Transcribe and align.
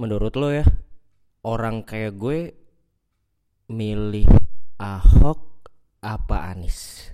menurut 0.00 0.32
lo 0.40 0.48
ya 0.48 0.64
orang 1.44 1.84
kayak 1.84 2.16
gue 2.16 2.56
milih 3.68 4.24
Ahok 4.80 5.68
apa 6.00 6.56
Anies? 6.56 7.12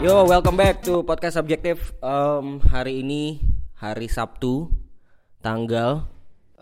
Yo, 0.00 0.24
welcome 0.24 0.56
back 0.56 0.80
to 0.80 1.04
podcast 1.04 1.36
subjektif. 1.36 1.92
Um, 2.00 2.64
hari 2.64 3.04
ini 3.04 3.44
hari 3.76 4.08
Sabtu, 4.08 4.72
tanggal 5.44 6.08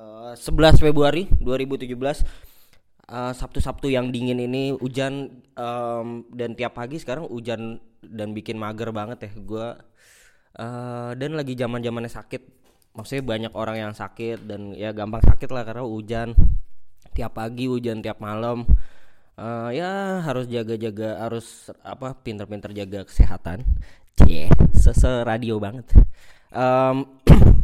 uh, 0.01 0.33
11 0.33 0.81
Februari 0.81 1.29
2017. 1.45 1.93
Uh, 3.11 3.35
Sabtu-Sabtu 3.35 3.91
yang 3.91 4.15
dingin 4.15 4.39
ini 4.39 4.71
hujan 4.73 5.43
um, 5.59 6.25
dan 6.31 6.55
tiap 6.55 6.79
pagi 6.79 6.97
sekarang 7.03 7.27
hujan 7.27 7.83
dan 8.01 8.33
bikin 8.33 8.57
mager 8.57 8.89
banget 8.95 9.29
ya 9.29 9.31
gue. 9.37 9.69
Uh, 10.57 11.13
dan 11.21 11.37
lagi 11.37 11.53
zaman 11.53 11.85
zamannya 11.85 12.09
sakit. 12.09 12.43
Maksudnya 12.97 13.23
banyak 13.23 13.53
orang 13.55 13.77
yang 13.77 13.93
sakit 13.93 14.49
dan 14.49 14.73
ya 14.75 14.91
gampang 14.97 15.23
sakit 15.23 15.51
lah 15.53 15.63
karena 15.63 15.85
hujan 15.85 16.35
tiap 17.15 17.39
pagi, 17.39 17.69
hujan 17.69 18.03
tiap 18.03 18.19
malam 18.23 18.67
uh, 19.41 19.71
ya 19.73 20.21
harus 20.21 20.47
jaga-jaga 20.47 21.25
harus 21.25 21.73
apa 21.81 22.13
pinter-pinter 22.21 22.71
jaga 22.77 23.09
kesehatan 23.09 23.65
cie 24.21 24.53
sese 24.77 25.25
radio 25.25 25.57
banget 25.57 25.89
um, 26.53 27.09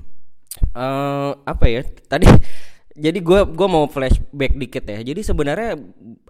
uh, 0.77 1.37
apa 1.43 1.65
ya? 1.69 1.83
Tadi 1.85 2.27
jadi 3.05 3.19
gue 3.21 3.41
gua 3.53 3.69
mau 3.69 3.85
flashback 3.89 4.57
dikit 4.57 4.85
ya. 4.89 5.01
Jadi 5.05 5.21
sebenarnya 5.21 5.77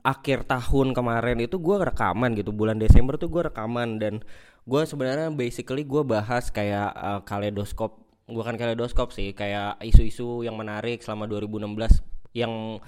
akhir 0.02 0.50
tahun 0.50 0.92
kemarin 0.94 1.38
itu 1.42 1.56
gue 1.58 1.76
rekaman 1.82 2.34
gitu. 2.34 2.50
Bulan 2.50 2.78
Desember 2.78 3.14
tuh 3.16 3.30
gue 3.30 3.46
rekaman 3.50 4.02
dan 4.02 4.22
gue 4.66 4.82
sebenarnya 4.82 5.30
basically 5.30 5.86
gue 5.86 6.02
bahas 6.02 6.50
kayak 6.50 6.90
uh, 6.94 7.20
kaleidoskop. 7.22 8.02
Bukan 8.26 8.58
kaleidoskop 8.58 9.14
sih 9.14 9.30
kayak 9.30 9.78
isu-isu 9.86 10.42
yang 10.42 10.58
menarik 10.58 10.98
selama 11.02 11.30
2016 11.30 12.02
yang 12.34 12.82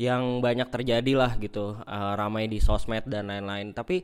yang 0.00 0.42
banyak 0.42 0.66
terjadi 0.72 1.12
lah 1.14 1.38
gitu. 1.38 1.78
Uh, 1.86 2.18
ramai 2.18 2.50
di 2.50 2.58
sosmed 2.58 3.06
dan 3.06 3.30
lain-lain. 3.30 3.70
Tapi 3.70 4.02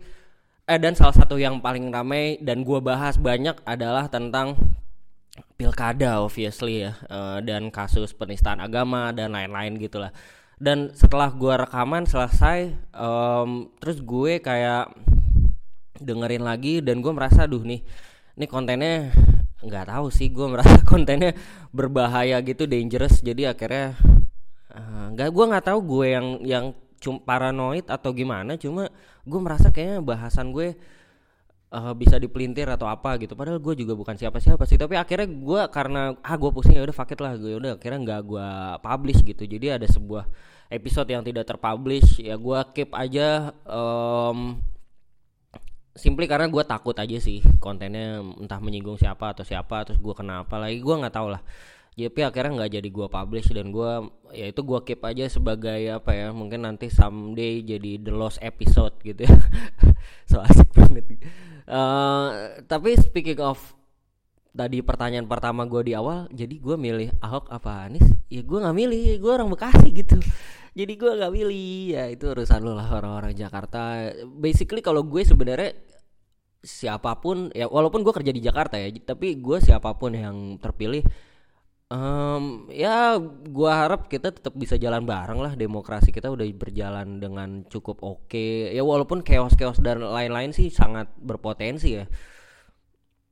eh 0.69 0.77
dan 0.77 0.93
salah 0.93 1.17
satu 1.17 1.41
yang 1.41 1.65
paling 1.65 1.89
ramai 1.89 2.37
dan 2.45 2.61
gue 2.61 2.79
bahas 2.85 3.17
banyak 3.17 3.57
adalah 3.65 4.07
tentang 4.13 4.55
pilkada 5.59 6.23
obviously 6.23 6.87
ya 6.87 6.95
uh, 7.11 7.39
dan 7.43 7.69
kasus 7.75 8.15
penistaan 8.15 8.63
agama 8.63 9.11
dan 9.11 9.35
lain-lain 9.35 9.79
gitulah. 9.79 10.15
Dan 10.59 10.91
setelah 10.91 11.31
gue 11.31 11.55
rekaman 11.55 12.07
selesai 12.07 12.75
um, 12.95 13.71
terus 13.79 14.03
gue 14.03 14.43
kayak 14.43 14.91
dengerin 15.99 16.43
lagi 16.47 16.83
dan 16.83 17.03
gue 17.03 17.13
merasa 17.15 17.47
duh 17.47 17.63
nih 17.63 17.83
ini 18.39 18.47
kontennya 18.47 19.11
nggak 19.59 19.91
tahu 19.91 20.11
sih 20.15 20.31
gue 20.31 20.47
merasa 20.47 20.79
kontennya 20.91 21.35
berbahaya 21.75 22.39
gitu 22.43 22.67
dangerous. 22.67 23.23
Jadi 23.23 23.47
akhirnya 23.47 23.99
uh, 24.75 25.11
nggak 25.15 25.31
gue 25.31 25.45
nggak 25.51 25.67
tahu 25.67 25.81
gue 25.83 26.07
yang 26.15 26.27
yang 26.43 26.65
cum 26.99 27.23
paranoid 27.23 27.87
atau 27.87 28.11
gimana 28.11 28.59
cuma 28.59 28.91
gue 29.23 29.41
merasa 29.41 29.71
kayaknya 29.71 30.03
bahasan 30.03 30.51
gue 30.51 30.75
uh, 31.73 31.93
bisa 31.97 32.17
dipelintir 32.17 32.69
atau 32.69 32.89
apa 32.89 33.17
gitu. 33.21 33.37
Padahal 33.37 33.61
gue 33.61 33.75
juga 33.79 33.93
bukan 33.97 34.17
siapa-siapa 34.17 34.65
sih. 34.65 34.81
Tapi 34.81 34.97
akhirnya 34.97 35.29
gue 35.29 35.63
karena 35.73 36.17
ah 36.21 36.35
gue 36.37 36.51
pusing 36.53 36.77
ya 36.77 36.83
udah 36.85 36.97
fakir 36.97 37.19
lah. 37.21 37.37
Gue 37.37 37.57
udah 37.57 37.77
akhirnya 37.77 37.99
nggak 38.05 38.21
gue 38.25 38.49
publish 38.83 39.21
gitu. 39.25 39.43
Jadi 39.45 39.67
ada 39.81 39.87
sebuah 39.89 40.25
episode 40.73 41.09
yang 41.09 41.23
tidak 41.25 41.45
terpublish. 41.49 42.21
Ya 42.21 42.37
gue 42.37 42.59
keep 42.73 42.91
aja 42.97 43.53
um, 43.69 44.61
simply 45.97 46.31
karena 46.31 46.47
gue 46.47 46.63
takut 46.63 46.95
aja 46.95 47.19
sih 47.19 47.43
kontennya 47.59 48.23
entah 48.39 48.63
menyinggung 48.63 48.97
siapa 48.97 49.35
atau 49.35 49.45
siapa 49.45 49.85
terus 49.85 50.01
gue 50.01 50.15
kenapa. 50.17 50.57
Lagi 50.57 50.81
gue 50.81 50.95
nggak 50.95 51.15
tahu 51.15 51.29
lah 51.37 51.43
tapi 52.07 52.23
akhirnya 52.23 52.63
nggak 52.63 52.73
jadi 52.79 52.89
gue 52.95 53.07
publish 53.11 53.51
dan 53.51 53.75
gue 53.75 53.93
ya 54.31 54.47
itu 54.47 54.63
gue 54.63 54.79
keep 54.87 55.03
aja 55.03 55.27
sebagai 55.27 55.83
apa 55.91 56.15
ya 56.15 56.31
mungkin 56.31 56.63
nanti 56.63 56.87
someday 56.87 57.67
jadi 57.67 57.99
the 57.99 58.15
lost 58.15 58.39
episode 58.39 58.95
gitu 59.03 59.27
ya. 59.27 59.35
So 60.31 60.39
asik 60.39 60.71
banget. 60.71 61.19
Uh, 61.67 62.63
tapi 62.71 62.95
speaking 62.95 63.43
of 63.43 63.59
tadi 64.55 64.79
pertanyaan 64.81 65.27
pertama 65.27 65.67
gue 65.67 65.91
di 65.91 65.93
awal 65.99 66.31
jadi 66.31 66.55
gue 66.55 66.77
milih 66.79 67.09
Ahok 67.19 67.51
apa 67.51 67.91
Anies? 67.91 68.07
Ya 68.31 68.47
gue 68.47 68.59
nggak 68.63 68.77
milih 68.79 69.19
gue 69.19 69.33
orang 69.35 69.51
Bekasi 69.51 69.91
gitu. 69.91 70.23
Jadi 70.79 70.95
gue 70.95 71.11
nggak 71.11 71.33
milih. 71.35 71.91
Ya 71.91 72.07
itu 72.07 72.31
urusan 72.31 72.63
lo 72.63 72.79
lah 72.79 72.87
orang-orang 72.87 73.35
Jakarta. 73.35 74.15
Basically 74.39 74.79
kalau 74.79 75.03
gue 75.03 75.27
sebenarnya 75.27 75.75
siapa 76.63 77.19
pun 77.19 77.51
ya 77.55 77.67
walaupun 77.67 78.03
gue 78.03 78.15
kerja 78.15 78.35
di 78.35 78.43
Jakarta 78.43 78.79
ya 78.79 78.91
tapi 79.03 79.39
gue 79.39 79.59
siapa 79.63 79.95
pun 79.95 80.11
yang 80.11 80.59
terpilih 80.59 81.07
Um, 81.89 82.69
ya 82.69 83.17
gua 83.49 83.89
harap 83.89 84.13
kita 84.13 84.29
tetap 84.29 84.53
bisa 84.53 84.77
jalan 84.77 85.09
bareng 85.09 85.41
lah. 85.41 85.57
Demokrasi 85.57 86.13
kita 86.13 86.29
udah 86.29 86.45
berjalan 86.53 87.17
dengan 87.17 87.65
cukup 87.65 88.05
oke. 88.05 88.29
Okay. 88.29 88.77
ya 88.77 88.85
walaupun 88.85 89.25
chaos-chaos 89.25 89.81
dan 89.81 90.05
lain-lain 90.05 90.53
sih 90.53 90.69
sangat 90.69 91.09
berpotensi 91.17 91.97
ya. 91.97 92.05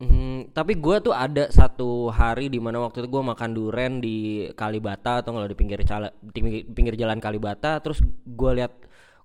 Hmm, 0.00 0.49
tapi 0.56 0.77
gua 0.77 1.00
tuh 1.05 1.12
ada 1.12 1.49
satu 1.53 2.09
hari 2.09 2.49
di 2.49 2.56
mana 2.56 2.81
waktu 2.81 3.05
itu 3.05 3.09
gua 3.12 3.25
makan 3.33 3.50
duren 3.53 4.00
di 4.00 4.49
Kalibata 4.56 5.21
atau 5.21 5.37
kalau 5.37 5.49
di 5.49 5.56
pinggir 5.56 5.81
cala, 5.84 6.09
di 6.21 6.41
pinggir 6.65 6.97
jalan 6.97 7.21
Kalibata. 7.21 7.77
Terus 7.84 8.00
gua 8.25 8.56
lihat 8.56 8.72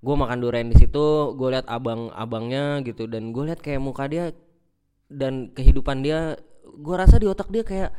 gua 0.03 0.16
makan 0.28 0.44
duren 0.44 0.68
di 0.72 0.75
situ 0.75 1.36
gua 1.40 1.56
lihat 1.56 1.68
abang-abangnya 1.72 2.84
gitu. 2.84 3.08
Dan 3.08 3.31
gua 3.31 3.52
lihat 3.52 3.64
kayak 3.64 3.80
muka 3.80 4.12
dia 4.12 4.36
dan 5.08 5.56
kehidupan 5.56 6.03
dia 6.03 6.36
gua 6.84 7.08
rasa 7.08 7.16
di 7.16 7.28
otak 7.31 7.47
dia 7.47 7.64
kayak 7.64 7.91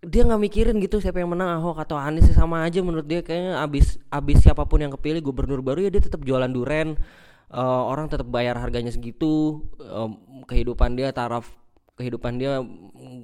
dia 0.00 0.24
nggak 0.24 0.40
mikirin 0.40 0.76
gitu 0.80 0.96
siapa 0.96 1.20
yang 1.20 1.36
menang 1.36 1.60
Ahok 1.60 1.76
atau 1.84 2.00
Anies 2.00 2.32
sama 2.32 2.64
aja 2.64 2.80
menurut 2.80 3.04
dia. 3.04 3.20
Kayaknya 3.20 3.60
abis 3.60 4.00
abis 4.08 4.38
siapa 4.40 4.64
pun 4.64 4.80
yang 4.80 4.92
kepilih 4.96 5.20
gubernur 5.20 5.60
baru 5.60 5.84
ya 5.84 5.90
dia 5.92 6.00
tetap 6.00 6.24
jualan 6.24 6.48
duren. 6.48 6.96
Uh, 7.50 7.82
orang 7.84 8.08
tetap 8.08 8.24
bayar 8.32 8.56
harganya 8.56 8.88
segitu. 8.88 9.60
Uh, 9.76 10.08
kehidupan 10.48 10.96
dia 10.96 11.12
taraf 11.12 11.52
kehidupan 12.00 12.40
dia 12.40 12.64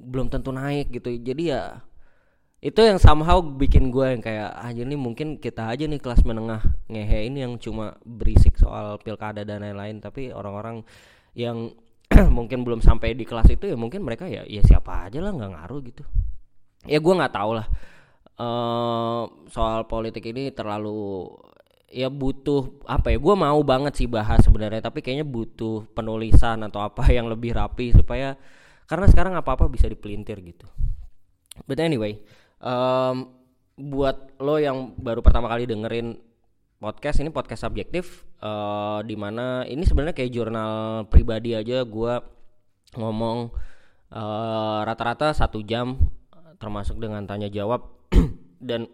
belum 0.05 0.29
tentu 0.29 0.53
naik 0.53 0.93
gitu. 0.93 1.09
Jadi 1.17 1.49
ya 1.49 1.81
itu 2.61 2.77
yang 2.81 3.01
somehow 3.01 3.41
bikin 3.41 3.89
gue 3.89 4.17
yang 4.17 4.21
kayak 4.21 4.49
aja 4.53 4.81
nih 4.81 4.97
mungkin 4.97 5.37
kita 5.41 5.69
aja 5.69 5.85
nih 5.85 6.01
kelas 6.01 6.25
menengah 6.25 6.61
ngehe 6.89 7.29
ini 7.29 7.45
yang 7.45 7.57
cuma 7.61 7.97
berisik 8.05 8.57
soal 8.57 9.01
pilkada 9.01 9.41
dan 9.41 9.65
lain-lain. 9.65 9.97
Tapi 9.97 10.29
orang-orang 10.29 10.85
yang 11.33 11.73
mungkin 12.37 12.61
belum 12.61 12.85
sampai 12.85 13.17
di 13.17 13.25
kelas 13.25 13.49
itu 13.49 13.65
ya 13.65 13.73
mungkin 13.73 14.05
mereka 14.05 14.29
ya 14.29 14.45
ya 14.45 14.61
siapa 14.61 15.09
aja 15.09 15.17
lah 15.25 15.33
nggak 15.33 15.51
ngaruh 15.57 15.81
gitu 15.81 16.05
ya 16.87 16.97
gue 16.97 17.13
nggak 17.13 17.35
tahu 17.35 17.51
lah. 17.59 17.67
Uh, 18.37 19.25
soal 19.49 19.89
politik 19.89 20.21
ini 20.29 20.53
terlalu 20.53 21.33
ya 21.87 22.11
butuh 22.11 22.83
apa 22.85 23.15
ya 23.15 23.17
gue 23.17 23.35
mau 23.39 23.59
banget 23.63 24.03
sih 24.03 24.07
bahas 24.11 24.43
sebenarnya 24.43 24.83
tapi 24.83 24.99
kayaknya 24.99 25.23
butuh 25.23 25.87
penulisan 25.95 26.61
atau 26.67 26.83
apa 26.83 27.07
yang 27.17 27.31
lebih 27.31 27.55
rapi 27.55 27.95
supaya 27.95 28.35
karena 28.87 29.07
sekarang 29.07 29.33
apa 29.35 29.55
apa 29.55 29.65
bisa 29.71 29.87
dipelintir 29.87 30.39
gitu. 30.43 30.67
But 31.65 31.81
anyway 31.81 32.21
um, 32.61 33.33
buat 33.77 34.37
lo 34.41 34.57
yang 34.57 34.97
baru 34.97 35.21
pertama 35.21 35.49
kali 35.49 35.69
dengerin 35.69 36.17
podcast 36.77 37.21
ini 37.21 37.33
podcast 37.33 37.65
subjektif 37.65 38.25
uh, 38.41 39.01
di 39.01 39.17
mana 39.17 39.65
ini 39.65 39.81
sebenarnya 39.81 40.13
kayak 40.13 40.33
jurnal 40.33 40.73
pribadi 41.09 41.57
aja 41.57 41.81
gue 41.81 42.13
ngomong 42.97 43.49
rata-rata 44.87 45.35
uh, 45.35 45.35
satu 45.35 45.59
jam 45.67 45.99
termasuk 46.57 46.97
dengan 47.01 47.23
tanya 47.25 47.49
jawab. 47.49 48.09
Dan 48.69 48.89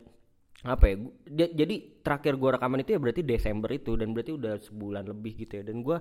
apa 0.63 0.87
ya 0.87 0.95
dia, 1.27 1.47
jadi 1.51 1.75
terakhir 1.99 2.39
gua 2.39 2.55
rekaman 2.55 2.87
itu 2.87 2.95
ya 2.95 2.99
berarti 3.03 3.19
Desember 3.19 3.67
itu 3.67 3.99
dan 3.99 4.15
berarti 4.15 4.31
udah 4.31 4.55
sebulan 4.63 5.03
lebih 5.11 5.43
gitu 5.43 5.59
ya. 5.59 5.63
Dan 5.67 5.83
gua 5.83 5.99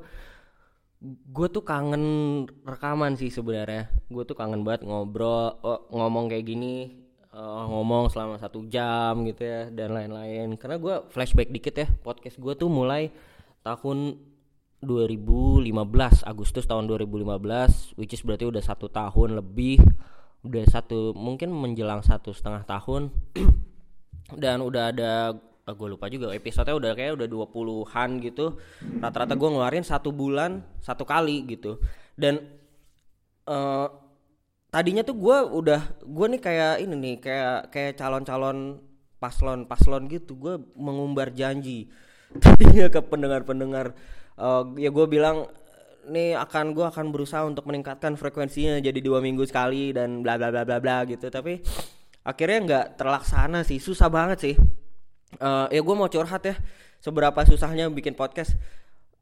gue 1.03 1.49
tuh 1.51 1.67
kangen 1.67 2.05
rekaman 2.63 3.19
sih 3.19 3.27
sebenarnya. 3.27 3.91
Gue 4.07 4.23
tuh 4.23 4.39
kangen 4.39 4.63
banget 4.63 4.87
ngobrol 4.87 5.59
oh, 5.67 5.91
ngomong 5.91 6.31
kayak 6.31 6.47
gini 6.47 6.95
uh, 7.35 7.67
ngomong 7.67 8.07
selama 8.07 8.39
satu 8.39 8.63
jam 8.71 9.27
gitu 9.27 9.43
ya 9.43 9.67
dan 9.75 9.99
lain-lain. 9.99 10.55
Karena 10.55 10.79
gue 10.79 10.95
flashback 11.11 11.51
dikit 11.51 11.75
ya 11.75 11.91
podcast 11.91 12.39
gue 12.39 12.55
tuh 12.55 12.71
mulai 12.71 13.11
tahun 13.67 14.15
2015 14.83 15.71
Agustus 16.27 16.67
tahun 16.67 16.91
2015 16.91 17.95
which 17.95 18.19
is 18.19 18.23
berarti 18.27 18.51
udah 18.51 18.63
satu 18.63 18.91
tahun 18.91 19.39
lebih 19.39 19.79
udah 20.43 20.65
satu 20.67 21.15
mungkin 21.15 21.55
menjelang 21.55 22.03
satu 22.03 22.35
setengah 22.35 22.67
tahun. 22.67 23.15
Dan 24.43 24.63
udah 24.63 24.91
ada 24.91 25.37
uh, 25.67 25.75
gue 25.75 25.89
lupa 25.89 26.11
juga 26.11 26.35
episode 26.35 26.71
udah 26.71 26.93
kayak 26.99 27.19
udah 27.19 27.29
20-an 27.31 28.11
gitu. 28.23 28.59
Rata-rata 28.99 29.35
gue 29.39 29.49
ngeluarin 29.49 29.87
satu 29.87 30.11
bulan 30.11 30.63
satu 30.83 31.07
kali 31.07 31.47
gitu. 31.47 31.79
Dan 32.19 32.43
uh, 33.47 33.87
tadinya 34.73 35.07
tuh 35.07 35.17
gue 35.17 35.37
udah 35.53 35.81
gue 36.03 36.27
nih 36.37 36.41
kayak 36.43 36.75
ini 36.83 36.95
nih 36.97 37.15
kayak 37.23 37.59
kayak 37.71 37.93
calon-calon 37.99 38.83
paslon-paslon 39.23 40.11
gitu. 40.11 40.35
Gue 40.35 40.59
mengumbar 40.75 41.31
janji. 41.31 41.87
Tadinya 42.43 42.89
ke 42.89 43.05
pendengar-pendengar 43.05 43.93
uh, 44.41 44.65
ya 44.81 44.89
gue 44.89 45.07
bilang 45.07 45.53
nih 46.09 46.35
akan 46.35 46.75
gue 46.75 46.87
akan 46.87 47.15
berusaha 47.15 47.47
untuk 47.47 47.69
meningkatkan 47.71 48.19
frekuensinya 48.19 48.83
jadi 48.83 48.99
dua 48.99 49.23
minggu 49.23 49.47
sekali 49.47 49.95
dan 49.95 50.25
bla 50.25 50.35
bla 50.35 50.51
bla 50.51 50.63
bla 50.67 50.79
bla 50.83 51.07
gitu. 51.07 51.31
Tapi 51.31 51.63
akhirnya 52.27 52.59
nggak 52.67 52.87
terlaksana 52.99 53.63
sih 53.63 53.79
susah 53.79 54.11
banget 54.11 54.39
sih. 54.43 54.55
Uh, 55.41 55.67
ya 55.73 55.81
gue 55.81 55.95
mau 55.97 56.11
curhat 56.11 56.43
ya 56.45 56.57
seberapa 56.99 57.39
susahnya 57.47 57.87
bikin 57.91 58.19
podcast. 58.19 58.59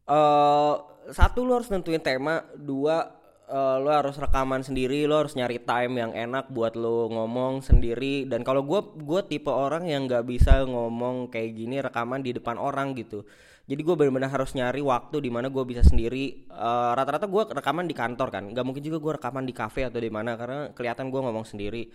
Uh, 0.08 0.80
satu 1.12 1.44
lo 1.44 1.60
harus 1.60 1.68
nentuin 1.68 2.00
tema. 2.00 2.44
Dua 2.56 3.20
uh, 3.50 3.76
lo 3.78 3.90
harus 3.92 4.16
rekaman 4.16 4.64
sendiri 4.64 5.04
lo 5.04 5.20
harus 5.20 5.34
nyari 5.36 5.60
time 5.60 6.00
yang 6.00 6.12
enak 6.16 6.48
buat 6.48 6.78
lo 6.78 7.12
ngomong 7.12 7.60
sendiri. 7.60 8.24
Dan 8.24 8.40
kalau 8.40 8.64
gue 8.64 8.80
gue 9.00 9.20
tipe 9.28 9.52
orang 9.52 9.84
yang 9.84 10.08
nggak 10.08 10.24
bisa 10.24 10.64
ngomong 10.64 11.28
kayak 11.28 11.50
gini 11.54 11.76
rekaman 11.82 12.24
di 12.24 12.34
depan 12.36 12.56
orang 12.56 12.96
gitu 12.96 13.26
jadi 13.70 13.86
gue 13.86 13.94
benar-benar 13.94 14.34
harus 14.34 14.50
nyari 14.58 14.82
waktu 14.82 15.22
di 15.22 15.30
mana 15.30 15.46
gue 15.46 15.62
bisa 15.62 15.86
sendiri. 15.86 16.50
Uh, 16.50 16.90
rata-rata 16.98 17.30
gue 17.30 17.54
rekaman 17.54 17.86
di 17.86 17.94
kantor 17.94 18.28
kan. 18.34 18.50
Nggak 18.50 18.66
mungkin 18.66 18.82
juga 18.82 18.98
gue 18.98 19.12
rekaman 19.22 19.46
di 19.46 19.54
cafe 19.54 19.86
atau 19.86 20.02
di 20.02 20.10
mana 20.10 20.34
karena 20.34 20.74
kelihatan 20.74 21.06
gue 21.06 21.20
ngomong 21.22 21.46
sendiri. 21.46 21.86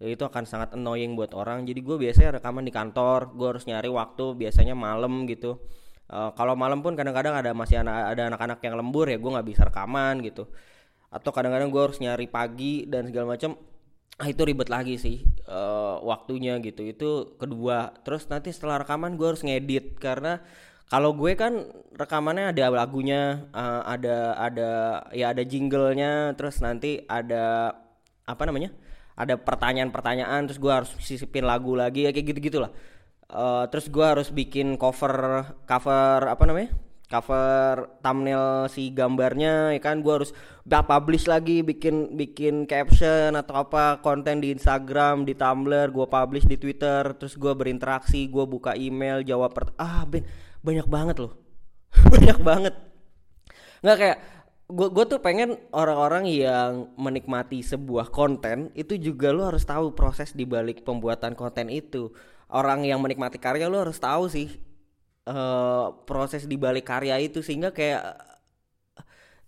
Itu 0.00 0.24
akan 0.24 0.48
sangat 0.48 0.72
annoying 0.72 1.20
buat 1.20 1.36
orang. 1.36 1.68
Jadi 1.68 1.84
gue 1.84 1.96
biasanya 2.00 2.40
rekaman 2.40 2.64
di 2.64 2.72
kantor 2.72 3.36
gue 3.36 3.44
harus 3.44 3.68
nyari 3.68 3.92
waktu 3.92 4.24
biasanya 4.40 4.72
malam 4.72 5.28
gitu. 5.28 5.60
Uh, 6.08 6.32
kalau 6.32 6.56
malam 6.56 6.80
pun 6.80 6.96
kadang-kadang 6.96 7.36
ada 7.36 7.52
masih 7.52 7.84
anak 7.84 8.16
ada 8.16 8.32
anak-anak 8.32 8.58
yang 8.64 8.80
lembur 8.80 9.04
ya 9.12 9.20
gue 9.20 9.28
nggak 9.28 9.48
bisa 9.52 9.68
rekaman 9.68 10.24
gitu. 10.24 10.48
Atau 11.12 11.28
kadang-kadang 11.36 11.68
gue 11.68 11.82
harus 11.92 12.00
nyari 12.00 12.24
pagi 12.24 12.88
dan 12.88 13.04
segala 13.04 13.36
macam 13.36 13.52
ah 14.18 14.26
itu 14.26 14.42
ribet 14.48 14.72
lagi 14.72 14.96
sih 14.96 15.20
uh, 15.44 16.00
waktunya 16.00 16.56
gitu. 16.64 16.88
Itu 16.88 17.36
kedua. 17.36 18.00
Terus 18.00 18.32
nanti 18.32 18.48
setelah 18.48 18.80
rekaman 18.80 19.20
gue 19.20 19.28
harus 19.28 19.44
ngedit 19.44 20.00
karena 20.00 20.40
kalau 20.88 21.12
gue 21.12 21.36
kan 21.36 21.68
rekamannya 21.94 22.56
ada 22.56 22.72
lagunya 22.72 23.46
uh, 23.52 23.84
ada 23.84 24.36
ada 24.40 24.70
ya 25.12 25.36
ada 25.36 25.44
jinglenya 25.44 26.32
terus 26.34 26.64
nanti 26.64 27.04
ada 27.04 27.76
apa 28.24 28.42
namanya 28.48 28.72
ada 29.14 29.36
pertanyaan-pertanyaan 29.36 30.48
terus 30.48 30.60
gue 30.60 30.72
harus 30.72 30.90
sisipin 31.04 31.44
lagu 31.44 31.76
lagi 31.76 32.08
ya 32.08 32.10
kayak 32.12 32.26
gitu 32.32 32.40
gitulah 32.52 32.72
uh, 33.32 33.68
terus 33.68 33.92
gue 33.92 34.04
harus 34.04 34.32
bikin 34.32 34.80
cover 34.80 35.44
cover 35.68 36.24
apa 36.24 36.42
namanya 36.48 36.72
cover 37.08 37.96
thumbnail 38.04 38.68
si 38.68 38.92
gambarnya 38.92 39.72
ya 39.72 39.80
kan? 39.80 40.04
Gue 40.04 40.20
harus 40.22 40.36
publish 40.68 41.24
lagi 41.24 41.64
bikin 41.64 42.14
bikin 42.14 42.68
caption 42.68 43.32
atau 43.32 43.64
apa 43.64 44.04
konten 44.04 44.44
di 44.44 44.52
Instagram 44.52 45.24
di 45.24 45.32
Tumblr 45.32 45.88
gue 45.88 46.06
publish 46.06 46.44
di 46.44 46.60
Twitter 46.60 47.16
terus 47.16 47.40
gue 47.40 47.52
berinteraksi 47.56 48.28
gue 48.28 48.44
buka 48.44 48.76
email 48.76 49.24
jawab 49.24 49.56
per 49.56 49.72
ah 49.80 50.04
ben 50.04 50.28
banyak 50.68 50.84
banget 50.84 51.16
loh. 51.24 51.32
Banyak 52.12 52.38
banget. 52.44 52.74
Nggak 53.80 53.96
kayak 53.96 54.18
gue 54.68 54.88
gue 54.92 55.04
tuh 55.08 55.20
pengen 55.24 55.56
orang-orang 55.72 56.28
yang 56.28 56.92
menikmati 57.00 57.64
sebuah 57.64 58.12
konten 58.12 58.68
itu 58.76 59.00
juga 59.00 59.32
lo 59.32 59.48
harus 59.48 59.64
tahu 59.64 59.96
proses 59.96 60.36
di 60.36 60.44
balik 60.44 60.84
pembuatan 60.84 61.32
konten 61.32 61.72
itu. 61.72 62.12
Orang 62.52 62.84
yang 62.84 63.00
menikmati 63.00 63.40
karya 63.40 63.72
lo 63.72 63.80
harus 63.80 63.96
tahu 63.96 64.28
sih 64.28 64.52
uh, 65.24 65.96
proses 66.04 66.44
di 66.44 66.60
balik 66.60 66.84
karya 66.84 67.16
itu. 67.16 67.40
Sehingga 67.40 67.72
kayak 67.72 68.20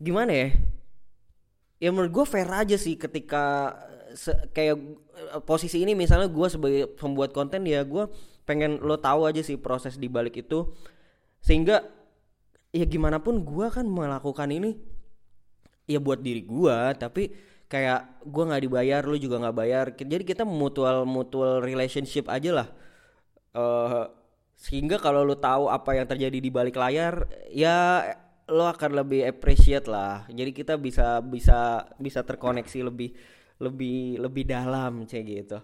gimana 0.01 0.33
ya? 0.33 0.49
Ya 1.81 1.89
menurut 1.93 2.13
gue 2.13 2.25
fair 2.25 2.49
aja 2.49 2.81
sih 2.81 2.97
ketika 2.97 3.77
se, 4.17 4.33
kayak 4.57 4.77
uh, 5.37 5.43
posisi 5.45 5.85
ini 5.85 5.93
misalnya 5.93 6.33
gue 6.33 6.49
sebagai 6.49 6.85
pembuat 6.97 7.37
konten 7.37 7.69
ya 7.69 7.85
gue 7.85 8.09
pengen 8.49 8.83
lo 8.83 8.99
tahu 8.99 9.29
aja 9.29 9.45
sih 9.45 9.61
proses 9.61 10.01
di 10.01 10.11
balik 10.11 10.43
itu 10.43 10.67
sehingga 11.41 11.83
ya 12.71 12.87
gimana 12.87 13.19
pun 13.19 13.43
gue 13.43 13.67
kan 13.73 13.83
melakukan 13.83 14.49
ini 14.53 14.79
ya 15.91 15.99
buat 15.99 16.23
diri 16.23 16.47
gue 16.47 16.77
tapi 16.95 17.35
kayak 17.71 18.27
gue 18.27 18.43
nggak 18.51 18.63
dibayar 18.67 19.03
lo 19.07 19.15
juga 19.15 19.39
nggak 19.39 19.57
bayar. 19.57 19.87
Jadi 19.95 20.25
kita 20.27 20.43
mutual 20.43 21.07
mutual 21.07 21.63
relationship 21.63 22.27
aja 22.27 22.51
lah. 22.63 22.69
Uh, 23.55 24.07
sehingga 24.59 24.99
kalau 24.99 25.23
lo 25.23 25.39
tahu 25.39 25.71
apa 25.71 25.97
yang 25.97 26.07
terjadi 26.07 26.39
di 26.39 26.51
balik 26.53 26.77
layar 26.77 27.27
ya 27.51 28.05
lo 28.51 28.67
akan 28.67 29.07
lebih 29.07 29.23
appreciate 29.23 29.87
lah. 29.87 30.27
Jadi 30.27 30.51
kita 30.51 30.75
bisa 30.75 31.23
bisa 31.23 31.87
bisa 31.97 32.21
terkoneksi 32.27 32.91
lebih 32.91 33.15
lebih 33.63 34.19
lebih 34.19 34.45
dalam 34.49 35.05
kayak 35.07 35.25
gitu 35.29 35.59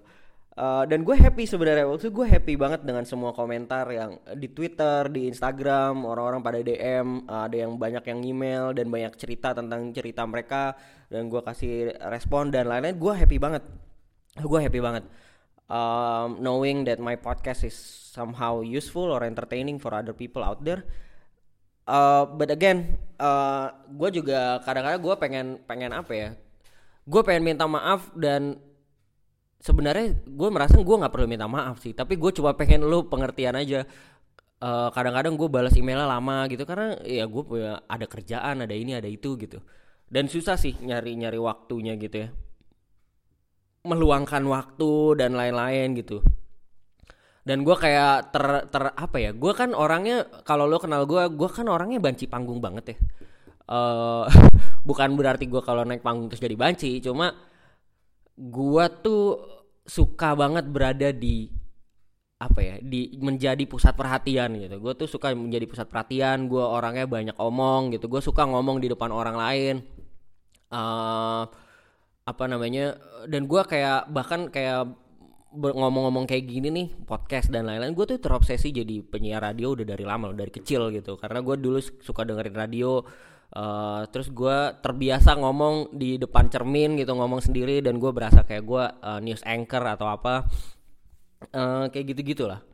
uh, 0.57 0.85
dan 0.89 1.05
gue 1.05 1.17
happy 1.17 1.45
sebenarnya 1.45 1.87
waktu 1.87 2.11
gue 2.11 2.27
happy 2.27 2.55
banget 2.57 2.81
dengan 2.83 3.05
semua 3.05 3.37
komentar 3.37 3.87
yang 3.93 4.19
di 4.35 4.49
Twitter 4.51 5.07
di 5.13 5.29
Instagram 5.29 6.03
orang-orang 6.03 6.41
pada 6.43 6.59
DM 6.65 7.29
uh, 7.29 7.47
ada 7.47 7.57
yang 7.57 7.77
banyak 7.77 8.05
yang 8.09 8.21
email 8.25 8.65
dan 8.73 8.91
banyak 8.91 9.15
cerita 9.21 9.53
tentang 9.53 9.93
cerita 9.95 10.25
mereka 10.25 10.75
dan 11.13 11.31
gue 11.31 11.41
kasih 11.45 11.95
respon 12.11 12.51
dan 12.51 12.67
lain-lain 12.67 12.97
gue 12.99 13.13
happy 13.15 13.39
banget 13.39 13.63
gue 14.37 14.61
happy 14.61 14.81
banget 14.83 15.05
um, 15.71 16.39
knowing 16.41 16.87
that 16.87 16.99
my 17.03 17.15
podcast 17.19 17.67
is 17.67 17.77
somehow 17.77 18.63
useful 18.63 19.11
or 19.11 19.23
entertaining 19.23 19.79
for 19.79 19.93
other 19.93 20.15
people 20.15 20.43
out 20.43 20.63
there. 20.63 20.87
Uh, 21.87 22.27
but 22.27 22.51
again, 22.51 22.99
uh, 23.23 23.71
gue 23.87 24.23
juga 24.23 24.59
kadang-kadang 24.67 25.03
gue 25.03 25.15
pengen 25.21 25.47
pengen 25.69 25.93
apa 25.95 26.13
ya? 26.15 26.29
Gue 27.07 27.23
pengen 27.23 27.47
minta 27.47 27.69
maaf 27.71 28.11
dan 28.19 28.59
sebenarnya 29.61 30.17
gue 30.25 30.49
merasa 30.49 30.79
gue 30.79 30.97
nggak 30.97 31.13
perlu 31.13 31.27
minta 31.29 31.47
maaf 31.49 31.81
sih, 31.83 31.93
tapi 31.93 32.17
gue 32.17 32.31
cuma 32.35 32.55
pengen 32.57 32.85
lu 32.85 33.07
pengertian 33.07 33.57
aja. 33.57 33.85
Uh, 34.57 34.89
kadang-kadang 34.89 35.37
gue 35.37 35.49
balas 35.53 35.77
emailnya 35.77 36.09
lama 36.09 36.49
gitu 36.49 36.65
karena 36.65 36.97
ya 37.05 37.29
gue 37.29 37.43
punya 37.45 37.85
ada 37.85 38.09
kerjaan, 38.09 38.65
ada 38.65 38.73
ini, 38.73 38.97
ada 38.97 39.09
itu 39.09 39.37
gitu. 39.37 39.61
Dan 40.09 40.33
susah 40.33 40.57
sih 40.57 40.73
nyari-nyari 40.81 41.37
waktunya 41.37 41.93
gitu 42.01 42.25
ya 42.25 42.29
meluangkan 43.87 44.43
waktu 44.51 45.23
dan 45.23 45.39
lain-lain 45.39 45.95
gitu 45.95 46.21
dan 47.47 47.63
gue 47.63 47.77
kayak 47.79 48.35
ter 48.35 48.67
ter 48.67 48.91
apa 48.91 49.17
ya 49.23 49.31
gue 49.31 49.53
kan 49.55 49.71
orangnya 49.71 50.27
kalau 50.43 50.67
lo 50.67 50.83
kenal 50.83 51.07
gue 51.07 51.31
gue 51.31 51.49
kan 51.49 51.71
orangnya 51.71 52.03
banci 52.03 52.27
panggung 52.27 52.59
banget 52.59 52.85
ya 52.93 52.97
uh, 53.71 54.27
bukan 54.89 55.15
berarti 55.15 55.47
gue 55.47 55.63
kalau 55.63 55.87
naik 55.87 56.03
panggung 56.03 56.27
terus 56.27 56.43
jadi 56.43 56.59
banci 56.59 56.99
cuma 56.99 57.31
gue 58.37 58.85
tuh 59.01 59.25
suka 59.89 60.37
banget 60.37 60.69
berada 60.69 61.09
di 61.11 61.49
apa 62.37 62.61
ya 62.61 62.77
di 62.85 63.17
menjadi 63.17 63.65
pusat 63.65 63.97
perhatian 63.97 64.61
gitu. 64.61 64.77
Gue 64.77 64.93
tuh 64.93 65.09
suka 65.09 65.33
menjadi 65.33 65.65
pusat 65.65 65.89
perhatian 65.89 66.53
gue 66.53 66.61
orangnya 66.61 67.09
banyak 67.09 67.37
omong 67.41 67.97
gitu. 67.97 68.13
Gue 68.13 68.21
suka 68.21 68.45
ngomong 68.45 68.77
di 68.85 68.93
depan 68.93 69.09
orang 69.09 69.37
lain. 69.41 69.77
Uh, 70.69 71.49
apa 72.27 72.45
namanya 72.51 72.99
dan 73.31 73.47
gue 73.47 73.63
kayak 73.63 74.11
bahkan 74.11 74.51
kayak 74.51 74.91
ngomong-ngomong 75.57 76.27
kayak 76.29 76.45
gini 76.45 76.69
nih 76.69 76.89
podcast 77.07 77.49
dan 77.49 77.65
lain-lain 77.71 77.95
gue 77.95 78.05
tuh 78.05 78.19
terobsesi 78.19 78.75
jadi 78.75 79.01
penyiar 79.07 79.41
radio 79.41 79.73
udah 79.73 79.87
dari 79.89 80.05
lama 80.05 80.29
dari 80.37 80.53
kecil 80.53 80.93
gitu. 80.93 81.17
Karena 81.17 81.41
gue 81.41 81.57
dulu 81.57 81.81
suka 81.81 82.29
dengerin 82.29 82.57
radio 82.57 83.01
uh, 83.55 84.03
terus 84.11 84.33
gue 84.33 84.59
terbiasa 84.83 85.39
ngomong 85.39 85.95
di 85.95 86.19
depan 86.19 86.51
cermin 86.51 86.99
gitu 86.99 87.15
ngomong 87.15 87.45
sendiri 87.45 87.79
dan 87.85 88.01
gue 88.03 88.11
berasa 88.11 88.43
kayak 88.43 88.65
gue 88.65 88.85
uh, 89.05 89.21
news 89.23 89.45
anchor 89.47 89.85
atau 89.85 90.11
apa. 90.11 90.49
Uh, 91.53 91.87
kayak 91.93 92.17
gitu 92.17 92.33
gitulah 92.35 92.65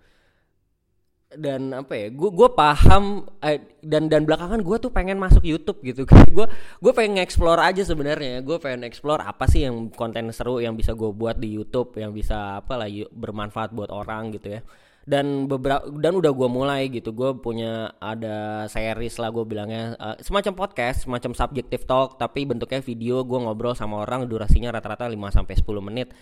dan 1.37 1.73
apa 1.73 1.93
ya 1.97 2.07
gue 2.13 2.31
gue 2.33 2.49
paham 2.53 3.25
eh, 3.41 3.81
dan 3.81 4.09
dan 4.13 4.29
belakangan 4.29 4.61
gue 4.61 4.77
tuh 4.77 4.93
pengen 4.93 5.17
masuk 5.17 5.41
YouTube 5.45 5.81
gitu. 5.81 6.05
Gue 6.37 6.47
gue 6.81 6.93
pengen 6.93 7.21
explore 7.25 7.61
aja 7.61 7.83
sebenarnya. 7.85 8.45
Gue 8.45 8.61
pengen 8.61 8.85
explore 8.85 9.25
apa 9.25 9.49
sih 9.49 9.65
yang 9.65 9.89
konten 9.93 10.29
seru 10.33 10.61
yang 10.61 10.77
bisa 10.77 10.93
gue 10.93 11.09
buat 11.13 11.41
di 11.41 11.57
YouTube 11.57 11.97
yang 11.97 12.13
bisa 12.13 12.61
apa 12.61 12.77
lah 12.77 12.89
bermanfaat 13.13 13.73
buat 13.73 13.89
orang 13.89 14.37
gitu 14.37 14.61
ya 14.61 14.63
dan 15.03 15.51
beberapa 15.51 15.83
dan 15.99 16.15
udah 16.15 16.31
gue 16.31 16.49
mulai 16.49 16.87
gitu 16.87 17.11
gue 17.11 17.35
punya 17.43 17.91
ada 17.99 18.71
series 18.71 19.19
lah 19.19 19.35
gue 19.35 19.43
bilangnya 19.43 19.99
uh, 19.99 20.15
semacam 20.23 20.55
podcast 20.55 21.11
semacam 21.11 21.35
subjective 21.35 21.83
talk 21.91 22.23
tapi 22.23 22.47
bentuknya 22.47 22.79
video 22.79 23.27
gue 23.27 23.39
ngobrol 23.43 23.75
sama 23.75 24.07
orang 24.07 24.31
durasinya 24.31 24.71
rata-rata 24.71 25.11
5 25.11 25.19
sampai 25.35 25.55
sepuluh 25.59 25.83
menit 25.83 26.15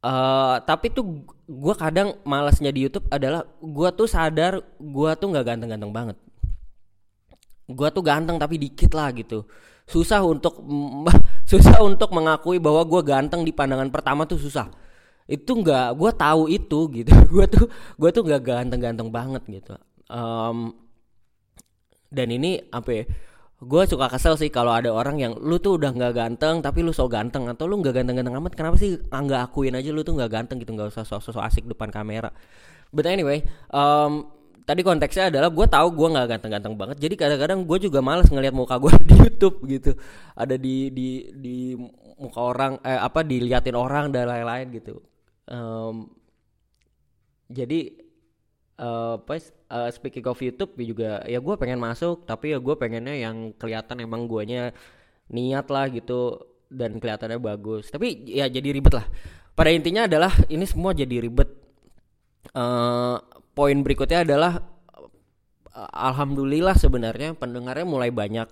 Uh, 0.00 0.56
tapi 0.64 0.88
tuh 0.88 1.28
gue 1.44 1.74
kadang 1.76 2.16
malasnya 2.24 2.72
di 2.72 2.88
YouTube 2.88 3.04
adalah 3.12 3.44
gue 3.60 3.88
tuh 3.92 4.08
sadar 4.08 4.56
gue 4.80 5.10
tuh 5.20 5.28
nggak 5.28 5.44
ganteng-ganteng 5.44 5.92
banget. 5.92 6.16
Gue 7.68 7.88
tuh 7.92 8.00
ganteng 8.00 8.40
tapi 8.40 8.56
dikit 8.56 8.96
lah 8.96 9.12
gitu. 9.12 9.44
Susah 9.84 10.24
untuk 10.24 10.56
susah 11.52 11.84
untuk 11.84 12.16
mengakui 12.16 12.56
bahwa 12.56 12.80
gue 12.88 13.02
ganteng 13.04 13.44
di 13.44 13.52
pandangan 13.52 13.92
pertama 13.92 14.24
tuh 14.24 14.40
susah. 14.40 14.72
Itu 15.30 15.62
nggak, 15.62 15.94
gue 15.94 16.10
tahu 16.18 16.42
itu 16.50 16.80
gitu. 16.90 17.12
gue 17.34 17.46
tuh 17.46 17.66
gue 17.70 18.10
tuh 18.10 18.22
nggak 18.26 18.42
ganteng-ganteng 18.42 19.08
banget 19.14 19.42
gitu. 19.46 19.78
Um, 20.10 20.74
dan 22.10 22.34
ini 22.34 22.58
apa 22.74 22.90
ya? 22.90 23.04
gue 23.60 23.82
suka 23.84 24.08
kesel 24.08 24.40
sih 24.40 24.48
kalau 24.48 24.72
ada 24.72 24.88
orang 24.88 25.20
yang 25.20 25.32
lu 25.36 25.60
tuh 25.60 25.76
udah 25.76 25.92
nggak 25.92 26.16
ganteng 26.16 26.64
tapi 26.64 26.80
lu 26.80 26.96
so 26.96 27.04
ganteng 27.12 27.44
atau 27.44 27.68
lu 27.68 27.76
nggak 27.84 27.92
ganteng-ganteng 27.92 28.40
amat 28.40 28.56
kenapa 28.56 28.80
sih 28.80 28.96
nggak 28.96 29.52
akuin 29.52 29.76
aja 29.76 29.92
lu 29.92 30.00
tuh 30.00 30.16
nggak 30.16 30.32
ganteng 30.32 30.64
gitu 30.64 30.72
nggak 30.72 30.88
usah 30.96 31.04
so-so 31.04 31.36
asik 31.44 31.68
depan 31.68 31.92
kamera 31.92 32.32
but 32.88 33.04
anyway 33.04 33.44
um, 33.68 34.32
tadi 34.64 34.80
konteksnya 34.80 35.28
adalah 35.28 35.52
gue 35.52 35.66
tahu 35.68 35.92
gue 35.92 36.08
nggak 36.08 36.26
ganteng-ganteng 36.32 36.72
banget 36.72 36.96
jadi 37.04 37.14
kadang-kadang 37.20 37.68
gue 37.68 37.78
juga 37.84 38.00
males 38.00 38.32
ngelihat 38.32 38.56
muka 38.56 38.80
gue 38.80 38.96
di 39.12 39.14
YouTube 39.28 39.56
gitu 39.68 39.92
ada 40.32 40.56
di 40.56 40.88
di 40.88 41.08
di 41.36 41.56
muka 42.16 42.40
orang 42.40 42.72
eh, 42.80 42.96
apa 42.96 43.20
diliatin 43.20 43.76
orang 43.76 44.08
dan 44.08 44.24
lain-lain 44.24 44.72
gitu 44.72 45.04
um, 45.50 46.08
jadi 47.50 47.98
uh, 48.78 49.18
pas 49.20 49.42
uh, 49.68 49.90
speaking 49.90 50.24
of 50.30 50.38
YouTube 50.38 50.72
juga 50.78 51.20
ya 51.26 51.42
gue 51.42 51.54
pengen 51.58 51.82
masuk 51.82 52.24
tapi 52.24 52.54
ya 52.54 52.58
gue 52.62 52.74
pengennya 52.78 53.18
yang 53.18 53.52
kelihatan 53.58 54.00
emang 54.06 54.30
guanya 54.30 54.70
niat 55.30 55.66
lah 55.70 55.86
gitu 55.90 56.38
dan 56.70 57.02
kelihatannya 57.02 57.42
bagus. 57.42 57.90
Tapi 57.90 58.30
ya 58.30 58.46
jadi 58.46 58.70
ribet 58.70 58.94
lah. 58.94 59.06
Pada 59.58 59.74
intinya 59.74 60.06
adalah 60.06 60.30
ini 60.46 60.62
semua 60.64 60.94
jadi 60.94 61.18
ribet. 61.18 61.50
Uh, 62.54 63.18
poin 63.52 63.76
berikutnya 63.82 64.24
adalah 64.26 64.62
alhamdulillah 65.94 66.74
sebenarnya 66.74 67.34
pendengarnya 67.38 67.86
mulai 67.86 68.10
banyak 68.10 68.48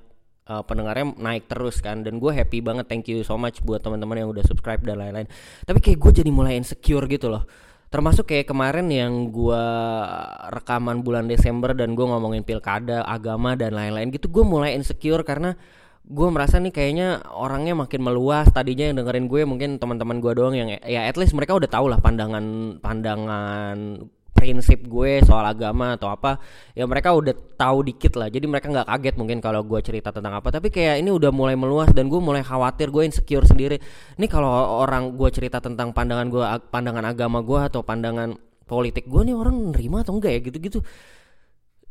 uh, 0.49 0.65
pendengarnya 0.65 1.15
naik 1.15 1.47
terus 1.47 1.79
kan. 1.79 2.01
Dan 2.03 2.19
gue 2.19 2.33
happy 2.33 2.65
banget 2.65 2.89
thank 2.89 3.07
you 3.07 3.21
so 3.23 3.37
much 3.37 3.61
buat 3.63 3.85
teman-teman 3.85 4.25
yang 4.25 4.29
udah 4.33 4.43
subscribe 4.43 4.81
dan 4.83 4.99
lain-lain. 4.99 5.29
Tapi 5.63 5.79
kayak 5.79 5.99
gue 6.01 6.13
jadi 6.25 6.31
mulai 6.33 6.57
insecure 6.57 7.05
gitu 7.07 7.29
loh. 7.29 7.45
Termasuk 7.89 8.29
kayak 8.29 8.53
kemarin 8.53 8.89
yang 8.93 9.33
gue 9.33 9.65
rekaman 10.53 11.01
bulan 11.01 11.25
Desember 11.25 11.73
dan 11.73 11.97
gue 11.97 12.05
ngomongin 12.05 12.45
pilkada 12.45 13.01
agama 13.09 13.57
dan 13.57 13.73
lain-lain 13.73 14.13
gitu 14.13 14.29
gue 14.29 14.45
mulai 14.45 14.77
insecure 14.77 15.25
karena 15.25 15.57
gue 16.05 16.29
merasa 16.29 16.61
nih 16.61 16.73
kayaknya 16.73 17.25
orangnya 17.33 17.73
makin 17.77 18.01
meluas. 18.05 18.49
Tadinya 18.53 18.93
yang 18.93 18.97
dengerin 19.01 19.29
gue 19.29 19.41
mungkin 19.49 19.71
teman-teman 19.81 20.21
gue 20.21 20.33
doang 20.37 20.53
yang 20.57 20.69
ya 20.85 21.09
at 21.09 21.17
least 21.17 21.33
mereka 21.33 21.57
udah 21.57 21.69
tau 21.69 21.89
lah 21.89 21.97
pandangan 22.01 22.77
pandangan 22.81 24.05
prinsip 24.39 24.87
gue 24.87 25.19
soal 25.27 25.43
agama 25.43 25.99
atau 25.99 26.07
apa 26.07 26.39
ya 26.79 26.87
mereka 26.87 27.11
udah 27.11 27.35
tahu 27.59 27.83
dikit 27.83 28.15
lah. 28.15 28.31
Jadi 28.31 28.47
mereka 28.47 28.71
nggak 28.71 28.87
kaget 28.87 29.15
mungkin 29.19 29.43
kalau 29.43 29.67
gue 29.67 29.83
cerita 29.83 30.15
tentang 30.15 30.39
apa. 30.39 30.55
Tapi 30.55 30.71
kayak 30.71 31.03
ini 31.03 31.11
udah 31.11 31.35
mulai 31.35 31.59
meluas 31.59 31.91
dan 31.91 32.07
gue 32.07 32.21
mulai 32.23 32.47
khawatir 32.47 32.95
gue 32.95 33.03
insecure 33.03 33.43
sendiri. 33.43 33.83
Ini 34.15 34.27
kalau 34.31 34.49
orang 34.87 35.19
gue 35.19 35.29
cerita 35.35 35.59
tentang 35.59 35.91
pandangan 35.91 36.27
gue 36.31 36.45
pandangan 36.71 37.03
agama 37.03 37.43
gue 37.43 37.61
atau 37.67 37.83
pandangan 37.83 38.39
politik 38.65 39.11
gue 39.11 39.27
nih 39.27 39.35
orang 39.35 39.75
nerima 39.75 40.07
atau 40.07 40.15
enggak 40.15 40.39
ya? 40.39 40.41
Gitu-gitu. 40.47 40.79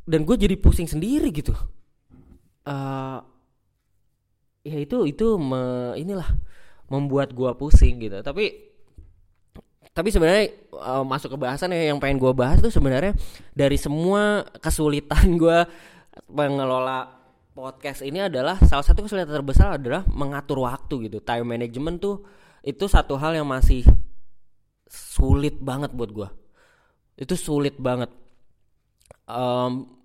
Dan 0.07 0.23
gue 0.23 0.35
jadi 0.39 0.55
pusing 0.55 0.87
sendiri 0.87 1.27
gitu. 1.35 1.51
Uh, 2.63 3.19
ya 4.63 4.79
itu 4.79 5.07
itu 5.07 5.39
me, 5.39 5.95
inilah 5.99 6.27
membuat 6.87 7.35
gue 7.35 7.51
pusing 7.59 7.99
gitu. 7.99 8.23
Tapi 8.23 8.66
tapi 9.97 10.13
sebenarnya 10.13 10.53
uh, 10.77 11.01
masuk 11.01 11.33
ke 11.33 11.37
bahasan 11.41 11.73
ya 11.73 11.89
yang 11.89 11.97
pengen 11.97 12.21
gue 12.21 12.29
bahas 12.37 12.61
tuh 12.61 12.69
sebenarnya 12.69 13.17
dari 13.57 13.81
semua 13.81 14.45
kesulitan 14.61 15.33
gue 15.41 15.65
mengelola 16.29 17.09
podcast 17.57 18.05
ini 18.05 18.21
adalah 18.21 18.61
salah 18.61 18.85
satu 18.85 19.09
kesulitan 19.09 19.33
terbesar 19.33 19.81
adalah 19.81 20.05
mengatur 20.05 20.61
waktu 20.61 21.09
gitu. 21.09 21.17
Time 21.25 21.49
management 21.49 21.97
tuh 21.97 22.21
itu 22.61 22.85
satu 22.85 23.17
hal 23.17 23.41
yang 23.41 23.49
masih 23.49 23.81
sulit 24.85 25.57
banget 25.57 25.89
buat 25.97 26.13
gue 26.13 26.29
itu 27.17 27.33
sulit 27.33 27.73
banget. 27.81 28.13
Um, 29.25 29.97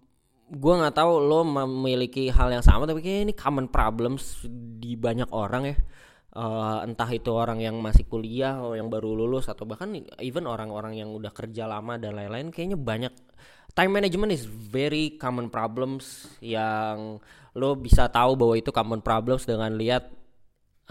gue 0.49 0.73
nggak 0.73 0.97
tahu 0.97 1.21
lo 1.21 1.45
memiliki 1.45 2.33
hal 2.33 2.49
yang 2.49 2.65
sama 2.65 2.89
tapi 2.89 3.05
kayaknya 3.05 3.29
ini 3.29 3.35
common 3.37 3.69
problems 3.69 4.49
di 4.81 4.97
banyak 4.97 5.29
orang 5.33 5.69
ya 5.69 5.77
uh, 6.37 6.85
entah 6.85 7.11
itu 7.13 7.31
orang 7.33 7.61
yang 7.61 7.77
masih 7.81 8.09
kuliah 8.09 8.57
atau 8.57 8.75
yang 8.77 8.89
baru 8.89 9.13
lulus 9.13 9.49
atau 9.53 9.69
bahkan 9.69 9.93
even 10.21 10.49
orang-orang 10.49 10.97
yang 10.97 11.13
udah 11.13 11.33
kerja 11.33 11.69
lama 11.69 12.01
dan 12.01 12.17
lain-lain 12.17 12.49
kayaknya 12.53 12.79
banyak. 12.81 13.15
Time 13.73 13.93
management 13.93 14.37
is 14.37 14.45
very 14.45 15.17
common 15.17 15.49
problems 15.49 16.29
yang 16.45 17.17
lo 17.57 17.73
bisa 17.73 18.09
tahu 18.13 18.37
bahwa 18.37 18.55
itu 18.61 18.69
common 18.69 19.01
problems 19.01 19.49
dengan 19.49 19.73
lihat 19.73 20.13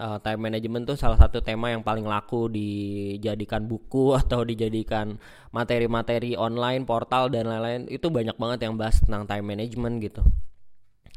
uh, 0.02 0.18
time 0.18 0.50
management 0.50 0.90
tuh 0.90 0.98
salah 0.98 1.14
satu 1.14 1.38
tema 1.46 1.70
yang 1.70 1.86
paling 1.86 2.02
laku 2.02 2.50
dijadikan 2.50 3.66
buku 3.70 4.14
atau 4.22 4.42
dijadikan 4.42 5.14
materi-materi 5.54 6.34
online 6.34 6.82
portal 6.82 7.30
dan 7.30 7.46
lain-lain. 7.46 7.86
Itu 7.86 8.10
banyak 8.10 8.34
banget 8.34 8.66
yang 8.66 8.74
bahas 8.74 8.98
tentang 8.98 9.30
time 9.30 9.46
management 9.46 9.94
gitu. 10.02 10.22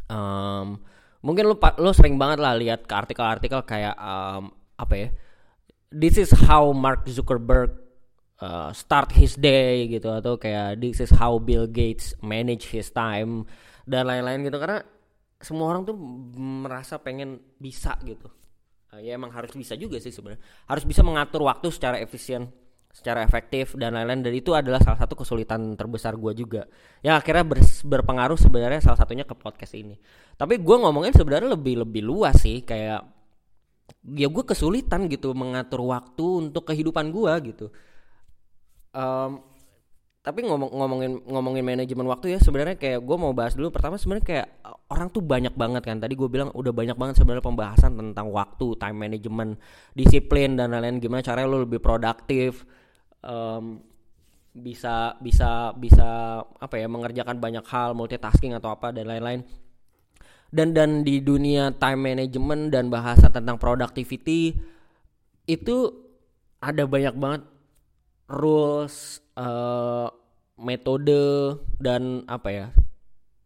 Um, 0.06 0.86
mungkin 1.26 1.50
lu 1.50 1.58
lu 1.58 1.92
sering 1.92 2.22
banget 2.22 2.38
lah 2.38 2.54
lihat 2.54 2.86
ke 2.86 2.94
artikel-artikel 2.94 3.66
kayak 3.66 3.98
um, 3.98 4.54
apa 4.78 4.94
ya 4.94 5.10
this 5.90 6.22
is 6.22 6.30
how 6.46 6.70
Mark 6.70 7.08
Zuckerberg 7.10 7.86
uh, 8.44 8.72
start 8.76 9.16
his 9.16 9.40
day 9.40 9.88
gitu 9.88 10.12
atau 10.12 10.36
kayak 10.36 10.80
this 10.84 11.00
is 11.00 11.12
how 11.16 11.40
Bill 11.40 11.66
Gates 11.70 12.16
manage 12.20 12.68
his 12.72 12.92
time 12.92 13.48
dan 13.88 14.10
lain-lain 14.10 14.44
gitu. 14.44 14.58
Karena 14.60 14.84
semua 15.40 15.72
orang 15.72 15.88
tuh 15.88 15.96
merasa 16.38 17.00
pengen 17.00 17.40
bisa 17.60 17.96
gitu. 18.04 18.28
Uh, 18.92 19.00
ya 19.00 19.16
emang 19.16 19.32
harus 19.32 19.56
bisa 19.56 19.80
juga 19.80 20.02
sih 20.04 20.12
sebenarnya. 20.12 20.42
Harus 20.68 20.84
bisa 20.84 21.02
mengatur 21.06 21.48
waktu 21.48 21.72
secara 21.72 22.02
efisien 22.02 22.52
secara 22.96 23.28
efektif 23.28 23.76
dan 23.76 23.92
lain-lain 23.92 24.24
dan 24.24 24.32
itu 24.32 24.56
adalah 24.56 24.80
salah 24.80 24.96
satu 24.96 25.20
kesulitan 25.20 25.76
terbesar 25.76 26.16
gue 26.16 26.32
juga. 26.32 26.64
Yang 27.04 27.16
akhirnya 27.20 27.44
ber, 27.44 27.60
berpengaruh 27.60 28.40
sebenarnya 28.40 28.80
salah 28.80 28.96
satunya 28.96 29.28
ke 29.28 29.36
podcast 29.36 29.76
ini. 29.76 30.00
Tapi 30.40 30.64
gue 30.64 30.78
ngomongin 30.80 31.12
sebenarnya 31.12 31.60
lebih 31.60 31.84
lebih 31.84 32.08
luas 32.08 32.40
sih 32.40 32.64
kayak 32.64 33.04
ya 34.16 34.28
gue 34.32 34.44
kesulitan 34.48 35.12
gitu 35.12 35.36
mengatur 35.36 35.84
waktu 35.84 36.48
untuk 36.48 36.72
kehidupan 36.72 37.12
gue 37.12 37.34
gitu. 37.52 37.68
Um, 38.96 39.44
tapi 40.24 40.48
ngomong 40.48 40.72
ngomongin 40.72 41.12
ngomongin 41.28 41.68
manajemen 41.68 42.08
waktu 42.08 42.34
ya 42.34 42.40
sebenarnya 42.40 42.80
kayak 42.80 43.04
gue 43.04 43.18
mau 43.20 43.36
bahas 43.36 43.60
dulu. 43.60 43.76
Pertama 43.76 44.00
sebenarnya 44.00 44.24
kayak 44.24 44.48
orang 44.88 45.12
tuh 45.12 45.20
banyak 45.20 45.52
banget 45.52 45.84
kan. 45.84 46.00
Tadi 46.00 46.16
gue 46.16 46.32
bilang 46.32 46.48
udah 46.56 46.72
banyak 46.72 46.96
banget 46.96 47.20
sebenarnya 47.20 47.44
pembahasan 47.44 47.92
tentang 48.00 48.32
waktu 48.32 48.72
time 48.80 48.98
management 49.04 49.60
disiplin 49.92 50.56
dan 50.56 50.72
lain-lain. 50.72 51.04
Gimana 51.04 51.20
caranya 51.20 51.52
lo 51.52 51.68
lebih 51.68 51.84
produktif 51.84 52.64
um, 53.26 53.82
bisa 54.56 55.20
bisa 55.20 55.76
bisa 55.76 56.40
apa 56.48 56.76
ya 56.80 56.88
mengerjakan 56.88 57.44
banyak 57.44 57.66
hal 57.68 57.92
multitasking 57.92 58.56
atau 58.56 58.72
apa 58.72 58.96
dan 58.96 59.10
lain-lain. 59.12 59.44
Dan 60.54 60.72
dan 60.72 61.04
di 61.04 61.20
dunia 61.20 61.76
time 61.76 62.16
management 62.16 62.72
dan 62.72 62.88
bahasa 62.88 63.28
tentang 63.28 63.60
productivity 63.60 64.56
itu 65.44 65.78
ada 66.64 66.88
banyak 66.88 67.12
banget 67.20 67.44
rules 68.32 69.20
uh, 69.36 70.08
metode 70.56 71.60
dan 71.78 72.24
apa 72.32 72.50
ya 72.50 72.68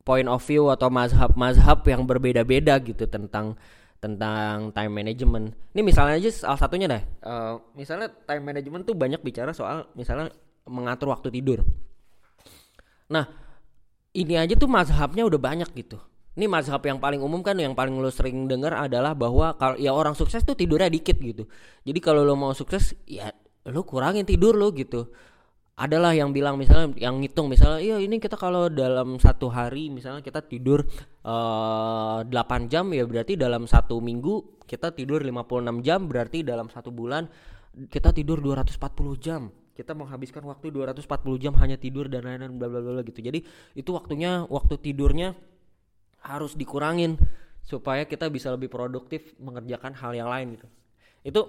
point 0.06 0.30
of 0.30 0.42
view 0.46 0.70
atau 0.70 0.88
mazhab-mazhab 0.90 1.82
yang 1.86 2.06
berbeda-beda 2.06 2.78
gitu 2.82 3.10
tentang 3.10 3.58
tentang 4.00 4.72
time 4.72 4.92
management. 4.92 5.52
Ini 5.76 5.82
misalnya 5.84 6.16
aja 6.16 6.32
salah 6.32 6.60
satunya 6.60 6.88
deh. 6.88 7.04
Uh, 7.24 7.60
misalnya 7.76 8.08
time 8.26 8.44
management 8.44 8.88
tuh 8.88 8.96
banyak 8.96 9.20
bicara 9.20 9.52
soal 9.52 9.92
misalnya 9.94 10.32
mengatur 10.68 11.12
waktu 11.12 11.28
tidur. 11.30 11.68
Nah, 13.12 13.28
ini 14.16 14.40
aja 14.40 14.56
tuh 14.56 14.72
mazhabnya 14.72 15.28
udah 15.28 15.40
banyak 15.40 15.70
gitu. 15.76 16.00
Ini 16.40 16.48
mazhab 16.48 16.80
yang 16.88 17.04
paling 17.04 17.20
umum 17.20 17.44
kan 17.44 17.60
yang 17.60 17.76
paling 17.76 18.00
lo 18.00 18.08
sering 18.08 18.48
dengar 18.48 18.72
adalah 18.72 19.12
bahwa 19.12 19.60
kalau 19.60 19.76
ya 19.76 19.92
orang 19.92 20.16
sukses 20.16 20.40
tuh 20.48 20.56
tidurnya 20.56 20.88
dikit 20.88 21.20
gitu. 21.20 21.44
Jadi 21.84 22.00
kalau 22.00 22.24
lo 22.24 22.40
mau 22.40 22.56
sukses 22.56 22.96
ya 23.04 23.28
lo 23.68 23.84
kurangin 23.84 24.24
tidur 24.24 24.56
lo 24.56 24.72
gitu 24.72 25.12
adalah 25.80 26.12
yang 26.12 26.36
bilang 26.36 26.60
misalnya 26.60 26.92
yang 27.00 27.24
ngitung 27.24 27.48
misalnya 27.48 27.80
iya 27.80 27.98
ini 28.04 28.20
kita 28.20 28.36
kalau 28.36 28.68
dalam 28.68 29.16
satu 29.16 29.48
hari 29.48 29.88
misalnya 29.88 30.20
kita 30.20 30.44
tidur 30.44 30.84
uh, 31.24 32.20
eh, 32.20 32.36
8 32.36 32.68
jam 32.68 32.92
ya 32.92 33.08
berarti 33.08 33.40
dalam 33.40 33.64
satu 33.64 34.04
minggu 34.04 34.68
kita 34.68 34.92
tidur 34.92 35.24
56 35.24 35.80
jam 35.80 36.04
berarti 36.04 36.44
dalam 36.44 36.68
satu 36.68 36.92
bulan 36.92 37.32
kita 37.88 38.12
tidur 38.12 38.44
240 38.44 38.76
jam. 39.24 39.48
Kita 39.72 39.96
menghabiskan 39.96 40.44
waktu 40.44 40.76
240 40.76 41.08
jam 41.40 41.56
hanya 41.64 41.80
tidur 41.80 42.12
dan 42.12 42.28
lain-lain 42.28 42.60
bla 42.60 42.68
bla 42.68 42.84
bla 42.84 43.02
gitu. 43.08 43.24
Jadi 43.24 43.40
itu 43.80 43.90
waktunya 43.96 44.44
waktu 44.52 44.76
tidurnya 44.76 45.40
harus 46.20 46.60
dikurangin 46.60 47.16
supaya 47.64 48.04
kita 48.04 48.28
bisa 48.28 48.52
lebih 48.52 48.68
produktif 48.68 49.32
mengerjakan 49.40 49.96
hal 49.96 50.12
yang 50.12 50.28
lain 50.28 50.60
gitu. 50.60 50.68
Itu 51.24 51.42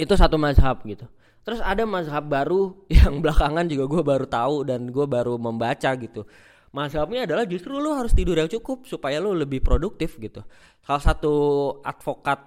itu 0.00 0.14
satu 0.16 0.40
mazhab 0.40 0.80
gitu 0.88 1.04
Terus 1.40 1.60
ada 1.64 1.82
mazhab 1.88 2.28
baru 2.28 2.76
yang 3.00 3.24
belakangan 3.24 3.66
juga 3.66 3.84
gue 3.88 4.02
baru 4.04 4.26
tahu 4.28 4.56
dan 4.68 4.88
gue 4.88 5.06
baru 5.06 5.40
membaca 5.40 5.90
gitu. 5.96 6.24
Mazhabnya 6.70 7.26
adalah 7.26 7.44
justru 7.50 7.82
lo 7.82 7.98
harus 7.98 8.14
tidur 8.14 8.38
yang 8.38 8.46
cukup 8.46 8.86
supaya 8.86 9.18
lo 9.18 9.34
lebih 9.34 9.58
produktif 9.58 10.14
gitu. 10.22 10.46
Salah 10.86 11.02
satu 11.02 11.34
advokat 11.82 12.38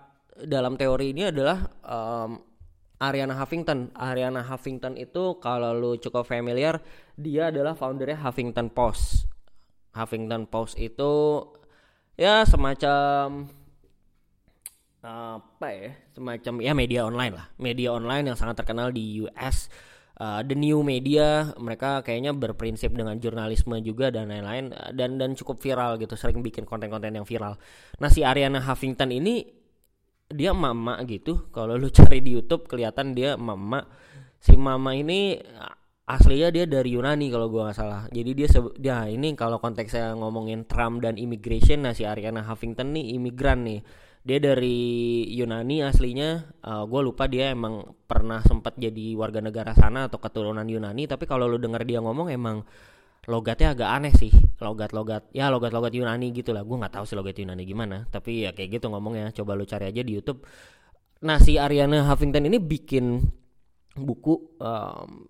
dalam 0.48 0.80
teori 0.80 1.12
ini 1.12 1.28
adalah 1.28 1.60
um, 1.84 2.40
Ariana 3.04 3.36
Huffington. 3.36 3.92
Ariana 3.92 4.48
Huffington 4.48 4.96
itu 4.96 5.38
kalau 5.44 5.76
lo 5.76 6.00
cukup 6.00 6.24
familiar, 6.24 6.80
dia 7.20 7.52
adalah 7.52 7.76
foundernya 7.76 8.24
Huffington 8.24 8.72
Post. 8.72 9.28
Huffington 9.92 10.48
Post 10.48 10.80
itu 10.80 11.44
ya 12.16 12.48
semacam 12.48 13.52
apa 15.04 15.68
ya 15.68 15.92
semacam 16.16 16.54
ya 16.64 16.72
media 16.72 17.02
online 17.04 17.34
lah. 17.36 17.48
Media 17.60 17.92
online 17.92 18.32
yang 18.32 18.38
sangat 18.40 18.64
terkenal 18.64 18.96
di 18.96 19.20
US 19.28 19.68
uh, 20.20 20.42
the 20.46 20.56
new 20.56 20.80
media 20.86 21.52
mereka 21.58 22.00
kayaknya 22.06 22.32
berprinsip 22.32 22.96
dengan 22.96 23.18
jurnalisme 23.18 23.76
juga 23.82 24.14
dan 24.14 24.30
lain-lain 24.30 24.72
dan 24.96 25.20
dan 25.20 25.36
cukup 25.36 25.60
viral 25.60 26.00
gitu 26.00 26.16
sering 26.16 26.40
bikin 26.40 26.64
konten-konten 26.68 27.14
yang 27.14 27.28
viral. 27.28 27.60
Nah 28.00 28.10
si 28.10 28.22
Ariana 28.22 28.64
Huffington 28.64 29.12
ini 29.12 29.44
dia 30.32 30.56
mama 30.56 30.98
gitu. 31.06 31.52
Kalau 31.52 31.76
lu 31.76 31.92
cari 31.98 32.24
di 32.24 32.40
YouTube 32.40 32.72
kelihatan 32.72 33.12
dia 33.12 33.36
mama. 33.36 33.86
Si 34.44 34.60
mama 34.60 34.92
ini 34.92 35.40
aslinya 36.04 36.52
dia 36.52 36.68
dari 36.68 37.00
Yunani 37.00 37.32
kalau 37.32 37.48
gua 37.48 37.72
nggak 37.72 37.78
salah. 37.80 38.02
Jadi 38.12 38.32
dia 38.36 38.48
dia 38.76 38.98
ini 39.08 39.36
kalau 39.40 39.60
konteksnya 39.60 40.16
ngomongin 40.20 40.68
Trump 40.68 41.04
dan 41.04 41.16
immigration 41.16 41.88
nah 41.88 41.96
si 41.96 42.04
Ariana 42.04 42.44
Huffington 42.44 42.92
nih 42.92 43.20
imigran 43.20 43.64
nih 43.64 43.80
dia 44.24 44.40
dari 44.40 44.80
Yunani 45.36 45.84
aslinya. 45.84 46.48
Uh, 46.64 46.72
eh, 46.72 46.84
gue 46.88 47.02
lupa 47.04 47.28
dia 47.28 47.52
emang 47.52 47.92
pernah 48.08 48.40
sempat 48.40 48.80
jadi 48.80 49.20
warga 49.20 49.44
negara 49.44 49.76
sana 49.76 50.08
atau 50.08 50.18
keturunan 50.18 50.64
Yunani. 50.64 51.06
Tapi 51.12 51.28
kalau 51.28 51.52
lu 51.52 51.60
denger 51.60 51.84
dia 51.84 52.00
ngomong 52.00 52.32
emang 52.32 52.64
logatnya 53.28 53.76
agak 53.76 53.90
aneh 53.92 54.14
sih. 54.16 54.32
Logat-logat 54.64 55.28
ya 55.36 55.52
logat-logat 55.52 55.92
Yunani 55.92 56.32
gitu 56.32 56.56
lah. 56.56 56.64
Gue 56.64 56.80
nggak 56.80 56.96
tahu 56.96 57.06
sih 57.06 57.20
logat 57.20 57.36
Yunani 57.36 57.68
gimana. 57.68 58.08
Tapi 58.08 58.48
ya 58.48 58.56
kayak 58.56 58.80
gitu 58.80 58.88
ngomongnya. 58.88 59.36
Coba 59.36 59.60
lu 59.60 59.68
cari 59.68 59.92
aja 59.92 60.00
di 60.00 60.16
YouTube. 60.16 60.48
Nah 61.28 61.40
si 61.44 61.60
Ariana 61.60 62.08
Huffington 62.08 62.48
ini 62.48 62.64
bikin 62.64 63.20
buku 64.00 64.56
um, 64.58 65.28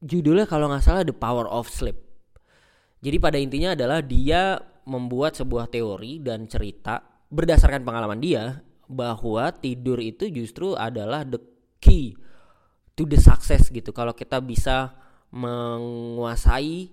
judulnya 0.00 0.48
kalau 0.48 0.72
nggak 0.72 0.82
salah 0.82 1.04
The 1.04 1.12
Power 1.12 1.44
of 1.44 1.68
Sleep. 1.68 1.96
Jadi 3.04 3.16
pada 3.20 3.36
intinya 3.36 3.76
adalah 3.76 4.00
dia 4.00 4.56
membuat 4.88 5.36
sebuah 5.36 5.68
teori 5.68 6.24
dan 6.24 6.48
cerita 6.48 7.11
berdasarkan 7.32 7.80
pengalaman 7.82 8.20
dia 8.20 8.60
bahwa 8.84 9.48
tidur 9.56 9.96
itu 10.04 10.28
justru 10.28 10.76
adalah 10.76 11.24
the 11.24 11.40
key 11.80 12.12
to 12.92 13.08
the 13.08 13.16
success 13.16 13.72
gitu. 13.72 13.90
Kalau 13.96 14.12
kita 14.12 14.36
bisa 14.44 14.92
menguasai 15.32 16.92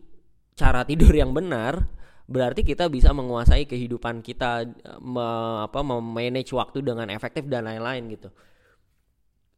cara 0.55 0.87
tidur 0.87 1.11
yang 1.11 1.35
benar, 1.35 1.91
berarti 2.23 2.63
kita 2.63 2.87
bisa 2.87 3.11
menguasai 3.11 3.67
kehidupan 3.67 4.23
kita 4.23 4.63
me, 5.03 5.27
apa 5.67 5.83
memanage 5.83 6.55
waktu 6.55 6.79
dengan 6.87 7.11
efektif 7.11 7.43
dan 7.51 7.67
lain-lain 7.67 8.07
gitu. 8.15 8.31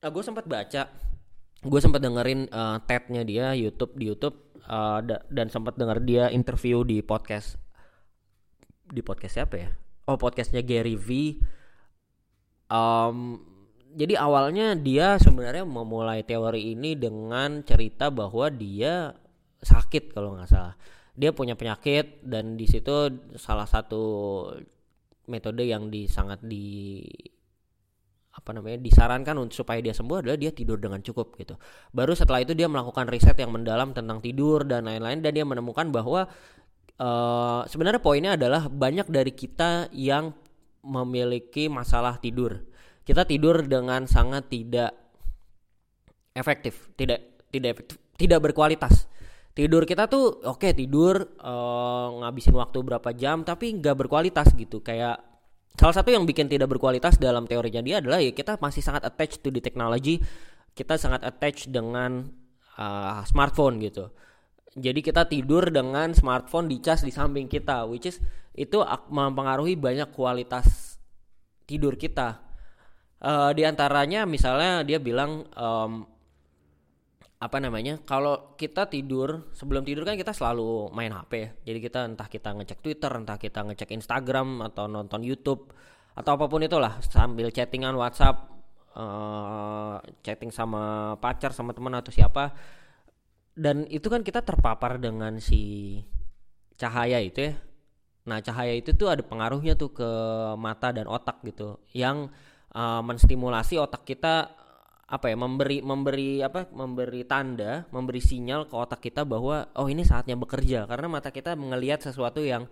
Nah, 0.01 0.09
gue 0.09 0.23
sempat 0.25 0.49
baca, 0.49 0.89
gue 1.61 1.79
sempat 1.83 2.01
dengerin 2.01 2.49
uh, 2.49 2.81
TED-nya 2.81 3.21
dia 3.21 3.53
YouTube 3.53 3.93
di 3.93 4.09
YouTube 4.09 4.57
uh, 4.65 4.97
da 5.05 5.21
dan 5.29 5.45
sempat 5.53 5.77
denger 5.77 6.01
dia 6.01 6.23
interview 6.33 6.81
di 6.81 7.05
podcast 7.05 7.53
di 8.89 9.05
podcast 9.05 9.37
siapa 9.37 9.55
ya? 9.61 9.69
Oh 10.07 10.17
podcastnya 10.17 10.65
Gary 10.65 10.97
V 10.97 11.37
um, 12.71 13.41
jadi 13.91 14.23
awalnya 14.23 14.73
dia 14.79 15.19
sebenarnya 15.19 15.67
memulai 15.67 16.23
teori 16.23 16.71
ini 16.71 16.95
dengan 16.95 17.59
cerita 17.67 18.07
bahwa 18.07 18.47
dia 18.47 19.11
sakit 19.61 20.15
kalau 20.15 20.39
nggak 20.39 20.49
salah 20.49 20.75
dia 21.11 21.35
punya 21.35 21.59
penyakit 21.59 22.23
dan 22.23 22.55
di 22.55 22.65
situ 22.65 23.11
salah 23.35 23.67
satu 23.67 24.03
metode 25.27 25.67
yang 25.67 25.91
di 25.91 26.07
sangat 26.07 26.39
di 26.41 27.03
apa 28.31 28.55
namanya 28.55 28.79
disarankan 28.79 29.35
untuk 29.43 29.61
supaya 29.61 29.83
dia 29.83 29.91
sembuh 29.91 30.23
adalah 30.23 30.39
dia 30.39 30.55
tidur 30.55 30.79
dengan 30.79 31.03
cukup 31.03 31.35
gitu. 31.35 31.59
Baru 31.91 32.15
setelah 32.15 32.39
itu 32.39 32.55
dia 32.55 32.71
melakukan 32.71 33.11
riset 33.11 33.35
yang 33.35 33.51
mendalam 33.51 33.91
tentang 33.91 34.23
tidur 34.23 34.63
dan 34.63 34.87
lain-lain 34.87 35.19
dan 35.19 35.31
dia 35.35 35.43
menemukan 35.43 35.91
bahwa 35.91 36.31
uh, 37.01 37.61
sebenarnya 37.65 38.01
poinnya 38.01 38.37
adalah 38.37 38.69
banyak 38.69 39.09
dari 39.09 39.33
kita 39.33 39.89
yang 39.91 40.31
memiliki 40.85 41.65
masalah 41.67 42.21
tidur. 42.21 42.61
Kita 43.01 43.25
tidur 43.25 43.65
dengan 43.65 44.05
sangat 44.05 44.47
tidak 44.53 44.93
efektif, 46.37 46.93
tidak 46.93 47.41
tidak 47.49 47.69
efektif, 47.77 47.97
tidak 48.15 48.39
berkualitas. 48.45 49.09
Tidur 49.51 49.83
kita 49.83 50.07
tuh 50.07 50.39
oke 50.47 50.63
okay, 50.63 50.71
tidur 50.71 51.27
uh, 51.43 52.23
ngabisin 52.23 52.55
waktu 52.55 52.79
berapa 52.87 53.09
jam 53.11 53.43
tapi 53.43 53.75
nggak 53.81 54.05
berkualitas 54.05 54.53
gitu. 54.55 54.79
Kayak 54.79 55.19
salah 55.75 55.95
satu 55.97 56.13
yang 56.13 56.23
bikin 56.23 56.47
tidak 56.47 56.71
berkualitas 56.71 57.19
dalam 57.19 57.49
teorinya 57.49 57.83
dia 57.83 57.99
adalah 57.99 58.23
ya 58.23 58.31
kita 58.31 58.55
masih 58.63 58.79
sangat 58.79 59.03
attached 59.03 59.43
to 59.43 59.51
the 59.51 59.59
technology. 59.59 60.23
Kita 60.71 60.95
sangat 60.95 61.27
attached 61.27 61.67
dengan 61.67 62.31
uh, 62.79 63.27
smartphone 63.27 63.83
gitu 63.83 64.07
jadi 64.71 65.03
kita 65.03 65.27
tidur 65.27 65.67
dengan 65.67 66.15
smartphone 66.15 66.71
dicas 66.71 67.03
di 67.03 67.11
samping 67.11 67.51
kita 67.51 67.83
which 67.83 68.07
is 68.07 68.23
itu 68.55 68.79
mempengaruhi 69.11 69.75
banyak 69.75 70.11
kualitas 70.15 70.95
tidur 71.67 71.99
kita. 71.99 72.39
Uh, 73.21 73.53
di 73.53 73.67
antaranya 73.67 74.25
misalnya 74.25 74.81
dia 74.81 74.97
bilang 74.97 75.45
um, 75.53 76.07
apa 77.41 77.57
namanya 77.57 78.01
kalau 78.01 78.53
kita 78.57 78.89
tidur 78.89 79.49
sebelum 79.53 79.85
tidur 79.85 80.07
kan 80.07 80.15
kita 80.15 80.31
selalu 80.31 80.87
main 80.95 81.11
HP 81.11 81.31
ya. 81.35 81.49
Jadi 81.67 81.79
kita 81.83 81.99
entah 82.07 82.27
kita 82.31 82.49
ngecek 82.55 82.79
Twitter 82.79 83.11
entah 83.11 83.35
kita 83.35 83.67
ngecek 83.67 83.91
Instagram 83.91 84.63
atau 84.71 84.87
nonton 84.87 85.19
YouTube 85.19 85.67
atau 86.15 86.31
apa 86.35 86.45
pun 86.47 86.63
itulah 86.63 86.99
sambil 87.03 87.51
chattingan 87.51 87.95
WhatsApp 87.95 88.51
uh, 88.95 89.99
chatting 90.23 90.51
sama 90.51 91.15
pacar 91.19 91.55
sama 91.55 91.71
teman 91.71 91.95
atau 91.95 92.11
siapa 92.11 92.51
dan 93.55 93.83
itu 93.91 94.07
kan 94.07 94.23
kita 94.23 94.41
terpapar 94.41 94.95
dengan 95.01 95.37
si 95.43 95.99
cahaya 96.79 97.19
itu 97.19 97.51
ya. 97.51 97.53
Nah 98.25 98.39
cahaya 98.39 98.73
itu 98.77 98.93
tuh 98.95 99.11
ada 99.11 99.25
pengaruhnya 99.25 99.75
tuh 99.75 99.91
ke 99.91 100.09
mata 100.55 100.93
dan 100.93 101.09
otak 101.09 101.41
gitu 101.43 101.81
yang 101.91 102.29
uh, 102.73 103.01
menstimulasi 103.01 103.81
otak 103.81 104.05
kita 104.07 104.55
apa 105.11 105.27
ya 105.27 105.35
memberi 105.35 105.83
memberi 105.83 106.39
apa 106.39 106.71
memberi 106.71 107.27
tanda 107.27 107.83
memberi 107.91 108.23
sinyal 108.23 108.71
ke 108.71 108.75
otak 108.79 109.03
kita 109.03 109.27
bahwa 109.27 109.67
oh 109.75 109.87
ini 109.91 110.07
saatnya 110.07 110.39
bekerja. 110.39 110.87
Karena 110.87 111.11
mata 111.11 111.33
kita 111.33 111.57
melihat 111.59 111.99
sesuatu 111.99 112.39
yang 112.39 112.69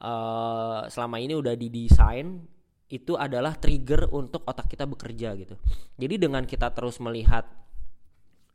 uh, 0.00 0.88
selama 0.88 1.20
ini 1.20 1.36
udah 1.36 1.52
didesain 1.52 2.48
itu 2.92 3.16
adalah 3.16 3.56
trigger 3.56 4.08
untuk 4.12 4.44
otak 4.44 4.68
kita 4.68 4.84
bekerja 4.84 5.32
gitu. 5.36 5.56
Jadi 5.96 6.14
dengan 6.16 6.44
kita 6.44 6.72
terus 6.72 7.00
melihat 7.00 7.48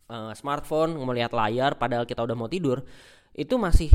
uh, 0.08 0.34
smartphone, 0.34 0.96
melihat 0.98 1.32
layar 1.36 1.76
padahal 1.76 2.08
kita 2.08 2.24
udah 2.24 2.36
mau 2.36 2.50
tidur, 2.50 2.84
itu 3.36 3.56
masih 3.56 3.92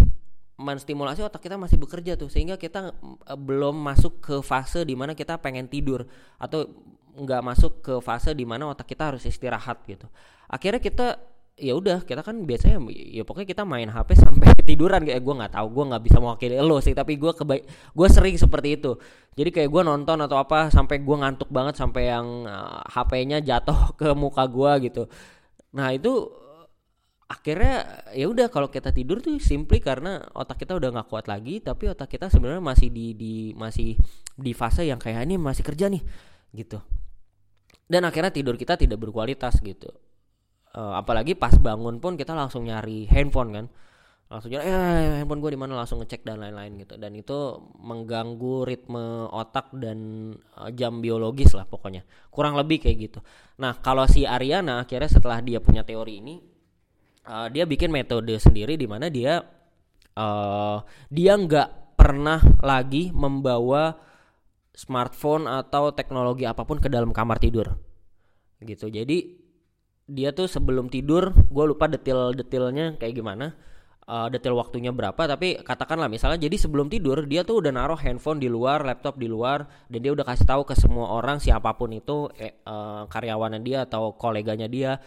menstimulasi 0.61 1.25
otak 1.25 1.43
kita 1.43 1.57
masih 1.59 1.81
bekerja 1.81 2.15
tuh. 2.15 2.29
Sehingga 2.29 2.61
kita 2.61 2.93
uh, 2.93 3.39
belum 3.39 3.75
masuk 3.75 4.23
ke 4.23 4.35
fase 4.45 4.85
di 4.87 4.95
mana 4.95 5.17
kita 5.17 5.41
pengen 5.41 5.67
tidur 5.67 6.07
atau 6.37 6.69
nggak 7.13 7.43
masuk 7.45 7.73
ke 7.85 7.95
fase 8.01 8.33
di 8.33 8.49
mana 8.49 8.73
otak 8.73 8.89
kita 8.89 9.13
harus 9.13 9.25
istirahat 9.29 9.85
gitu. 9.85 10.09
Akhirnya 10.49 10.81
kita 10.81 11.07
ya 11.53 11.77
udah 11.77 12.01
kita 12.09 12.25
kan 12.25 12.49
biasanya 12.49 12.81
ya 12.89 13.29
pokoknya 13.29 13.49
kita 13.53 13.63
main 13.69 13.85
HP 13.93 14.17
sampai 14.25 14.57
tiduran 14.65 15.05
kayak 15.05 15.21
gue 15.21 15.35
nggak 15.37 15.53
tahu 15.53 15.69
gue 15.69 15.85
nggak 15.93 16.03
bisa 16.09 16.17
mewakili 16.17 16.57
lo 16.57 16.81
sih 16.81 16.97
tapi 16.97 17.21
gue 17.21 17.29
kebaik 17.37 17.65
gue 17.93 18.09
sering 18.09 18.37
seperti 18.41 18.81
itu. 18.81 18.97
Jadi 19.33 19.49
kayak 19.49 19.69
gue 19.69 19.83
nonton 19.85 20.17
atau 20.25 20.37
apa 20.41 20.69
sampai 20.73 21.01
gue 21.01 21.17
ngantuk 21.17 21.49
banget 21.53 21.77
sampai 21.77 22.09
yang 22.09 22.49
HP-nya 22.89 23.45
jatuh 23.45 23.93
ke 24.01 24.13
muka 24.17 24.45
gue 24.49 24.89
gitu 24.89 25.05
Nah 25.73 25.93
itu 25.93 26.29
akhirnya 27.29 28.05
ya 28.13 28.29
udah 28.29 28.53
kalau 28.53 28.69
kita 28.69 28.93
tidur 28.93 29.25
tuh 29.25 29.41
simply 29.41 29.81
karena 29.81 30.21
otak 30.37 30.61
kita 30.61 30.77
udah 30.77 30.93
nggak 30.93 31.09
kuat 31.09 31.27
lagi 31.33 31.65
tapi 31.65 31.89
otak 31.89 32.13
kita 32.13 32.29
sebenarnya 32.29 32.61
masih 32.61 32.93
di 32.93 33.17
di 33.17 33.35
masih 33.57 33.97
di 34.37 34.53
fase 34.53 34.85
yang 34.85 35.01
kayak 35.01 35.25
ini 35.25 35.41
masih 35.41 35.65
kerja 35.65 35.89
nih 35.89 36.03
gitu. 36.53 36.79
Dan 37.89 38.05
akhirnya 38.05 38.33
tidur 38.33 38.57
kita 38.61 38.77
tidak 38.77 39.01
berkualitas 39.01 39.61
gitu. 39.65 39.89
Uh, 40.73 40.97
apalagi 40.97 41.37
pas 41.37 41.53
bangun 41.61 42.01
pun 42.01 42.17
kita 42.17 42.33
langsung 42.33 42.65
nyari 42.65 43.05
handphone 43.05 43.53
kan 43.53 43.67
langsung 44.33 44.49
nyari 44.49 44.65
eh 44.65 45.21
handphone 45.21 45.45
gue 45.45 45.53
di 45.53 45.61
mana? 45.61 45.77
Langsung 45.77 46.01
ngecek 46.01 46.25
dan 46.25 46.41
lain-lain 46.41 46.81
gitu. 46.81 46.97
Dan 46.97 47.13
itu 47.13 47.61
mengganggu 47.85 48.65
ritme 48.65 49.29
otak 49.29 49.77
dan 49.77 50.33
uh, 50.57 50.73
jam 50.73 51.05
biologis 51.05 51.53
lah 51.53 51.69
pokoknya. 51.69 52.09
Kurang 52.33 52.57
lebih 52.57 52.81
kayak 52.81 52.97
gitu. 52.97 53.21
Nah, 53.61 53.77
kalau 53.85 54.09
si 54.09 54.25
Ariana 54.25 54.81
akhirnya 54.81 55.13
setelah 55.13 55.45
dia 55.45 55.61
punya 55.61 55.85
teori 55.85 56.25
ini, 56.25 56.41
uh, 57.29 57.53
dia 57.53 57.69
bikin 57.69 57.93
metode 57.93 58.33
sendiri 58.41 58.81
di 58.81 58.89
mana 58.89 59.13
dia 59.13 59.45
uh, 60.17 60.81
dia 61.13 61.37
nggak 61.37 62.01
pernah 62.01 62.41
lagi 62.65 63.13
membawa 63.13 63.95
smartphone 64.73 65.45
atau 65.45 65.93
teknologi 65.93 66.49
apa 66.49 66.65
pun 66.65 66.81
ke 66.81 66.89
dalam 66.89 67.13
kamar 67.13 67.37
tidur, 67.37 67.69
gitu. 68.65 68.89
Jadi 68.89 69.37
dia 70.09 70.33
tuh 70.33 70.49
sebelum 70.49 70.89
tidur, 70.89 71.31
gue 71.31 71.65
lupa 71.69 71.87
detail-detailnya 71.87 72.97
kayak 72.97 73.13
gimana 73.13 73.53
uh, 74.07 74.29
detail 74.31 74.59
waktunya 74.59 74.91
berapa 74.91 75.19
tapi 75.19 75.61
katakanlah 75.63 76.09
misalnya 76.11 76.43
jadi 76.43 76.57
sebelum 76.57 76.91
tidur 76.91 77.27
dia 77.27 77.43
tuh 77.47 77.63
udah 77.63 77.73
naruh 77.75 77.99
handphone 77.99 78.39
di 78.43 78.49
luar 78.51 78.83
laptop 78.83 79.19
di 79.19 79.27
luar 79.27 79.67
dan 79.91 79.99
dia 80.03 80.13
udah 80.15 80.27
kasih 80.27 80.47
tahu 80.47 80.63
ke 80.67 80.75
semua 80.79 81.15
orang 81.15 81.39
siapa 81.39 81.75
pun 81.75 81.93
itu 81.95 82.31
eh, 82.39 82.59
uh, 82.67 83.07
karyawannya 83.07 83.61
dia 83.63 83.85
atau 83.87 84.15
koleganya 84.15 84.67
dia 84.67 84.99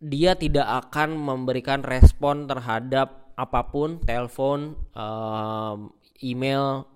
dia 0.00 0.32
tidak 0.32 0.88
akan 0.88 1.12
memberikan 1.12 1.84
respon 1.84 2.48
terhadap 2.48 3.32
apa 3.36 3.68
pun 3.68 4.00
telepon 4.00 4.76
uh, 4.96 5.76
email 6.24 6.88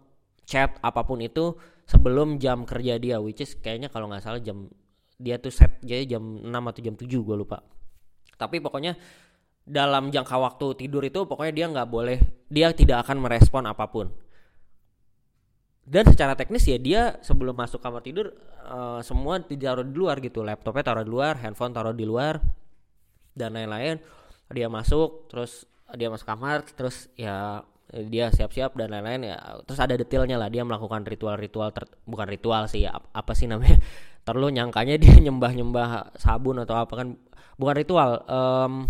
chat 0.44 0.76
apa 0.80 1.04
pun 1.04 1.20
itu 1.20 1.56
sebelum 1.84 2.40
jam 2.40 2.64
kerja 2.64 2.96
dia 2.96 3.16
which 3.20 3.44
is 3.44 3.56
kayaknya 3.60 3.92
kalau 3.92 4.08
nggak 4.08 4.24
salah 4.24 4.40
jam 4.40 4.68
dia 5.20 5.38
tuh 5.38 5.52
set 5.54 5.78
jadi 5.80 6.16
jam 6.16 6.22
6 6.42 6.50
atau 6.50 6.80
jam 6.82 6.94
7 6.98 7.06
gue 7.06 7.36
lupa. 7.38 7.62
Tapi 8.34 8.58
pokoknya 8.58 8.98
dalam 9.64 10.12
jangka 10.12 10.36
waktu 10.36 10.66
tidur 10.84 11.00
itu 11.08 11.24
pokoknya 11.24 11.52
dia 11.56 11.66
nggak 11.72 11.88
boleh 11.88 12.20
dia 12.52 12.70
tidak 12.70 13.08
akan 13.08 13.24
merespon 13.24 13.64
apa 13.64 13.88
pun. 13.88 14.12
Dan 15.84 16.08
secara 16.08 16.32
teknis 16.32 16.64
ya 16.64 16.80
dia 16.80 17.02
sebelum 17.20 17.52
masuk 17.52 17.76
kamar 17.76 18.00
tidur 18.00 18.32
uh, 18.64 19.04
semua 19.04 19.40
ditaruh 19.40 19.84
di 19.84 19.96
luar 19.96 20.16
gitu. 20.20 20.40
Laptopnya 20.40 20.84
taruh 20.84 21.04
di 21.04 21.12
luar 21.12 21.36
handphone 21.44 21.76
taruh 21.76 21.92
di 21.92 22.08
luar 22.08 22.40
dan 23.36 23.52
lain-lain. 23.52 24.00
Dia 24.48 24.68
masuk 24.72 25.28
terus 25.28 25.68
dia 25.92 26.08
masuk 26.08 26.24
kamar 26.24 26.64
terus 26.72 27.12
ya 27.20 27.60
dia 27.92 28.32
siap-siap 28.32 28.76
dan 28.80 28.96
lain-lain 28.96 29.34
ya. 29.34 29.60
Terus 29.68 29.80
ada 29.80 29.94
detailnya 29.96 30.40
lah 30.40 30.48
dia 30.48 30.64
melakukan 30.64 31.04
ritual-ritual 31.04 31.68
bukan 32.08 32.26
ritual 32.32 32.64
sih 32.64 32.88
ya 32.88 32.96
apa 32.96 33.32
sih 33.36 33.44
namanya? 33.44 33.76
Terlalu 34.26 34.56
nyangkanya 34.56 34.96
dia 34.96 35.20
nyembah-nyembah 35.28 36.16
sabun 36.16 36.64
atau 36.64 36.80
apa 36.80 36.96
kan 36.96 37.08
bukan 37.60 37.74
ritual 37.76 38.24
um, 38.24 38.88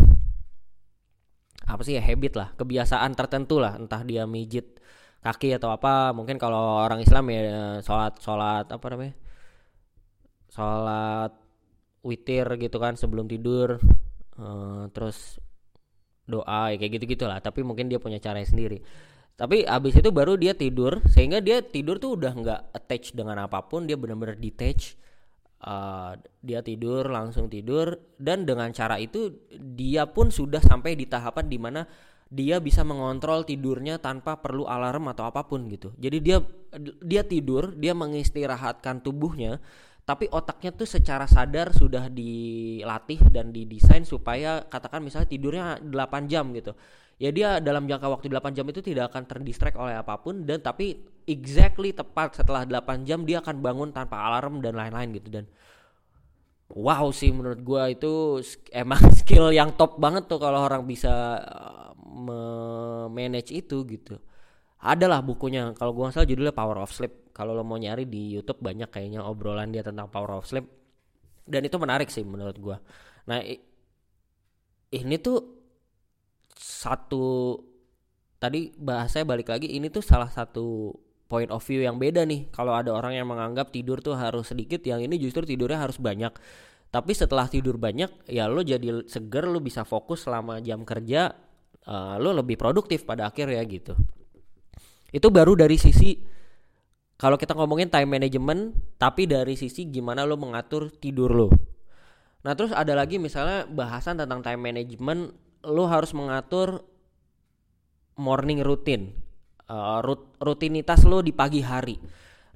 apa 1.64 1.80
sih 1.80 1.96
ya 1.96 2.02
habit 2.04 2.36
lah 2.36 2.48
kebiasaan 2.60 3.16
tertentu 3.16 3.56
lah 3.56 3.80
entah 3.80 4.04
dia 4.04 4.28
mijit 4.28 4.80
kaki 5.24 5.56
atau 5.56 5.72
apa. 5.72 6.12
Mungkin 6.12 6.36
kalau 6.36 6.84
orang 6.84 7.00
Islam 7.00 7.32
ya 7.32 7.80
sholat 7.80 8.20
sholat 8.20 8.68
apa 8.68 8.86
namanya 8.92 9.14
sholat 10.52 11.32
witir 12.04 12.46
gitu 12.60 12.76
kan 12.76 12.94
sebelum 13.00 13.24
tidur 13.24 13.80
uh, 14.36 14.84
terus 14.92 15.40
doa 16.28 16.72
ya 16.72 16.76
kayak 16.80 17.00
gitu 17.00 17.04
gitulah 17.16 17.40
tapi 17.40 17.64
mungkin 17.64 17.88
dia 17.88 17.98
punya 17.98 18.20
cara 18.20 18.40
sendiri. 18.44 18.84
Tapi 19.34 19.66
abis 19.66 19.98
itu 19.98 20.14
baru 20.14 20.38
dia 20.38 20.54
tidur 20.54 21.02
sehingga 21.10 21.42
dia 21.42 21.58
tidur 21.58 21.98
tuh 21.98 22.14
udah 22.14 22.32
nggak 22.38 22.60
attach 22.70 23.10
dengan 23.18 23.42
apa 23.42 23.66
pun 23.66 23.82
dia 23.82 23.98
benar-benar 23.98 24.38
detach 24.38 24.94
uh, 25.64 26.12
dia 26.44 26.60
tidur 26.60 27.08
langsung 27.08 27.48
tidur 27.48 27.96
dan 28.20 28.44
dengan 28.44 28.70
cara 28.70 29.00
itu 29.00 29.48
dia 29.56 30.06
pun 30.06 30.28
sudah 30.28 30.60
sampai 30.60 30.94
di 30.94 31.08
tahapan 31.08 31.46
di 31.48 31.58
mana 31.58 31.82
dia 32.28 32.58
bisa 32.58 32.82
mengontrol 32.82 33.46
tidurnya 33.46 34.00
tanpa 34.02 34.40
perlu 34.40 34.66
alarm 34.66 35.12
atau 35.12 35.28
apa 35.28 35.46
pun 35.46 35.70
gitu. 35.70 35.94
Jadi 35.96 36.18
dia 36.18 36.38
dia 37.04 37.22
tidur, 37.22 37.76
dia 37.78 37.94
mengistirahatkan 37.94 39.04
tubuhnya, 39.06 39.62
tapi 40.02 40.26
otaknya 40.28 40.74
tuh 40.74 40.88
secara 40.88 41.24
sadar 41.30 41.70
sudah 41.70 42.10
dilatih 42.10 43.22
dan 43.30 43.54
didesain 43.54 44.02
supaya 44.02 44.66
katakan 44.66 45.00
misalnya 45.00 45.28
tidurnya 45.30 45.66
8 45.80 46.26
jam 46.26 46.50
gitu. 46.52 46.74
Ya 47.22 47.30
dia 47.30 47.62
dalam 47.62 47.86
jangka 47.86 48.10
waktu 48.10 48.26
8 48.26 48.58
jam 48.58 48.66
itu 48.66 48.82
tidak 48.82 49.14
akan 49.14 49.22
terdistract 49.30 49.78
oleh 49.78 49.94
apa 49.94 50.18
pun 50.18 50.42
dan 50.42 50.58
tapi 50.58 50.98
exactly 51.30 51.94
tepat 51.94 52.34
setelah 52.34 52.66
8 52.66 53.06
jam 53.06 53.22
dia 53.22 53.38
akan 53.38 53.62
bangun 53.62 53.90
tanpa 53.94 54.18
alarm 54.18 54.58
dan 54.58 54.74
lain-lain 54.74 55.14
gitu 55.14 55.30
dan 55.30 55.44
wow 56.74 57.06
sih 57.14 57.30
menurut 57.30 57.62
gua 57.62 57.86
itu 57.86 58.42
emang 58.82 58.98
skill 59.14 59.54
yang 59.54 59.78
top 59.78 59.96
banget 60.02 60.26
tuh 60.26 60.42
kalau 60.42 60.66
orang 60.66 60.82
bisa 60.84 61.38
manage 63.10 63.50
itu 63.54 63.82
gitu. 63.86 64.18
Adalah 64.84 65.24
bukunya 65.24 65.72
kalau 65.78 65.96
gua 65.96 66.12
salah 66.12 66.28
judulnya 66.28 66.52
Power 66.54 66.82
of 66.82 66.92
Sleep. 66.92 67.32
Kalau 67.34 67.56
lo 67.56 67.66
mau 67.66 67.78
nyari 67.80 68.06
di 68.06 68.36
YouTube 68.36 68.62
banyak 68.62 68.90
kayaknya 68.94 69.24
obrolan 69.24 69.72
dia 69.74 69.82
tentang 69.82 70.06
Power 70.12 70.38
of 70.38 70.46
Sleep. 70.46 70.66
Dan 71.44 71.64
itu 71.66 71.76
menarik 71.80 72.08
sih 72.12 72.22
menurut 72.26 72.56
gua. 72.60 72.76
Nah 73.30 73.40
ini 74.94 75.16
tuh 75.18 75.63
satu 76.54 77.58
tadi 78.38 78.74
bahasanya 78.76 79.26
balik 79.26 79.48
lagi 79.50 79.72
ini 79.72 79.88
tuh 79.88 80.04
salah 80.04 80.28
satu 80.28 80.94
point 81.26 81.50
of 81.50 81.64
view 81.64 81.82
yang 81.82 81.98
beda 81.98 82.22
nih. 82.28 82.52
Kalau 82.54 82.76
ada 82.76 82.94
orang 82.94 83.16
yang 83.16 83.26
menganggap 83.26 83.74
tidur 83.74 83.98
tuh 83.98 84.14
harus 84.14 84.52
sedikit 84.52 84.80
yang 84.86 85.02
ini 85.02 85.18
justru 85.18 85.42
tidurnya 85.42 85.80
harus 85.80 85.98
banyak. 85.98 86.30
Tapi 86.94 87.10
setelah 87.10 87.50
tidur 87.50 87.74
banyak 87.74 88.30
ya 88.30 88.46
lo 88.46 88.62
jadi 88.62 89.02
seger 89.10 89.50
lo 89.50 89.58
bisa 89.58 89.82
fokus 89.82 90.30
selama 90.30 90.62
jam 90.62 90.86
kerja 90.86 91.34
uh, 91.90 92.14
lo 92.22 92.30
lebih 92.30 92.54
produktif 92.54 93.02
pada 93.02 93.26
akhirnya 93.26 93.58
gitu. 93.66 93.98
Itu 95.10 95.34
baru 95.34 95.58
dari 95.58 95.74
sisi 95.74 96.14
kalau 97.18 97.34
kita 97.34 97.54
ngomongin 97.58 97.90
time 97.90 98.14
management 98.14 98.74
tapi 98.98 99.26
dari 99.26 99.58
sisi 99.58 99.90
gimana 99.90 100.22
lo 100.22 100.38
mengatur 100.38 100.94
tidur 100.94 101.34
lo. 101.34 101.48
Nah 102.46 102.54
terus 102.54 102.70
ada 102.70 102.94
lagi 102.94 103.18
misalnya 103.18 103.66
bahasan 103.66 104.20
tentang 104.20 104.44
time 104.44 104.62
management 104.62 105.34
lo 105.66 105.88
harus 105.88 106.12
mengatur 106.12 106.84
morning 108.20 108.62
routine. 108.62 109.16
Uh, 109.64 110.04
rut 110.04 110.36
rutinitas 110.38 111.08
lo 111.08 111.24
di 111.24 111.32
pagi 111.32 111.64
hari. 111.64 111.96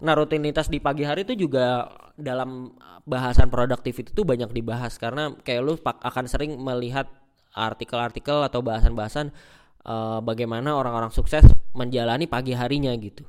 Nah 0.04 0.12
rutinitas 0.14 0.68
di 0.68 0.78
pagi 0.78 1.02
hari 1.02 1.24
itu 1.24 1.34
juga 1.34 1.88
dalam 2.14 2.76
bahasan 3.08 3.48
produktif 3.48 4.04
itu 4.04 4.22
banyak 4.22 4.52
dibahas 4.52 5.00
karena 5.00 5.32
kayak 5.40 5.62
lo 5.64 5.74
akan 5.80 6.24
sering 6.28 6.60
melihat 6.60 7.08
artikel-artikel 7.56 8.44
atau 8.44 8.60
bahasan-bahasan 8.60 9.32
uh, 9.88 10.20
bagaimana 10.20 10.76
orang-orang 10.76 11.08
sukses 11.10 11.42
menjalani 11.72 12.28
pagi 12.28 12.52
harinya 12.52 12.92
gitu. 13.00 13.24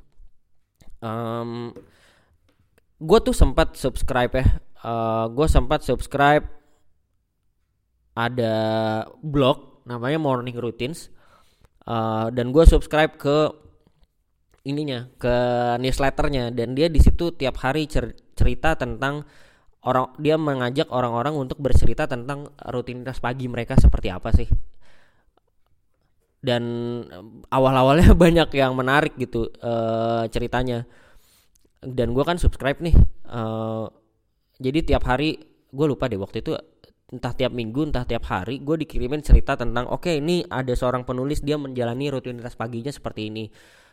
Um, 1.00 1.72
gue 3.00 3.18
tuh 3.24 3.32
sempat 3.32 3.80
subscribe 3.80 4.32
ya, 4.36 4.44
uh, 4.44 4.48
eh, 4.84 5.26
gue 5.32 5.46
sempat 5.48 5.80
subscribe 5.80 6.44
ada 8.12 8.54
blog 9.24 9.69
namanya 9.86 10.18
Morning 10.20 10.56
Routines. 10.56 11.12
Uh, 11.84 12.28
dan 12.30 12.52
gue 12.52 12.64
subscribe 12.68 13.16
ke 13.16 13.50
ininya 14.66 15.08
ke 15.16 15.34
newsletternya. 15.80 16.52
Dan 16.52 16.76
dia 16.76 16.88
di 16.90 17.00
situ 17.00 17.32
tiap 17.36 17.60
hari 17.60 17.88
cer 17.88 18.12
cerita 18.36 18.76
tentang 18.76 19.24
orang 19.84 20.12
dia 20.20 20.36
mengajak 20.36 20.92
orang-orang 20.92 21.36
untuk 21.36 21.56
bercerita 21.60 22.04
tentang 22.04 22.52
rutinitas 22.68 23.20
pagi 23.20 23.48
mereka 23.48 23.76
seperti 23.76 24.08
apa 24.12 24.30
sih. 24.32 24.48
Dan 26.40 26.62
awal-awalnya 27.52 28.16
banyak 28.24 28.48
yang 28.56 28.72
menarik 28.76 29.16
gitu 29.16 29.48
uh, 29.60 30.24
ceritanya. 30.28 30.84
Dan 31.80 32.12
gue 32.12 32.24
kan 32.28 32.36
subscribe 32.36 32.76
nih 32.84 32.92
uh, 33.30 33.86
jadi 34.60 34.84
tiap 34.84 35.06
hari 35.06 35.38
gue 35.70 35.86
lupa 35.86 36.10
deh 36.10 36.18
waktu 36.18 36.42
itu 36.42 36.52
entah 37.10 37.34
tiap 37.34 37.50
minggu 37.50 37.90
entah 37.90 38.06
tiap 38.06 38.22
hari 38.30 38.62
gue 38.62 38.86
dikirimin 38.86 39.18
cerita 39.26 39.58
tentang 39.58 39.90
oke 39.90 40.06
okay, 40.06 40.22
ini 40.22 40.46
ada 40.46 40.70
seorang 40.78 41.02
penulis 41.02 41.42
dia 41.42 41.58
menjalani 41.58 42.06
rutinitas 42.06 42.54
paginya 42.54 42.94
seperti 42.94 43.28
ini. 43.28 43.50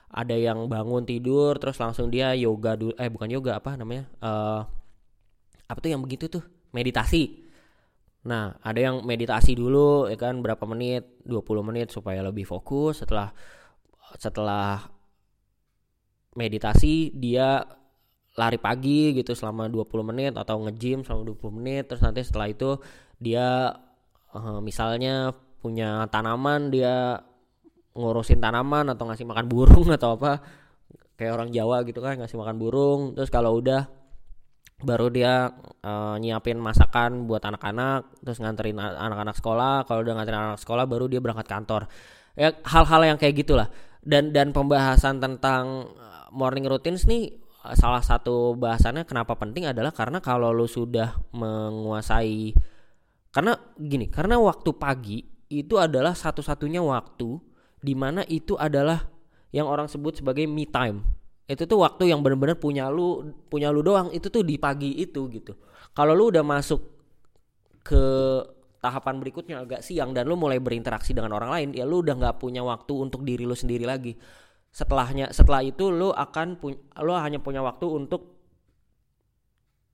Ada 0.08 0.38
yang 0.40 0.72
bangun 0.72 1.04
tidur 1.04 1.58
terus 1.60 1.82
langsung 1.82 2.08
dia 2.14 2.32
yoga 2.38 2.80
dulu 2.80 2.94
eh 2.96 3.10
bukan 3.12 3.28
yoga 3.28 3.60
apa 3.60 3.76
namanya 3.76 4.08
uh, 4.24 4.62
apa 5.68 5.78
tuh 5.82 5.92
yang 5.92 6.00
begitu 6.06 6.30
tuh? 6.30 6.46
Meditasi. 6.72 7.44
Nah 8.30 8.56
ada 8.62 8.80
yang 8.80 9.04
meditasi 9.04 9.58
dulu 9.58 10.08
ya 10.08 10.16
kan 10.16 10.40
berapa 10.40 10.64
menit? 10.70 11.26
20 11.26 11.42
menit 11.66 11.90
supaya 11.90 12.22
lebih 12.22 12.46
fokus. 12.46 13.02
Setelah 13.04 13.34
setelah 14.16 14.88
meditasi 16.38 17.12
dia 17.18 17.66
lari 18.38 18.62
pagi 18.62 19.18
gitu 19.18 19.34
selama 19.34 19.66
20 19.66 20.10
menit 20.14 20.34
atau 20.38 20.62
nge-gym 20.70 21.02
selama 21.02 21.34
20 21.34 21.58
menit. 21.58 21.84
Terus 21.90 22.06
nanti 22.06 22.22
setelah 22.22 22.48
itu 22.48 22.78
dia 23.18 23.74
uh, 24.34 24.60
misalnya 24.62 25.34
punya 25.58 26.06
tanaman 26.14 26.70
dia 26.70 27.20
ngurusin 27.98 28.38
tanaman 28.38 28.94
atau 28.94 29.10
ngasih 29.10 29.26
makan 29.26 29.46
burung 29.50 29.90
atau 29.98 30.16
apa 30.16 30.40
kayak 31.18 31.34
orang 31.34 31.50
Jawa 31.50 31.82
gitu 31.84 32.00
kan 32.00 32.22
ngasih 32.22 32.38
makan 32.38 32.58
burung. 32.62 33.02
Terus 33.18 33.34
kalau 33.34 33.58
udah 33.58 33.90
baru 34.78 35.10
dia 35.10 35.50
uh, 35.82 36.16
nyiapin 36.22 36.62
masakan 36.62 37.26
buat 37.26 37.42
anak-anak 37.42 38.22
terus 38.22 38.38
nganterin 38.38 38.78
anak-anak 38.78 39.36
sekolah. 39.36 39.90
Kalau 39.90 40.06
udah 40.06 40.14
nganterin 40.14 40.54
anak 40.54 40.62
sekolah 40.62 40.86
baru 40.86 41.10
dia 41.10 41.18
berangkat 41.18 41.50
kantor. 41.50 41.90
Ya 42.38 42.54
hal-hal 42.70 43.02
yang 43.02 43.18
kayak 43.18 43.42
gitulah. 43.42 43.74
Dan 44.06 44.30
dan 44.32 44.54
pembahasan 44.54 45.18
tentang 45.18 45.90
eh, 45.98 46.30
morning 46.30 46.70
routines 46.70 47.10
nih 47.10 47.34
salah 47.76 48.00
satu 48.00 48.56
bahasannya 48.56 49.04
kenapa 49.04 49.36
penting 49.36 49.68
adalah 49.68 49.92
karena 49.92 50.24
kalau 50.24 50.56
lu 50.56 50.70
sudah 50.70 51.20
menguasai 51.36 52.56
karena 53.38 53.54
gini 53.78 54.10
karena 54.10 54.42
waktu 54.42 54.74
pagi 54.74 55.22
itu 55.54 55.78
adalah 55.78 56.18
satu-satunya 56.18 56.82
waktu 56.82 57.38
di 57.78 57.94
mana 57.94 58.26
itu 58.26 58.58
adalah 58.58 59.06
yang 59.54 59.70
orang 59.70 59.86
sebut 59.86 60.18
sebagai 60.18 60.50
me 60.50 60.66
time. 60.66 61.06
Itu 61.46 61.70
tuh 61.70 61.86
waktu 61.86 62.10
yang 62.10 62.26
bener-bener 62.26 62.58
punya 62.58 62.90
lu 62.90 63.30
punya 63.46 63.70
lu 63.70 63.86
doang. 63.86 64.10
Itu 64.10 64.34
tuh 64.34 64.42
di 64.42 64.58
pagi 64.58 64.98
itu 64.98 65.30
gitu. 65.30 65.54
Kalau 65.94 66.18
lu 66.18 66.34
udah 66.34 66.42
masuk 66.42 66.82
ke 67.86 68.04
tahapan 68.82 69.22
berikutnya 69.22 69.62
agak 69.62 69.86
siang 69.86 70.18
dan 70.18 70.26
lu 70.26 70.34
mulai 70.34 70.58
berinteraksi 70.58 71.14
dengan 71.14 71.38
orang 71.38 71.54
lain 71.54 71.70
ya 71.78 71.86
lu 71.86 72.02
udah 72.02 72.18
nggak 72.18 72.42
punya 72.42 72.66
waktu 72.66 72.94
untuk 72.98 73.22
diri 73.22 73.46
lu 73.46 73.54
sendiri 73.54 73.86
lagi. 73.86 74.18
Setelahnya 74.74 75.30
setelah 75.30 75.62
itu 75.62 75.94
lu 75.94 76.10
akan 76.10 76.58
punya 76.58 76.82
lu 77.06 77.14
hanya 77.14 77.38
punya 77.38 77.62
waktu 77.62 77.86
untuk 77.86 78.34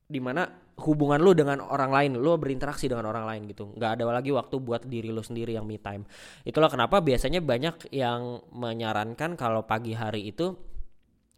di 0.08 0.24
mana 0.24 0.63
hubungan 0.74 1.22
lu 1.22 1.38
dengan 1.38 1.62
orang 1.62 1.94
lain 1.94 2.12
lu 2.18 2.34
berinteraksi 2.42 2.90
dengan 2.90 3.06
orang 3.10 3.30
lain 3.30 3.42
gitu. 3.50 3.70
Nggak 3.78 4.02
ada 4.02 4.04
lagi 4.10 4.34
waktu 4.34 4.56
buat 4.58 4.82
diri 4.90 5.14
lu 5.14 5.22
sendiri 5.22 5.54
yang 5.54 5.70
me 5.70 5.78
time. 5.78 6.06
Itulah 6.42 6.70
kenapa 6.72 7.00
biasanya 7.00 7.40
banyak 7.46 7.94
yang 7.94 8.42
menyarankan 8.50 9.38
kalau 9.38 9.64
pagi 9.70 9.94
hari 9.94 10.34
itu 10.34 10.58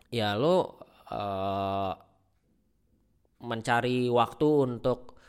ya 0.07 0.39
lo 0.39 0.79
uh, 1.11 1.93
mencari 3.43 4.07
waktu 4.07 4.47
untuk 4.47 5.19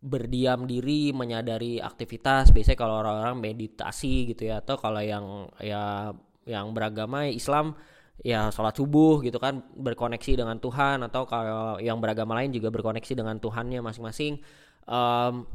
berdiam 0.00 0.64
diri 0.64 1.10
menyadari 1.10 1.82
aktivitas. 1.82 2.54
Biasanya 2.54 2.78
kalau 2.78 3.02
orang-orang 3.02 3.36
meditasi 3.42 4.30
gitu 4.30 4.46
ya 4.46 4.62
atau 4.62 4.78
kalau 4.78 5.02
yang 5.02 5.50
ya 5.58 6.14
yang 6.46 6.72
beragama 6.72 7.28
Islam 7.28 7.74
ya 8.20 8.52
sholat 8.52 8.76
subuh 8.76 9.24
gitu 9.24 9.40
kan 9.40 9.64
berkoneksi 9.72 10.44
dengan 10.44 10.60
Tuhan 10.60 11.00
atau 11.08 11.24
kalau 11.24 11.80
yang 11.80 11.96
beragama 12.04 12.36
lain 12.36 12.52
juga 12.52 12.68
berkoneksi 12.68 13.12
dengan 13.16 13.40
Tuhannya 13.40 13.80
masing-masing. 13.80 14.40
Um, 14.84 15.48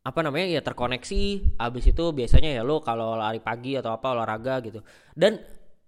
apa 0.00 0.20
namanya 0.24 0.48
ya 0.48 0.60
terkoneksi 0.64 1.54
abis 1.60 1.92
itu 1.92 2.04
biasanya 2.16 2.56
ya 2.56 2.62
lo 2.64 2.80
kalau 2.80 3.14
lari 3.14 3.38
pagi 3.38 3.78
atau 3.78 3.94
apa 3.94 4.10
olahraga 4.10 4.58
gitu. 4.64 4.82
Dan 5.14 5.38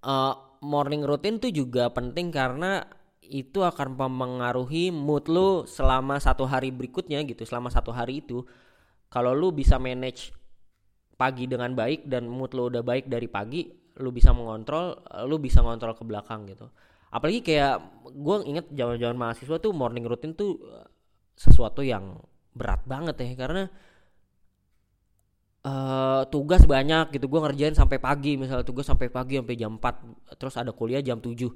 uh, 0.07 0.35
morning 0.63 1.03
routine 1.03 1.43
tuh 1.43 1.51
juga 1.51 1.91
penting 1.91 2.31
karena 2.31 2.87
itu 3.23 3.65
akan 3.65 3.99
mempengaruhi 3.99 4.93
mood 4.95 5.27
lu 5.27 5.65
selama 5.65 6.21
satu 6.21 6.45
hari 6.45 6.71
berikutnya 6.71 7.25
gitu 7.27 7.43
selama 7.43 7.73
satu 7.73 7.91
hari 7.91 8.23
itu. 8.23 8.47
Kalau 9.11 9.35
lu 9.35 9.51
bisa 9.51 9.77
manage 9.77 10.31
pagi 11.19 11.51
dengan 11.51 11.75
baik 11.75 12.07
dan 12.07 12.31
mood 12.31 12.55
lu 12.55 12.71
udah 12.71 12.85
baik 12.85 13.11
dari 13.11 13.27
pagi 13.27 13.82
lu 14.01 14.09
bisa 14.15 14.33
mengontrol 14.33 14.97
lu 15.29 15.37
bisa 15.37 15.61
ngontrol 15.61 15.93
ke 15.93 16.05
belakang 16.07 16.49
gitu. 16.49 16.71
Apalagi 17.13 17.45
kayak 17.45 17.77
gue 18.09 18.37
inget 18.49 18.67
zaman-zaman 18.73 19.17
mahasiswa 19.21 19.57
tuh 19.61 19.73
morning 19.77 20.09
routine 20.09 20.33
tuh 20.33 20.57
eh, 20.65 20.89
sesuatu 21.37 21.85
yang 21.85 22.17
berat 22.57 22.81
banget 22.89 23.21
ya. 23.21 23.37
Karena 23.37 23.63
uh, 25.67 26.23
tugas 26.33 26.65
banyak 26.65 27.13
gitu. 27.13 27.29
Gue 27.29 27.41
ngerjain 27.45 27.77
sampai 27.77 28.01
pagi 28.01 28.41
misalnya 28.41 28.65
tugas 28.65 28.89
sampai 28.89 29.13
pagi 29.13 29.37
sampai 29.37 29.57
jam 29.61 29.77
4 29.77 30.41
terus 30.41 30.55
ada 30.57 30.73
kuliah 30.73 31.05
jam 31.05 31.21
7 31.21 31.53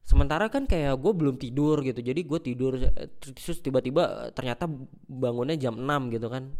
sementara 0.00 0.48
kan 0.48 0.64
kayak 0.64 0.96
gue 0.96 1.12
belum 1.12 1.36
tidur 1.36 1.82
gitu. 1.84 2.00
Jadi 2.00 2.20
gue 2.24 2.38
tidur 2.40 2.72
terus 3.20 3.58
tiba-tiba 3.60 4.32
ternyata 4.32 4.70
bangunnya 5.06 5.58
jam 5.58 5.74
6 5.74 6.14
gitu 6.14 6.28
kan. 6.30 6.54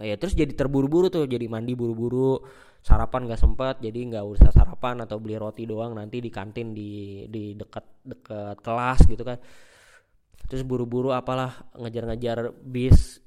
Ya 0.00 0.16
terus 0.16 0.32
jadi 0.36 0.52
terburu-buru 0.52 1.08
tuh. 1.08 1.24
Jadi 1.24 1.48
mandi 1.48 1.72
buru-buru 1.76 2.40
sarapan 2.82 3.30
gak 3.30 3.38
sempat 3.38 3.78
jadi 3.78 3.94
nggak 3.94 4.26
usah 4.26 4.50
sarapan 4.50 5.06
atau 5.06 5.22
beli 5.22 5.38
roti 5.38 5.62
doang 5.70 5.94
nanti 5.94 6.18
di 6.18 6.30
kantin 6.34 6.74
di 6.74 7.24
di 7.30 7.54
dekat 7.54 7.86
dekat 8.02 8.58
kelas 8.58 9.00
gitu 9.06 9.22
kan. 9.22 9.38
Terus 10.50 10.66
buru-buru 10.66 11.14
apalah 11.14 11.62
ngejar-ngejar 11.78 12.50
bis 12.60 13.22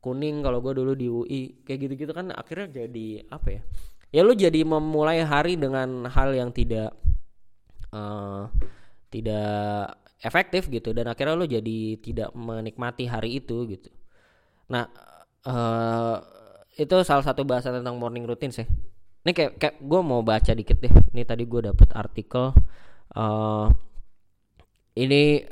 kuning 0.00 0.40
kalau 0.40 0.62
gue 0.64 0.72
dulu 0.72 0.92
di 0.96 1.06
UI 1.10 1.42
kayak 1.66 1.78
gitu-gitu 1.86 2.12
kan 2.14 2.30
akhirnya 2.30 2.86
jadi 2.86 3.26
apa 3.26 3.48
ya 3.58 3.62
ya 4.14 4.20
lu 4.22 4.38
jadi 4.38 4.62
memulai 4.62 5.26
hari 5.26 5.58
dengan 5.58 6.06
hal 6.06 6.30
yang 6.30 6.54
tidak 6.54 6.94
uh, 7.90 8.46
tidak 9.10 9.98
efektif 10.22 10.70
gitu 10.70 10.94
dan 10.94 11.10
akhirnya 11.10 11.34
lo 11.34 11.46
jadi 11.46 11.98
tidak 12.00 12.30
menikmati 12.32 13.10
hari 13.10 13.42
itu 13.42 13.66
gitu. 13.66 13.90
Nah 14.70 14.86
uh, 15.44 16.16
itu 16.76 16.94
salah 17.02 17.24
satu 17.24 17.42
bahasa 17.42 17.72
tentang 17.72 17.96
morning 17.96 18.28
routine 18.28 18.52
sih 18.52 18.68
ini 19.26 19.32
kayak, 19.32 19.58
kayak 19.58 19.76
gue 19.80 20.00
mau 20.04 20.20
baca 20.22 20.52
dikit 20.52 20.78
deh 20.78 20.92
ini 21.16 21.24
tadi 21.24 21.48
gue 21.48 21.72
dapet 21.72 21.88
artikel 21.96 22.52
uh, 23.16 23.66
ini 24.96 25.42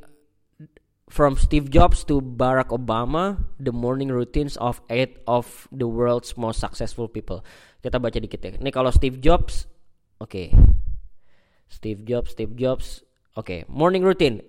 from 1.08 1.36
Steve 1.40 1.72
Jobs 1.72 2.04
to 2.06 2.20
Barack 2.20 2.70
Obama 2.70 3.40
the 3.56 3.72
morning 3.72 4.12
routines 4.12 4.60
of 4.60 4.84
eight 4.92 5.24
of 5.24 5.66
the 5.72 5.88
world's 5.88 6.36
most 6.36 6.60
successful 6.60 7.08
people 7.08 7.40
kita 7.80 7.96
baca 7.96 8.20
dikit 8.20 8.40
ya 8.44 8.52
ini 8.60 8.68
kalau 8.68 8.92
Steve 8.92 9.18
Jobs 9.18 9.66
oke 10.20 10.28
okay. 10.28 10.48
Steve 11.74 12.04
Jobs, 12.04 12.30
Steve 12.30 12.54
Jobs. 12.56 13.02
Okay, 13.36 13.64
morning 13.66 14.06
routine. 14.06 14.42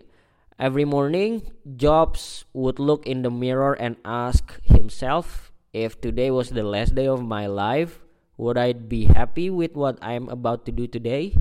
Every 0.61 0.85
morning, 0.85 1.51
Jobs 1.65 2.45
would 2.53 2.79
look 2.79 3.05
in 3.09 3.23
the 3.23 3.33
mirror 3.33 3.73
and 3.73 3.97
ask 4.05 4.61
himself 4.63 5.44
if 5.75 5.99
today 5.99 6.31
was 6.31 6.55
the 6.55 6.63
last 6.63 6.95
day 6.95 7.03
of 7.03 7.19
my 7.19 7.51
life, 7.51 7.99
would 8.39 8.55
I 8.55 8.71
be 8.71 9.11
happy 9.11 9.51
with 9.51 9.75
what 9.75 9.99
I'm 9.99 10.31
about 10.31 10.63
to 10.65 10.71
do 10.71 10.87
today? 10.87 11.35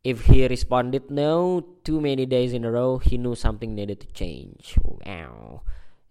If 0.00 0.32
he 0.32 0.48
responded 0.48 1.12
no 1.12 1.60
too 1.84 2.00
many 2.00 2.24
days 2.24 2.56
in 2.56 2.64
a 2.64 2.72
row, 2.72 2.96
he 2.96 3.20
knew 3.20 3.36
something 3.36 3.76
needed 3.76 4.00
to 4.00 4.08
change. 4.16 4.80
Wow. 4.80 5.60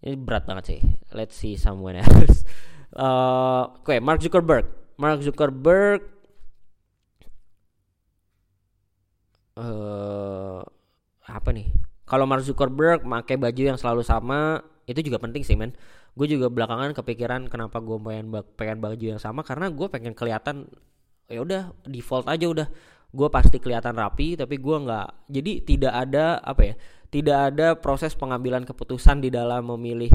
Ini 0.05 0.13
berat 0.13 0.45
banget 0.45 0.77
sih. 0.77 0.81
Let's 1.09 1.33
see 1.33 1.57
someone 1.57 1.97
else. 2.05 2.45
Uh, 2.93 3.73
Oke, 3.81 3.97
okay, 3.97 3.99
Mark 3.99 4.21
Zuckerberg. 4.21 4.69
Mark 5.01 5.25
Zuckerberg 5.25 6.05
uh, 9.57 10.61
apa 11.25 11.49
nih 11.49 11.73
kalau 12.05 12.29
Mark 12.29 12.45
Zuckerberg 12.45 13.01
pakai 13.01 13.35
baju 13.41 13.61
yang 13.73 13.79
selalu 13.81 14.05
sama 14.05 14.61
itu 14.85 15.01
juga 15.01 15.17
penting 15.17 15.41
sih 15.41 15.57
men 15.57 15.73
gue 16.11 16.27
juga 16.27 16.51
belakangan 16.51 16.91
kepikiran 16.91 17.47
kenapa 17.47 17.79
gue 17.79 17.97
pengen 18.03 18.27
pengen 18.59 18.77
baju 18.83 19.05
yang 19.15 19.21
sama 19.21 19.47
karena 19.47 19.71
gue 19.71 19.87
pengen 19.87 20.11
kelihatan 20.11 20.67
ya 21.31 21.39
udah 21.39 21.71
default 21.87 22.27
aja 22.27 22.45
udah. 22.47 22.67
Gue 23.11 23.27
pasti 23.27 23.59
kelihatan 23.59 23.95
rapi 23.99 24.39
tapi 24.39 24.55
gue 24.55 24.77
nggak 24.87 25.07
jadi 25.27 25.51
tidak 25.67 25.93
ada 26.07 26.39
apa 26.39 26.61
ya 26.63 26.73
tidak 27.11 27.37
ada 27.51 27.67
proses 27.75 28.15
pengambilan 28.15 28.63
keputusan 28.63 29.19
di 29.19 29.27
dalam 29.27 29.67
memilih 29.67 30.11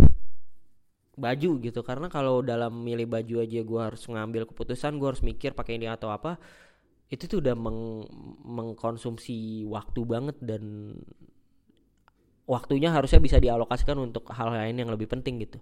baju 1.17 1.51
gitu. 1.61 1.81
Karena 1.85 2.09
kalau 2.09 2.41
dalam 2.41 2.73
memilih 2.81 3.09
baju 3.09 3.45
aja 3.45 3.61
gue 3.61 3.81
harus 3.81 4.03
ngambil 4.09 4.49
keputusan 4.49 4.97
gue 4.97 5.09
harus 5.09 5.25
mikir 5.25 5.53
pakai 5.53 5.77
ini 5.81 5.89
atau 5.89 6.09
apa 6.13 6.41
itu 7.07 7.31
tuh 7.31 7.39
udah 7.39 7.55
meng 7.55 8.03
mengkonsumsi 8.43 9.63
waktu 9.71 10.01
banget 10.03 10.37
dan 10.43 10.97
waktunya 12.47 12.95
harusnya 12.95 13.19
bisa 13.19 13.37
dialokasikan 13.43 13.99
untuk 13.99 14.31
hal 14.31 14.55
lain 14.55 14.79
yang 14.79 14.91
lebih 14.91 15.11
penting 15.11 15.43
gitu. 15.43 15.59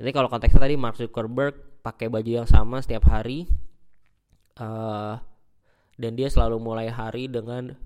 Jadi 0.00 0.10
kalau 0.10 0.32
konteksnya 0.32 0.64
tadi 0.64 0.74
Mark 0.80 0.96
Zuckerberg 0.96 1.84
pakai 1.84 2.08
baju 2.08 2.42
yang 2.42 2.48
sama 2.48 2.80
setiap 2.80 3.04
hari 3.06 3.44
uh, 4.56 5.20
dan 6.00 6.12
dia 6.16 6.32
selalu 6.32 6.56
mulai 6.56 6.88
hari 6.88 7.28
dengan 7.28 7.76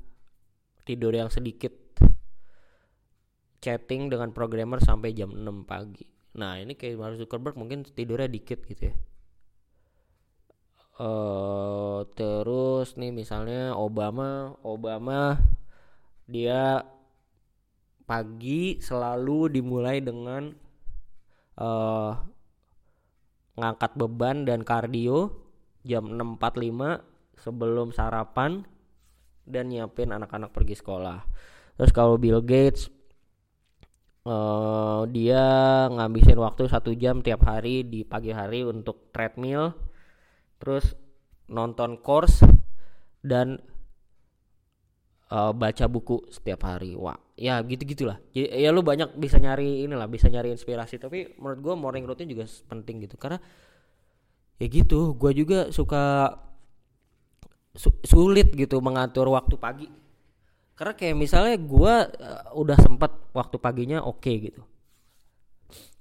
tidur 0.87 1.11
yang 1.11 1.27
sedikit 1.27 1.75
chatting 3.59 4.07
dengan 4.07 4.31
programmer 4.31 4.79
sampai 4.79 5.11
jam 5.11 5.35
6 5.35 5.67
pagi. 5.67 6.07
Nah, 6.39 6.63
ini 6.63 6.79
kayak 6.79 6.95
Mark 6.95 7.19
Zuckerberg 7.19 7.59
mungkin 7.59 7.83
tidurnya 7.83 8.31
dikit 8.31 8.63
gitu 8.63 8.95
ya 8.95 8.97
uh, 11.01 12.05
terus 12.17 12.97
nih 12.97 13.13
misalnya 13.13 13.77
Obama 13.77 14.57
Obama 14.65 15.41
dia 16.27 16.83
pagi 18.07 18.79
selalu 18.79 19.51
dimulai 19.51 19.99
dengan 20.01 20.55
uh, 21.59 22.15
ngangkat 23.59 23.93
beban 23.99 24.47
dan 24.47 24.63
kardio 24.63 25.35
jam 25.83 26.07
6.45 26.07 27.43
sebelum 27.43 27.91
sarapan 27.91 28.63
dan 29.47 29.71
nyiapin 29.71 30.15
anak-anak 30.15 30.51
pergi 30.51 30.79
sekolah. 30.79 31.23
Terus 31.77 31.93
kalau 31.93 32.17
Bill 32.17 32.43
Gates 32.43 32.89
uh, 34.27 35.07
dia 35.11 35.45
ngabisin 35.91 36.39
waktu 36.39 36.67
satu 36.67 36.93
jam 36.99 37.23
tiap 37.23 37.47
hari 37.47 37.87
di 37.87 38.03
pagi 38.03 38.35
hari 38.35 38.67
untuk 38.67 39.15
treadmill 39.15 39.73
terus 40.57 40.97
nonton 41.47 42.01
course 42.01 42.43
dan 43.23 43.61
uh, 45.31 45.53
baca 45.53 45.85
buku 45.87 46.27
setiap 46.31 46.67
hari. 46.67 46.95
Wah 46.95 47.19
ya 47.37 47.61
gitu 47.69 47.85
gitulah 47.85 48.17
ya, 48.33 48.49
ya 48.49 48.73
lu 48.73 48.81
banyak 48.81 49.13
bisa 49.21 49.37
nyari 49.37 49.85
inilah 49.85 50.07
bisa 50.11 50.31
nyari 50.31 50.53
inspirasi. 50.55 50.99
Tapi 51.01 51.37
menurut 51.39 51.61
gue 51.63 51.75
morning 51.75 52.05
routine 52.07 52.31
juga 52.31 52.45
penting 52.69 53.07
gitu. 53.07 53.17
Karena 53.19 53.39
ya 54.57 54.67
gitu 54.67 55.15
gue 55.15 55.33
juga 55.37 55.69
suka 55.71 56.33
su 57.77 57.93
sulit 58.05 58.53
gitu 58.57 58.81
mengatur 58.81 59.29
waktu 59.31 59.55
pagi. 59.61 59.89
Karena 60.77 60.93
kayak 60.93 61.17
misalnya 61.17 61.57
gue 61.57 61.95
uh, 62.21 62.53
udah 62.53 62.77
sempat 62.81 63.33
waktu 63.33 63.57
paginya 63.57 64.05
oke 64.05 64.21
okay 64.21 64.53
gitu. 64.53 64.63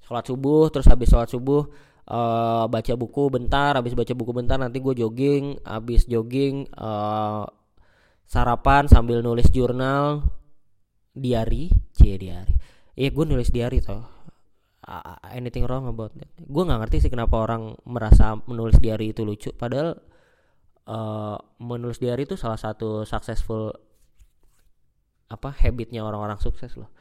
Sholat 0.06 0.28
subuh 0.30 0.70
terus 0.70 0.86
habis 0.86 1.10
sholat 1.10 1.32
subuh 1.32 1.66
uh, 2.10 2.66
baca 2.70 2.94
buku 2.94 3.24
bentar 3.34 3.74
habis 3.74 3.98
baca 3.98 4.14
buku 4.14 4.32
bentar 4.32 4.58
nanti 4.62 4.78
gue 4.78 4.94
jogging 4.94 5.58
habis 5.66 6.06
jogging 6.06 6.70
uh, 6.78 7.46
sarapan 8.26 8.90
sambil 8.90 9.22
nulis 9.22 9.50
jurnal 9.54 10.26
diary 11.16 11.72
cie 11.96 12.20
diary. 12.20 12.54
Iya 12.98 13.10
gue 13.14 13.26
nulis 13.26 13.50
diary 13.50 13.80
toh. 13.80 14.04
Anything 15.34 15.66
wrong 15.66 15.90
about 15.90 16.14
that? 16.20 16.30
Gue 16.38 16.62
nggak 16.62 16.86
ngerti 16.86 17.08
sih 17.08 17.12
kenapa 17.12 17.42
orang 17.42 17.74
merasa 17.90 18.38
menulis 18.46 18.78
diary 18.78 19.16
itu 19.16 19.26
lucu. 19.26 19.50
Padahal 19.56 19.98
uh, 20.86 21.38
menulis 21.58 21.98
diary 21.98 22.30
itu 22.30 22.38
salah 22.38 22.60
satu 22.60 23.02
successful 23.04 23.74
apa 25.26 25.50
habitnya 25.58 26.06
orang-orang 26.06 26.38
sukses 26.38 26.78
loh. 26.78 26.94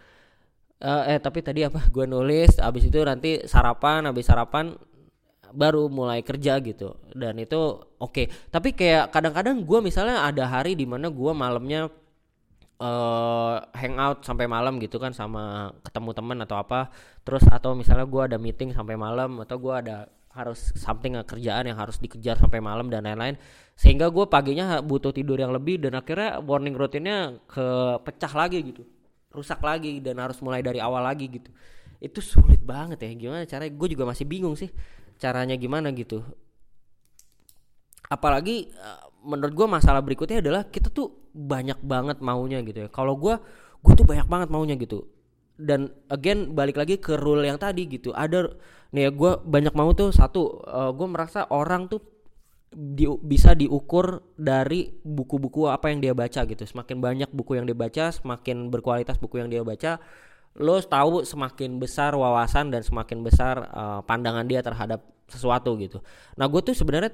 Uh, 0.80 1.04
eh 1.06 1.20
tapi 1.20 1.44
tadi 1.44 1.62
apa? 1.62 1.84
Gue 1.94 2.08
nulis 2.08 2.56
abis 2.56 2.88
itu 2.88 2.98
nanti 3.04 3.44
sarapan 3.44 4.08
abis 4.08 4.32
sarapan 4.32 4.74
baru 5.54 5.86
mulai 5.88 6.20
kerja 6.26 6.58
gitu. 6.60 6.98
Dan 7.14 7.38
itu 7.38 7.58
oke. 8.02 8.12
Okay. 8.12 8.26
tapi 8.50 8.74
kayak 8.74 9.14
kadang-kadang 9.14 9.62
gue 9.62 9.78
misalnya 9.80 10.26
ada 10.26 10.44
hari 10.50 10.74
di 10.74 10.84
mana 10.84 11.08
gue 11.08 11.32
malamnya 11.32 11.88
uh, 12.82 13.56
hangout 13.74 14.26
sampai 14.26 14.50
malam 14.50 14.76
gitu 14.82 14.98
kan 14.98 15.14
sama 15.14 15.72
ketemu 15.86 16.10
teman 16.14 16.38
atau 16.42 16.56
apa. 16.58 16.90
Terus 17.22 17.44
atau 17.48 17.78
misalnya 17.78 18.06
gue 18.08 18.22
ada 18.34 18.38
meeting 18.40 18.74
sampai 18.74 18.98
malam 18.98 19.40
atau 19.42 19.56
gue 19.58 19.74
ada 19.74 20.10
harus 20.34 20.74
something 20.74 21.14
kerjaan 21.22 21.70
yang 21.70 21.78
harus 21.78 21.94
dikejar 22.02 22.34
sampai 22.34 22.58
malam 22.58 22.90
dan 22.90 23.06
lain-lain. 23.06 23.38
Sehingga 23.78 24.10
gue 24.10 24.26
paginya 24.26 24.82
butuh 24.82 25.14
tidur 25.14 25.38
yang 25.38 25.54
lebih 25.54 25.78
dan 25.78 25.94
akhirnya 25.98 26.42
morning 26.42 26.74
rutinnya 26.74 27.38
kepecah 27.46 28.32
lagi 28.34 28.58
gitu. 28.62 28.82
Rusak 29.34 29.62
lagi 29.62 29.98
dan 29.98 30.18
harus 30.22 30.38
mulai 30.42 30.62
dari 30.62 30.78
awal 30.78 31.02
lagi 31.02 31.26
gitu. 31.30 31.50
Itu 32.02 32.18
sulit 32.18 32.62
banget 32.62 33.02
ya. 33.02 33.10
Gimana 33.14 33.46
caranya? 33.46 33.72
Gue 33.74 33.88
juga 33.90 34.04
masih 34.06 34.26
bingung 34.26 34.58
sih 34.58 34.70
caranya 35.18 35.56
gimana 35.58 35.90
gitu. 35.94 36.22
Apalagi 38.08 38.68
eh, 38.70 39.02
menurut 39.24 39.54
gue 39.56 39.66
masalah 39.66 40.04
berikutnya 40.04 40.44
adalah 40.44 40.68
kita 40.68 40.92
tuh 40.92 41.32
banyak 41.34 41.80
banget 41.82 42.20
maunya 42.20 42.60
gitu 42.62 42.86
ya. 42.86 42.88
Kalau 42.92 43.16
gue 43.16 43.34
gue 43.84 43.92
tuh 43.96 44.06
banyak 44.06 44.28
banget 44.28 44.48
maunya 44.52 44.76
gitu. 44.78 45.08
Dan 45.54 45.90
again 46.10 46.52
balik 46.52 46.78
lagi 46.78 46.98
ke 46.98 47.16
rule 47.18 47.42
yang 47.46 47.58
tadi 47.58 47.86
gitu. 47.88 48.12
Ada 48.12 48.52
nih 48.94 49.08
ya 49.08 49.10
gue 49.10 49.32
banyak 49.42 49.74
mau 49.74 49.90
tuh 49.96 50.14
satu 50.14 50.62
uh, 50.62 50.88
eh, 50.88 50.90
gue 50.94 51.08
merasa 51.08 51.48
orang 51.50 51.90
tuh 51.90 52.02
di, 52.74 53.06
bisa 53.06 53.54
diukur 53.54 54.34
dari 54.34 54.90
buku-buku 55.06 55.70
apa 55.70 55.90
yang 55.94 56.02
dia 56.02 56.12
baca 56.14 56.42
gitu. 56.44 56.62
Semakin 56.62 56.98
banyak 56.98 57.30
buku 57.30 57.58
yang 57.58 57.66
dia 57.66 57.76
baca 57.76 58.10
semakin 58.10 58.70
berkualitas 58.70 59.18
buku 59.18 59.42
yang 59.42 59.50
dia 59.50 59.62
baca 59.62 60.02
lo 60.54 60.78
tahu 60.78 61.26
semakin 61.26 61.82
besar 61.82 62.14
wawasan 62.14 62.70
dan 62.70 62.86
semakin 62.86 63.26
besar 63.26 63.66
uh, 63.74 64.00
pandangan 64.06 64.46
dia 64.46 64.62
terhadap 64.62 65.02
sesuatu 65.26 65.74
gitu. 65.82 65.98
Nah 66.38 66.46
gue 66.46 66.60
tuh 66.62 66.76
sebenarnya 66.78 67.10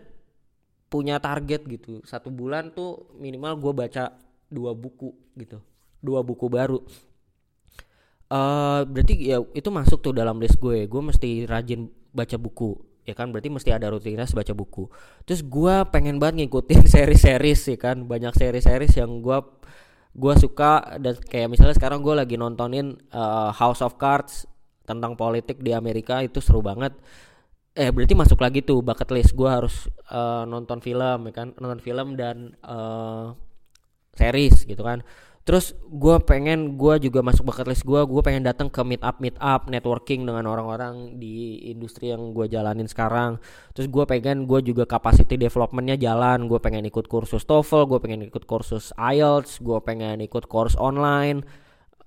punya 0.93 1.17
target 1.23 1.65
gitu. 1.65 2.05
Satu 2.05 2.29
bulan 2.29 2.75
tuh 2.75 3.15
minimal 3.17 3.57
gue 3.57 3.73
baca 3.73 4.13
dua 4.53 4.77
buku 4.77 5.15
gitu. 5.39 5.63
Dua 6.05 6.21
buku 6.21 6.51
baru. 6.53 6.83
Uh, 8.31 8.87
berarti 8.87 9.35
ya 9.35 9.43
itu 9.57 9.69
masuk 9.73 10.05
tuh 10.05 10.13
dalam 10.13 10.37
list 10.37 10.61
gue. 10.61 10.85
Gue 10.85 11.01
mesti 11.01 11.49
rajin 11.49 11.89
baca 12.13 12.37
buku 12.37 12.77
ya 13.09 13.15
kan? 13.17 13.33
Berarti 13.33 13.49
mesti 13.49 13.71
ada 13.73 13.89
rutinitas 13.89 14.37
baca 14.37 14.53
buku. 14.53 14.91
Terus 15.25 15.41
gue 15.47 15.75
pengen 15.89 16.21
banget 16.21 16.45
ngikutin 16.45 16.85
seri-seri 16.93 17.57
sih 17.57 17.81
kan? 17.81 18.05
Banyak 18.05 18.37
seri-seri 18.37 18.91
yang 18.93 19.25
gue 19.25 19.39
gue 20.11 20.35
suka 20.37 20.99
dan 20.99 21.15
kayak 21.19 21.49
misalnya 21.55 21.77
sekarang 21.79 22.03
gue 22.03 22.15
lagi 22.15 22.35
nontonin 22.35 22.99
uh, 23.15 23.55
House 23.55 23.81
of 23.81 23.95
Cards 23.97 24.47
tentang 24.83 25.15
politik 25.15 25.63
di 25.63 25.71
Amerika 25.71 26.19
itu 26.21 26.43
seru 26.43 26.61
banget. 26.61 26.95
Eh 27.79 27.95
berarti 27.95 28.19
masuk 28.19 28.43
lagi 28.43 28.67
tuh 28.67 28.83
bucket 28.83 29.11
list. 29.15 29.33
Gue 29.39 29.47
harus 29.47 29.87
uh, 30.11 30.43
nonton 30.45 30.83
film 30.83 31.31
ya 31.31 31.33
kan? 31.33 31.55
Nonton 31.57 31.79
film 31.79 32.19
dan 32.19 32.59
uh, 32.67 33.33
series 34.19 34.67
gitu 34.67 34.83
kan 34.83 35.07
terus 35.51 35.75
gue 35.91 36.15
pengen 36.23 36.79
gue 36.79 37.11
juga 37.11 37.27
masuk 37.27 37.51
bucket 37.51 37.67
list 37.67 37.83
gue 37.83 37.99
gue 37.99 38.23
pengen 38.23 38.47
datang 38.47 38.71
ke 38.71 38.87
meet 38.87 39.03
up 39.03 39.19
meet 39.19 39.35
up 39.43 39.67
networking 39.67 40.23
dengan 40.23 40.47
orang-orang 40.47 41.19
di 41.19 41.59
industri 41.75 42.15
yang 42.15 42.31
gue 42.31 42.47
jalanin 42.47 42.87
sekarang. 42.87 43.43
Terus 43.75 43.91
gue 43.91 44.07
pengen 44.07 44.47
gue 44.47 44.63
juga 44.63 44.87
capacity 44.87 45.35
developmentnya 45.35 45.99
jalan. 45.99 46.47
Gue 46.47 46.63
pengen 46.63 46.87
ikut 46.87 47.11
kursus 47.11 47.43
TOEFL 47.51 47.91
gue 47.91 47.99
pengen 47.99 48.31
ikut 48.31 48.47
kursus 48.47 48.95
IELTS 48.95 49.59
gue 49.59 49.75
pengen 49.83 50.23
ikut 50.23 50.47
course 50.47 50.79
online 50.79 51.43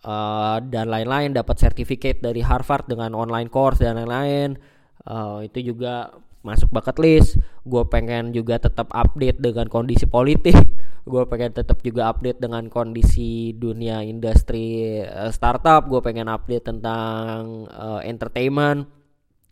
uh, 0.07 0.63
dan 0.63 0.87
lain-lain. 0.87 1.35
Dapat 1.35 1.67
sertifikat 1.67 2.23
dari 2.23 2.39
Harvard 2.39 2.87
dengan 2.87 3.11
online 3.11 3.51
course 3.51 3.83
dan 3.83 3.99
lain-lain. 3.99 4.55
Uh, 5.03 5.43
itu 5.43 5.75
juga 5.75 6.15
masuk 6.43 6.69
bucket 6.69 6.99
list. 6.99 7.39
Gue 7.63 7.87
pengen 7.87 8.35
juga 8.35 8.59
tetap 8.59 8.91
update 8.91 9.39
dengan 9.39 9.71
kondisi 9.71 10.05
politik. 10.05 10.53
Gue 11.09 11.23
pengen 11.27 11.51
tetap 11.55 11.83
juga 11.83 12.11
update 12.11 12.39
dengan 12.39 12.67
kondisi 12.71 13.55
dunia 13.55 14.03
industri 14.03 14.99
uh, 15.03 15.31
startup. 15.31 15.87
Gue 15.87 16.03
pengen 16.03 16.27
update 16.27 16.67
tentang 16.67 17.67
uh, 17.71 18.03
entertainment. 18.03 18.87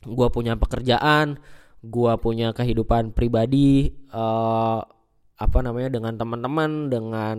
Gue 0.03 0.27
punya 0.31 0.59
pekerjaan. 0.59 1.39
Gue 1.81 2.13
punya 2.21 2.53
kehidupan 2.53 3.15
pribadi 3.15 3.89
uh, 4.13 4.83
apa 5.41 5.59
namanya 5.65 5.97
dengan 5.97 6.13
teman-teman 6.13 6.93
dengan 6.93 7.37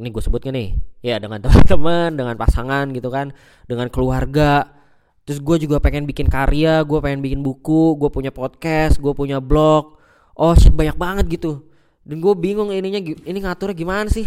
ini 0.00 0.08
gue 0.08 0.22
sebutnya 0.24 0.50
nih. 0.56 0.68
Ya 1.04 1.16
dengan 1.20 1.40
teman-teman 1.44 2.16
dengan 2.16 2.34
pasangan 2.40 2.88
gitu 2.96 3.12
kan. 3.12 3.36
Dengan 3.68 3.88
keluarga 3.92 4.79
terus 5.28 5.38
gue 5.38 5.56
juga 5.68 5.78
pengen 5.78 6.08
bikin 6.08 6.26
karya 6.26 6.80
gue 6.82 6.98
pengen 6.98 7.20
bikin 7.20 7.40
buku 7.44 7.94
gue 8.00 8.10
punya 8.10 8.32
podcast 8.32 8.98
gue 8.98 9.12
punya 9.12 9.38
blog. 9.38 9.96
Oh 10.34 10.56
shit 10.56 10.72
banyak 10.72 10.96
banget 10.96 11.26
gitu. 11.40 11.64
Dan 12.00 12.18
gue 12.18 12.34
bingung 12.34 12.72
ininya 12.72 13.00
ini 13.02 13.38
ngaturnya 13.44 13.76
gimana 13.76 14.08
sih? 14.08 14.24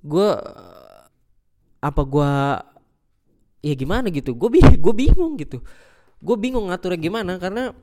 Gue 0.00 0.28
apa 1.82 2.02
gue 2.06 2.30
ya 3.66 3.74
gimana 3.74 4.06
gitu? 4.10 4.34
Gue 4.38 4.48
bingung 4.58 4.78
gue 4.86 4.94
bingung 4.94 5.32
gitu. 5.38 5.58
Gue 6.22 6.36
bingung 6.38 6.70
ngaturnya 6.70 7.00
gimana 7.02 7.32
karena 7.42 7.74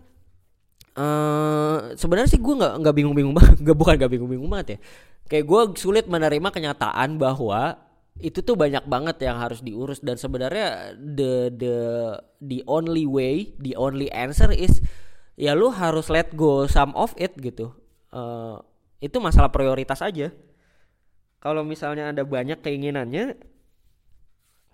uh, 0.96 1.78
sebenarnya 2.00 2.32
sih 2.32 2.40
gue 2.40 2.54
nggak 2.56 2.74
nggak 2.80 2.96
bingung-bingung 2.96 3.36
banget. 3.40 3.58
Nggak 3.60 3.78
bukan 3.78 3.94
nggak 4.00 4.12
bingung-bingung 4.12 4.50
banget 4.50 4.68
ya. 4.68 4.78
Kayak 5.30 5.46
gue 5.46 5.62
sulit 5.78 6.06
menerima 6.08 6.50
kenyataan 6.50 7.20
bahwa 7.20 7.89
itu 8.20 8.44
tuh 8.44 8.60
banyak 8.60 8.84
banget 8.86 9.24
yang 9.24 9.40
harus 9.40 9.64
diurus. 9.64 10.04
Dan 10.04 10.20
sebenarnya 10.20 10.96
the 11.00 11.52
the 11.56 11.78
the 12.44 12.60
only 12.68 13.08
way 13.08 13.56
the 13.60 13.74
only 13.80 14.12
answer 14.12 14.52
is 14.52 14.84
ya 15.40 15.56
lu 15.56 15.72
harus 15.72 16.12
let 16.12 16.36
go 16.36 16.68
some 16.68 16.92
of 17.00 17.16
it 17.16 17.36
gitu. 17.40 17.72
Uh, 18.12 18.60
itu 19.00 19.16
masalah 19.24 19.50
prioritas 19.50 20.04
aja. 20.04 20.36
Kalau 21.40 21.64
misalnya 21.64 22.12
ada 22.12 22.28
banyak 22.28 22.60
keinginannya 22.60 23.40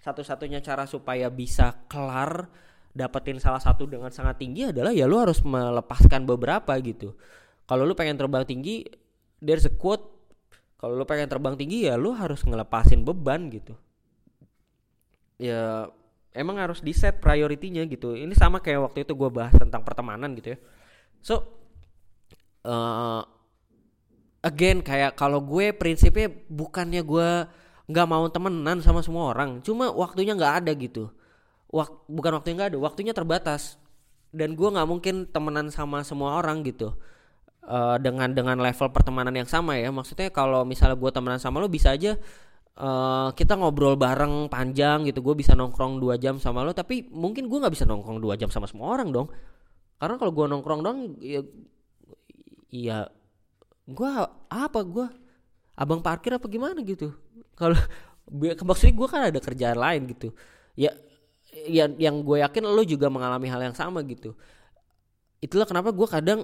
satu-satunya 0.02 0.62
cara 0.66 0.90
supaya 0.90 1.30
bisa 1.30 1.86
kelar 1.86 2.50
dapetin 2.96 3.38
salah 3.38 3.62
satu 3.62 3.86
dengan 3.86 4.10
sangat 4.10 4.42
tinggi 4.42 4.72
adalah 4.72 4.90
ya 4.96 5.06
lu 5.06 5.22
harus 5.22 5.46
melepaskan 5.46 6.26
beberapa 6.26 6.74
gitu. 6.82 7.14
Kalau 7.70 7.86
lu 7.86 7.94
pengen 7.94 8.18
terbang 8.18 8.46
tinggi 8.46 8.86
there's 9.44 9.70
a 9.70 9.74
quote 9.74 10.15
kalau 10.76 10.94
lu 11.00 11.06
pengen 11.08 11.32
terbang 11.32 11.56
tinggi 11.56 11.88
ya 11.88 11.96
lu 11.96 12.12
harus 12.12 12.44
ngelepasin 12.44 13.02
beban 13.08 13.48
gitu. 13.48 13.74
Ya 15.40 15.90
emang 16.36 16.60
harus 16.60 16.84
di 16.84 16.92
set 16.92 17.24
prioritinya 17.24 17.84
gitu. 17.88 18.16
Ini 18.16 18.32
sama 18.36 18.60
kayak 18.60 18.92
waktu 18.92 19.08
itu 19.08 19.16
gue 19.16 19.30
bahas 19.32 19.56
tentang 19.56 19.82
pertemanan 19.88 20.36
gitu 20.36 20.56
ya. 20.56 20.60
So 21.24 21.36
uh, 22.68 23.24
again 24.44 24.84
kayak 24.84 25.16
kalau 25.16 25.40
gue 25.40 25.72
prinsipnya 25.72 26.30
bukannya 26.52 27.02
gue 27.02 27.30
nggak 27.86 28.08
mau 28.10 28.26
temenan 28.28 28.82
sama 28.82 29.06
semua 29.06 29.30
orang 29.30 29.62
cuma 29.62 29.90
waktunya 29.90 30.36
nggak 30.36 30.54
ada 30.64 30.72
gitu. 30.76 31.08
Wak 31.72 32.08
bukan 32.12 32.32
waktunya 32.40 32.56
nggak 32.60 32.70
ada 32.76 32.80
waktunya 32.80 33.14
terbatas. 33.16 33.80
Dan 34.36 34.60
gue 34.60 34.68
nggak 34.68 34.88
mungkin 34.92 35.16
temenan 35.32 35.72
sama 35.72 36.04
semua 36.04 36.36
orang 36.36 36.60
gitu 36.68 37.00
uh, 37.68 37.98
dengan 38.00 38.32
dengan 38.32 38.58
level 38.62 38.88
pertemanan 38.94 39.34
yang 39.36 39.50
sama 39.50 39.78
ya. 39.78 39.90
Maksudnya 39.90 40.30
kalau 40.30 40.64
misalnya 40.64 40.98
gue 40.98 41.12
temenan 41.12 41.42
sama 41.42 41.62
lo 41.62 41.68
bisa 41.68 41.94
aja 41.94 42.18
uh, 42.80 43.30
kita 43.34 43.58
ngobrol 43.58 43.98
bareng 43.98 44.48
panjang 44.48 45.06
gitu. 45.10 45.22
Gue 45.26 45.36
bisa 45.38 45.58
nongkrong 45.58 46.00
dua 46.00 46.16
jam 46.22 46.38
sama 46.38 46.62
lo 46.62 46.72
tapi 46.72 47.10
mungkin 47.12 47.50
gue 47.50 47.58
nggak 47.58 47.74
bisa 47.74 47.86
nongkrong 47.86 48.22
dua 48.22 48.38
jam 48.38 48.50
sama 48.54 48.70
semua 48.70 48.94
orang 48.94 49.10
dong. 49.12 49.28
Karena 49.98 50.16
kalau 50.22 50.32
gue 50.32 50.46
nongkrong 50.46 50.82
dong 50.86 50.98
ya 51.20 51.42
iya 52.70 53.08
gue 53.86 54.12
apa 54.50 54.80
gue 54.82 55.08
abang 55.76 56.00
parkir 56.00 56.38
apa 56.38 56.48
gimana 56.48 56.80
gitu? 56.82 57.14
Kalau 57.58 57.78
maksudnya 58.66 58.94
gue 58.96 59.08
kan 59.08 59.22
ada 59.30 59.40
kerjaan 59.42 59.78
lain 59.78 60.02
gitu. 60.12 60.34
Ya 60.74 60.92
yang 61.56 61.96
yang 61.96 62.20
gue 62.20 62.44
yakin 62.44 62.68
lo 62.68 62.84
juga 62.84 63.08
mengalami 63.08 63.48
hal 63.48 63.62
yang 63.64 63.76
sama 63.78 64.04
gitu. 64.04 64.36
Itulah 65.40 65.64
kenapa 65.64 65.96
gue 65.96 66.08
kadang 66.10 66.44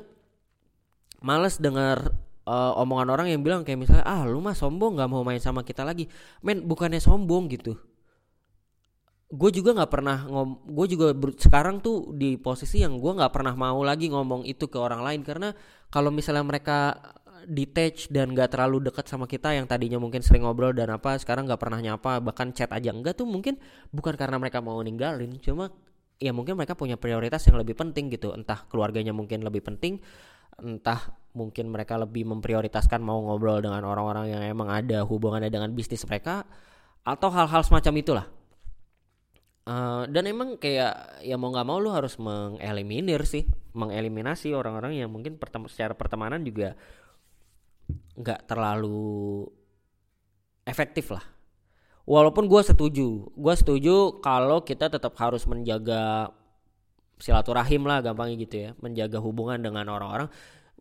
males 1.22 1.62
dengar 1.62 2.12
uh, 2.46 2.74
omongan 2.82 3.10
orang 3.14 3.28
yang 3.30 3.42
bilang 3.46 3.62
kayak 3.62 3.80
misalnya 3.86 4.06
ah 4.06 4.26
lu 4.26 4.42
mah 4.42 4.58
sombong 4.58 4.98
nggak 4.98 5.10
mau 5.10 5.22
main 5.22 5.42
sama 5.42 5.62
kita 5.62 5.86
lagi. 5.86 6.10
Men 6.42 6.66
bukannya 6.66 7.00
sombong 7.02 7.48
gitu. 7.54 7.78
Gue 9.32 9.48
juga 9.56 9.72
nggak 9.72 9.92
pernah 9.92 10.28
ngom 10.28 10.68
gue 10.68 10.86
juga 10.92 11.16
sekarang 11.40 11.80
tuh 11.80 12.12
di 12.12 12.36
posisi 12.36 12.84
yang 12.84 13.00
gue 13.00 13.12
nggak 13.16 13.32
pernah 13.32 13.56
mau 13.56 13.80
lagi 13.80 14.12
ngomong 14.12 14.44
itu 14.44 14.68
ke 14.68 14.76
orang 14.76 15.06
lain. 15.06 15.22
Karena 15.24 15.56
kalau 15.88 16.12
misalnya 16.12 16.44
mereka 16.44 17.00
detach 17.48 18.06
dan 18.14 18.38
gak 18.38 18.54
terlalu 18.54 18.86
dekat 18.86 19.10
sama 19.10 19.26
kita 19.26 19.50
yang 19.58 19.66
tadinya 19.66 19.98
mungkin 19.98 20.22
sering 20.22 20.46
ngobrol 20.46 20.78
dan 20.78 20.94
apa 20.94 21.18
sekarang 21.18 21.50
nggak 21.50 21.58
pernah 21.58 21.82
nyapa 21.82 22.22
bahkan 22.22 22.54
chat 22.54 22.70
aja 22.70 22.94
enggak 22.94 23.18
tuh 23.18 23.26
mungkin 23.26 23.58
bukan 23.90 24.14
karena 24.14 24.38
mereka 24.38 24.62
mau 24.62 24.78
ninggalin 24.78 25.42
cuma 25.42 25.74
ya 26.22 26.30
mungkin 26.38 26.54
mereka 26.54 26.78
punya 26.78 27.02
prioritas 27.02 27.42
yang 27.50 27.58
lebih 27.58 27.74
penting 27.74 28.14
gitu. 28.14 28.30
Entah 28.38 28.70
keluarganya 28.70 29.10
mungkin 29.10 29.42
lebih 29.42 29.66
penting 29.66 29.98
entah 30.60 31.16
mungkin 31.32 31.72
mereka 31.72 31.96
lebih 31.96 32.28
memprioritaskan 32.28 33.00
mau 33.00 33.24
ngobrol 33.24 33.64
dengan 33.64 33.88
orang-orang 33.88 34.36
yang 34.36 34.44
emang 34.44 34.68
ada 34.68 35.08
hubungannya 35.08 35.48
dengan 35.48 35.72
bisnis 35.72 36.04
mereka 36.04 36.44
atau 37.08 37.32
hal-hal 37.32 37.64
semacam 37.64 37.94
itulah. 37.98 38.28
Uh, 39.62 40.10
dan 40.10 40.26
emang 40.26 40.58
kayak 40.58 41.22
ya 41.22 41.38
mau 41.38 41.54
nggak 41.54 41.68
mau 41.70 41.78
lu 41.78 41.94
harus 41.94 42.18
mengeliminir 42.18 43.22
sih 43.30 43.46
mengeliminasi 43.78 44.58
orang-orang 44.58 44.98
yang 44.98 45.14
mungkin 45.14 45.38
pertem 45.38 45.70
secara 45.70 45.94
pertemanan 45.94 46.42
juga 46.42 46.74
nggak 48.18 48.50
terlalu 48.50 49.46
efektif 50.66 51.14
lah. 51.14 51.24
Walaupun 52.10 52.50
gue 52.50 52.62
setuju 52.66 53.30
gue 53.32 53.54
setuju 53.56 54.20
kalau 54.20 54.66
kita 54.66 54.90
tetap 54.90 55.14
harus 55.22 55.46
menjaga 55.46 56.34
silaturahim 57.22 57.86
lah 57.86 58.02
gampangnya 58.02 58.36
gitu 58.42 58.56
ya. 58.66 58.70
Menjaga 58.82 59.22
hubungan 59.22 59.62
dengan 59.62 59.88
orang-orang 59.88 60.28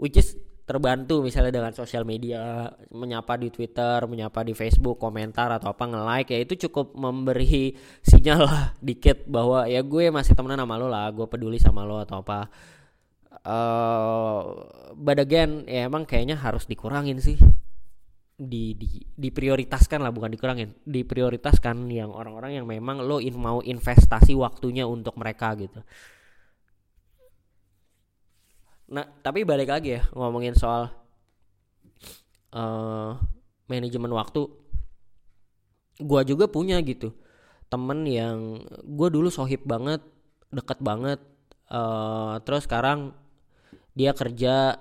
which 0.01 0.16
is 0.16 0.34
terbantu 0.70 1.18
misalnya 1.18 1.51
dengan 1.51 1.74
sosial 1.74 2.07
media 2.07 2.70
menyapa 2.95 3.34
di 3.34 3.51
Twitter 3.51 4.07
menyapa 4.07 4.47
di 4.47 4.55
Facebook 4.55 5.03
komentar 5.03 5.51
atau 5.51 5.74
apa 5.74 5.82
nge-like 5.82 6.30
ya 6.30 6.38
itu 6.47 6.55
cukup 6.70 6.95
memberi 6.95 7.74
sinyal 8.07 8.47
lah 8.47 8.62
dikit 8.88 9.26
bahwa 9.26 9.66
ya 9.66 9.82
gue 9.82 10.14
masih 10.14 10.38
temenan 10.38 10.62
sama 10.62 10.78
lo 10.78 10.86
lah 10.86 11.11
gue 11.11 11.26
peduli 11.26 11.59
sama 11.61 11.82
lo 11.82 11.99
atau 12.01 12.22
apa. 12.22 12.47
Uh, 13.41 14.68
but 14.95 15.16
again 15.16 15.64
ya 15.64 15.88
emang 15.88 16.07
kayaknya 16.07 16.38
harus 16.38 16.70
dikurangin 16.70 17.18
sih. 17.18 17.36
Di, 18.41 18.72
di 18.72 19.05
diprioritaskan 19.20 20.01
lah 20.01 20.14
bukan 20.14 20.32
dikurangin. 20.32 20.72
Diprioritaskan 20.86 21.91
yang 21.93 22.14
orang-orang 22.14 22.57
yang 22.57 22.64
memang 22.64 23.05
lo 23.05 23.18
in, 23.20 23.36
mau 23.36 23.59
investasi 23.61 24.32
waktunya 24.38 24.86
untuk 24.86 25.18
mereka 25.18 25.53
gitu 25.59 25.82
Nah, 28.91 29.07
tapi 29.22 29.47
balik 29.47 29.70
lagi 29.70 29.99
ya 29.99 30.03
ngomongin 30.12 30.59
soal 30.59 30.91
uh, 32.55 33.14
manajemen 33.70 34.11
waktu. 34.11 34.51
Gua 36.01 36.26
juga 36.26 36.51
punya 36.51 36.80
gitu 36.82 37.12
temen 37.70 38.03
yang 38.05 38.59
gue 38.82 39.09
dulu 39.09 39.30
sohib 39.30 39.62
banget, 39.62 40.03
deket 40.51 40.82
banget. 40.82 41.22
Uh, 41.70 42.43
terus 42.43 42.66
sekarang 42.66 43.14
dia 43.95 44.11
kerja 44.11 44.74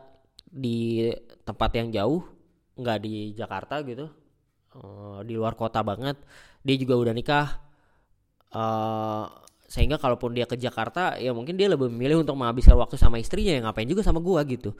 di 0.50 1.14
tempat 1.46 1.70
yang 1.78 1.94
jauh, 1.94 2.26
nggak 2.82 3.00
di 3.06 3.38
Jakarta 3.38 3.86
gitu, 3.86 4.10
uh, 4.74 5.22
di 5.22 5.38
luar 5.38 5.54
kota 5.54 5.86
banget. 5.86 6.18
Dia 6.66 6.76
juga 6.82 6.98
udah 6.98 7.14
nikah. 7.14 7.48
Uh, 8.50 9.30
sehingga 9.70 10.02
kalaupun 10.02 10.34
dia 10.34 10.50
ke 10.50 10.58
Jakarta 10.58 11.16
ya 11.22 11.30
mungkin 11.30 11.54
dia 11.54 11.70
lebih 11.70 11.94
memilih 11.94 12.26
untuk 12.26 12.34
menghabiskan 12.34 12.74
waktu 12.74 12.98
sama 12.98 13.22
istrinya 13.22 13.54
yang 13.54 13.66
ngapain 13.70 13.86
juga 13.86 14.02
sama 14.02 14.18
gua 14.18 14.42
gitu. 14.50 14.74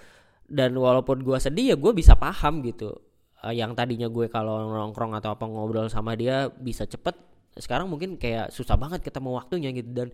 Dan 0.50 0.74
walaupun 0.74 1.22
gua 1.22 1.38
sedih 1.38 1.74
ya 1.74 1.76
gue 1.78 1.94
bisa 1.94 2.18
paham 2.18 2.66
gitu. 2.66 2.98
Uh, 3.40 3.54
yang 3.54 3.78
tadinya 3.78 4.10
gue 4.10 4.28
kalau 4.28 4.66
nongkrong 4.68 5.16
atau 5.16 5.32
apa 5.38 5.46
ngobrol 5.48 5.88
sama 5.88 6.18
dia 6.18 6.50
bisa 6.52 6.84
cepet 6.84 7.16
sekarang 7.56 7.88
mungkin 7.88 8.20
kayak 8.20 8.52
susah 8.52 8.76
banget 8.76 9.06
ketemu 9.06 9.30
waktunya 9.38 9.70
gitu. 9.78 9.90
Dan 9.94 10.10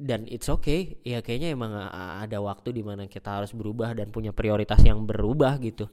dan 0.00 0.20
it's 0.26 0.48
okay. 0.48 0.96
Ya 1.04 1.20
kayaknya 1.20 1.52
emang 1.52 1.76
ada 2.24 2.40
waktu 2.40 2.72
di 2.72 2.82
mana 2.82 3.04
kita 3.06 3.44
harus 3.44 3.52
berubah 3.52 3.92
dan 3.92 4.08
punya 4.08 4.32
prioritas 4.32 4.80
yang 4.82 5.04
berubah 5.04 5.60
gitu 5.60 5.86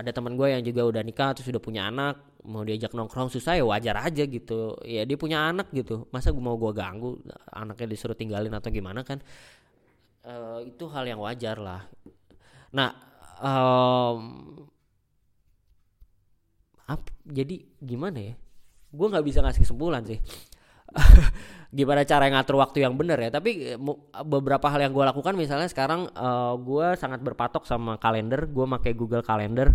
ada 0.00 0.10
teman 0.16 0.34
gue 0.34 0.48
yang 0.48 0.64
juga 0.64 0.88
udah 0.88 1.02
nikah 1.04 1.36
terus 1.36 1.52
sudah 1.52 1.60
punya 1.62 1.86
anak 1.92 2.24
mau 2.48 2.64
diajak 2.64 2.96
nongkrong 2.96 3.28
susah 3.28 3.60
ya 3.60 3.64
wajar 3.68 4.00
aja 4.00 4.24
gitu. 4.24 4.80
Ya 4.88 5.04
dia 5.04 5.20
punya 5.20 5.52
anak 5.52 5.68
gitu. 5.76 6.08
Masa 6.08 6.32
gue 6.32 6.40
mau 6.40 6.56
gue 6.56 6.72
ganggu 6.72 7.20
anaknya 7.52 7.86
disuruh 7.92 8.16
tinggalin 8.16 8.52
atau 8.56 8.72
gimana 8.72 9.04
kan? 9.04 9.20
Uh, 10.24 10.64
itu 10.64 10.84
hal 10.88 11.04
yang 11.04 11.20
wajar 11.20 11.60
lah. 11.60 11.84
Nah 12.72 12.96
um, 13.44 14.20
ap, 16.88 17.04
jadi 17.28 17.60
gimana 17.78 18.18
ya? 18.32 18.34
Gue 18.90 19.06
nggak 19.06 19.26
bisa 19.28 19.44
ngasih 19.44 19.62
kesimpulan 19.62 20.02
sih 20.02 20.18
gimana 21.70 22.02
cara 22.02 22.26
ngatur 22.26 22.58
waktu 22.58 22.82
yang 22.82 22.98
benar 22.98 23.18
ya. 23.22 23.30
Tapi 23.30 23.78
beberapa 24.26 24.66
hal 24.66 24.90
yang 24.90 24.92
gue 24.92 25.04
lakukan 25.06 25.34
misalnya 25.38 25.70
sekarang 25.70 26.10
uh, 26.12 26.54
eh, 26.54 26.54
gue 26.58 26.86
sangat 26.98 27.22
berpatok 27.22 27.64
sama 27.64 27.96
kalender. 27.96 28.50
Gue 28.50 28.66
pakai 28.66 28.92
Google 28.94 29.22
Calendar. 29.22 29.72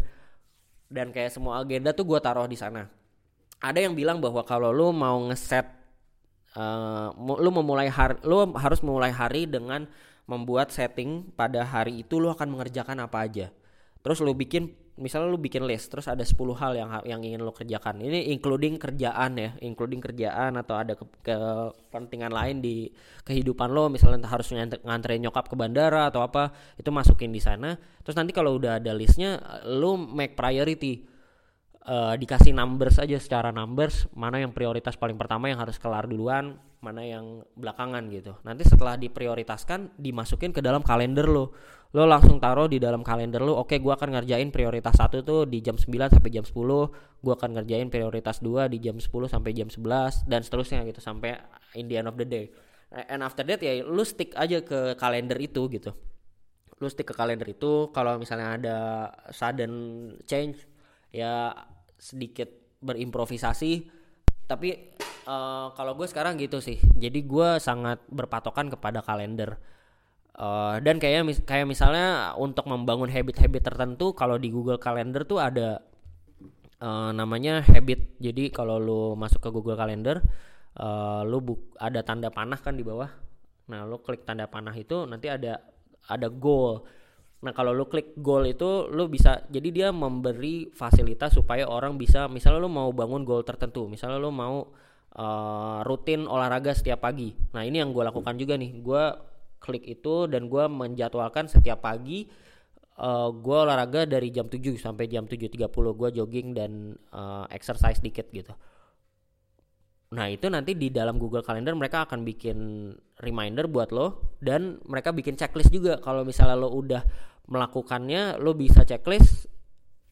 Dan 0.85 1.09
kayak 1.09 1.33
semua 1.33 1.63
agenda 1.63 1.95
tuh 1.95 2.05
gue 2.05 2.19
taruh 2.21 2.45
di 2.45 2.59
sana. 2.59 2.85
Ada 3.63 3.87
yang 3.87 3.97
bilang 3.97 4.21
bahwa 4.21 4.45
kalau 4.45 4.69
lu 4.69 4.91
mau 4.93 5.17
ngeset 5.31 5.65
uh, 6.59 7.09
lu 7.15 7.49
memulai 7.49 7.89
hari 7.89 8.19
lu 8.27 8.53
harus 8.53 8.83
memulai 8.85 9.09
hari 9.09 9.49
dengan 9.49 9.87
membuat 10.25 10.73
setting 10.73 11.29
pada 11.33 11.61
hari 11.65 12.01
itu 12.05 12.17
lu 12.17 12.29
akan 12.29 12.53
mengerjakan 12.53 13.01
apa 13.01 13.25
aja. 13.25 13.47
Terus 14.05 14.21
lu 14.21 14.37
bikin 14.37 14.84
misalnya 14.95 15.27
lu 15.27 15.35
bikin 15.35 15.67
list 15.67 15.91
terus 15.91 16.07
ada 16.07 16.23
10 16.23 16.39
hal 16.55 16.71
yang 16.71 16.89
yang 17.03 17.21
ingin 17.23 17.43
lu 17.43 17.51
kerjakan. 17.51 17.99
Ini 17.99 18.31
including 18.31 18.79
kerjaan 18.79 19.35
ya 19.35 19.49
including 19.59 19.99
kerjaan 19.99 20.55
atau 20.55 20.75
ada 20.79 20.95
ke, 20.95 21.03
kepentingan 21.19 22.31
lain 22.31 22.63
di 22.63 22.87
kehidupan 23.27 23.75
lo. 23.75 23.91
Misalnya 23.91 24.23
harus 24.31 24.55
nganterin 24.55 25.19
nyokap 25.27 25.51
ke 25.51 25.55
bandara 25.59 26.07
atau 26.07 26.23
apa 26.23 26.55
itu 26.79 26.87
masukin 26.95 27.35
di 27.35 27.43
sana. 27.43 27.75
Terus 28.07 28.15
nanti 28.15 28.31
kalau 28.31 28.55
udah 28.55 28.79
ada 28.79 28.95
listnya 28.95 29.39
lu 29.67 29.99
make 29.99 30.39
priority. 30.39 31.11
Uh, 31.85 32.17
dikasih 32.17 32.49
numbers 32.49 32.97
aja 32.97 33.13
secara 33.21 33.53
numbers 33.53 34.09
mana 34.17 34.41
yang 34.41 34.49
prioritas 34.49 34.97
paling 34.97 35.21
pertama 35.21 35.53
yang 35.53 35.61
harus 35.61 35.77
kelar 35.77 36.09
duluan 36.09 36.57
mana 36.81 37.05
yang 37.05 37.45
belakangan 37.53 38.09
gitu. 38.09 38.37
Nanti 38.41 38.65
setelah 38.65 38.97
diprioritaskan 38.97 39.93
dimasukin 39.93 40.49
ke 40.49 40.65
dalam 40.65 40.81
kalender 40.81 41.29
lo 41.29 41.53
lo 41.95 42.03
langsung 42.03 42.43
taruh 42.43 42.67
di 42.67 42.75
dalam 42.75 42.99
kalender 43.07 43.39
lo 43.39 43.55
oke 43.55 43.71
okay, 43.71 43.77
gue 43.79 43.93
akan 43.95 44.19
ngerjain 44.19 44.51
prioritas 44.51 44.99
satu 44.99 45.23
tuh 45.23 45.47
di 45.47 45.63
jam 45.63 45.79
9 45.79 45.87
sampai 46.11 46.27
jam 46.27 46.43
10 46.43 46.51
gue 47.23 47.33
akan 47.33 47.49
ngerjain 47.55 47.87
prioritas 47.87 48.43
dua 48.43 48.67
di 48.67 48.83
jam 48.83 48.99
10 48.99 49.07
sampai 49.31 49.55
jam 49.55 49.71
11 49.71 50.27
dan 50.27 50.43
seterusnya 50.43 50.83
gitu 50.83 50.99
sampai 50.99 51.39
in 51.79 51.87
the 51.91 51.99
end 51.99 52.09
of 52.09 52.15
the 52.19 52.25
day. 52.25 52.49
And 52.91 53.21
after 53.21 53.43
that 53.43 53.59
ya 53.59 53.83
lo 53.83 54.03
stick 54.07 54.31
aja 54.37 54.63
ke 54.63 54.95
kalender 54.95 55.35
itu 55.41 55.67
gitu. 55.67 55.91
Lo 56.79 56.87
stick 56.87 57.11
ke 57.11 57.15
kalender 57.15 57.47
itu 57.49 57.91
kalau 57.91 58.15
misalnya 58.19 58.55
ada 58.55 58.77
sudden 59.33 59.73
change 60.23 60.63
ya 61.11 61.51
sedikit 61.99 62.79
berimprovisasi. 62.79 63.91
Tapi 64.45 64.95
uh, 65.25 65.73
kalau 65.73 65.97
gue 65.97 66.07
sekarang 66.07 66.37
gitu 66.39 66.61
sih. 66.63 66.79
Jadi 66.95 67.25
gue 67.25 67.57
sangat 67.57 68.05
berpatokan 68.07 68.69
kepada 68.71 69.01
kalender 69.01 69.57
uh, 70.37 70.77
dan 70.83 70.99
kayaknya 70.99 71.23
mis 71.23 71.39
kayak 71.43 71.67
misalnya 71.67 72.35
untuk 72.35 72.67
membangun 72.67 73.07
habit-habit 73.07 73.73
tertentu 73.73 74.11
kalau 74.11 74.35
di 74.35 74.51
Google 74.51 74.79
Calendar 74.79 75.23
tuh 75.23 75.39
ada 75.39 75.81
uh, 76.79 77.11
namanya 77.15 77.63
habit. 77.63 78.19
Jadi 78.19 78.51
kalau 78.51 78.79
lu 78.79 79.01
masuk 79.15 79.39
ke 79.39 79.49
Google 79.51 79.79
Calendar 79.79 80.19
uh, 80.79 81.21
lu 81.23 81.39
buk 81.43 81.59
ada 81.79 82.03
tanda 82.03 82.31
panah 82.31 82.59
kan 82.59 82.75
di 82.75 82.83
bawah. 82.83 83.09
Nah 83.71 83.87
lu 83.87 83.99
klik 84.03 84.27
tanda 84.27 84.45
panah 84.45 84.75
itu 84.75 85.07
nanti 85.07 85.31
ada 85.31 85.59
ada 86.05 86.27
goal. 86.29 86.85
Nah 87.41 87.51
kalau 87.53 87.73
lu 87.73 87.85
klik 87.89 88.17
goal 88.19 88.45
itu 88.45 88.89
lu 88.89 89.09
bisa 89.09 89.45
jadi 89.49 89.69
dia 89.69 89.89
memberi 89.93 90.69
fasilitas 90.73 91.33
supaya 91.37 91.65
orang 91.69 91.97
bisa 91.97 92.25
misalnya 92.29 92.61
lu 92.63 92.71
mau 92.71 92.89
bangun 92.93 93.25
goal 93.25 93.41
tertentu, 93.45 93.85
misalnya 93.85 94.17
lu 94.17 94.33
mau 94.33 94.69
uh, 95.17 95.79
rutin 95.85 96.25
olahraga 96.25 96.73
setiap 96.73 97.05
pagi. 97.05 97.33
Nah 97.53 97.61
ini 97.65 97.81
yang 97.81 97.93
gue 97.93 98.03
lakukan 98.05 98.33
juga 98.37 98.57
nih, 98.57 98.71
gue 98.81 99.03
klik 99.65 99.81
itu 99.89 100.29
dan 100.29 100.45
gue 100.45 100.69
menjadwalkan 100.69 101.49
setiap 101.49 101.81
pagi 101.81 102.29
uh, 103.01 103.27
eh, 103.27 103.29
gue 103.33 103.57
olahraga 103.57 104.05
dari 104.05 104.29
jam 104.29 104.45
7 104.45 104.61
sampai 104.77 105.09
jam 105.09 105.25
7.30 105.25 105.65
gue 105.73 106.09
jogging 106.21 106.53
dan 106.53 106.93
uh, 107.09 107.49
exercise 107.49 107.97
dikit 107.97 108.29
gitu. 108.29 108.53
Nah 110.13 110.29
itu 110.29 110.45
nanti 110.47 110.77
di 110.77 110.93
dalam 110.93 111.17
Google 111.17 111.41
Calendar 111.41 111.73
mereka 111.73 112.05
akan 112.05 112.21
bikin 112.21 112.57
reminder 113.19 113.65
buat 113.65 113.89
lo 113.89 114.37
dan 114.37 114.77
mereka 114.85 115.09
bikin 115.09 115.33
checklist 115.33 115.73
juga. 115.73 115.97
Kalau 115.97 116.21
misalnya 116.21 116.55
lo 116.55 116.69
udah 116.71 117.01
melakukannya 117.49 118.37
lo 118.37 118.53
bisa 118.53 118.85
checklist 118.85 119.49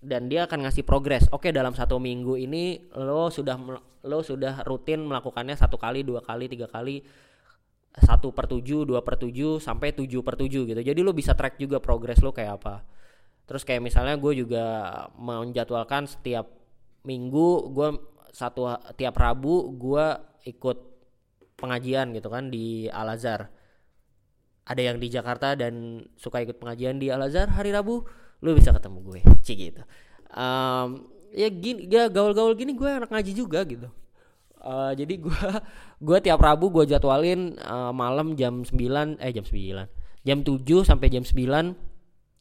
dan 0.04 0.28
dia 0.28 0.46
akan 0.46 0.68
ngasih 0.68 0.84
progres 0.84 1.32
oke 1.32 1.48
dalam 1.50 1.72
satu 1.72 1.96
minggu 1.96 2.36
ini 2.36 2.92
lo 3.00 3.32
sudah 3.32 3.56
lo 4.04 4.20
sudah 4.20 4.68
rutin 4.68 5.08
melakukannya 5.08 5.56
satu 5.56 5.80
kali 5.80 6.04
dua 6.04 6.20
kali 6.20 6.52
tiga 6.52 6.68
kali 6.68 7.00
satu 7.94 8.34
per 8.34 8.50
tujuh 8.50 8.90
dua 8.90 9.06
per 9.06 9.22
tujuh 9.22 9.62
sampai 9.62 9.94
tujuh 9.94 10.26
per 10.26 10.34
tujuh 10.34 10.66
gitu. 10.66 10.82
Jadi 10.82 11.00
lo 11.06 11.14
bisa 11.14 11.38
track 11.38 11.62
juga 11.62 11.78
progres 11.78 12.18
lo 12.26 12.34
kayak 12.34 12.54
apa. 12.62 12.82
Terus 13.46 13.62
kayak 13.62 13.86
misalnya 13.86 14.18
gue 14.18 14.34
juga 14.34 14.64
menjadwalkan 15.20 16.10
setiap 16.10 16.50
minggu 17.06 17.70
gue 17.70 17.90
satu 18.34 18.66
tiap 18.98 19.14
rabu 19.20 19.78
gue 19.78 20.06
ikut 20.50 20.78
pengajian 21.60 22.16
gitu 22.18 22.34
kan 22.34 22.50
di 22.50 22.90
Al 22.90 23.14
Azhar. 23.14 23.54
Ada 24.64 24.82
yang 24.82 24.98
di 24.98 25.12
Jakarta 25.12 25.54
dan 25.54 26.02
suka 26.18 26.42
ikut 26.42 26.58
pengajian 26.58 26.98
di 26.98 27.12
Al 27.12 27.28
Azhar 27.28 27.52
hari 27.52 27.76
Rabu 27.76 28.08
lu 28.42 28.56
bisa 28.56 28.72
ketemu 28.72 29.00
gue. 29.06 29.20
Cik 29.46 29.58
gitu. 29.60 29.84
Um, 30.34 31.14
ya 31.30 31.50
gini 31.50 31.86
ya 31.90 32.10
gaul-gaul 32.10 32.58
gini 32.58 32.74
gue 32.74 32.90
anak 32.90 33.10
ngaji 33.10 33.34
juga 33.38 33.62
gitu 33.66 33.90
uh, 34.64 34.92
jadi 34.96 35.14
gue 35.20 35.40
gue 36.08 36.18
tiap 36.24 36.40
Rabu 36.40 36.72
gue 36.72 36.88
jadwalin 36.90 37.60
uh, 37.60 37.92
malam 37.92 38.34
jam 38.40 38.64
9 38.64 39.20
eh 39.20 39.32
jam 39.36 39.46
9 39.46 40.24
jam 40.24 40.40
7 40.42 40.88
sampai 40.88 41.08
jam 41.12 41.24
9 41.28 41.94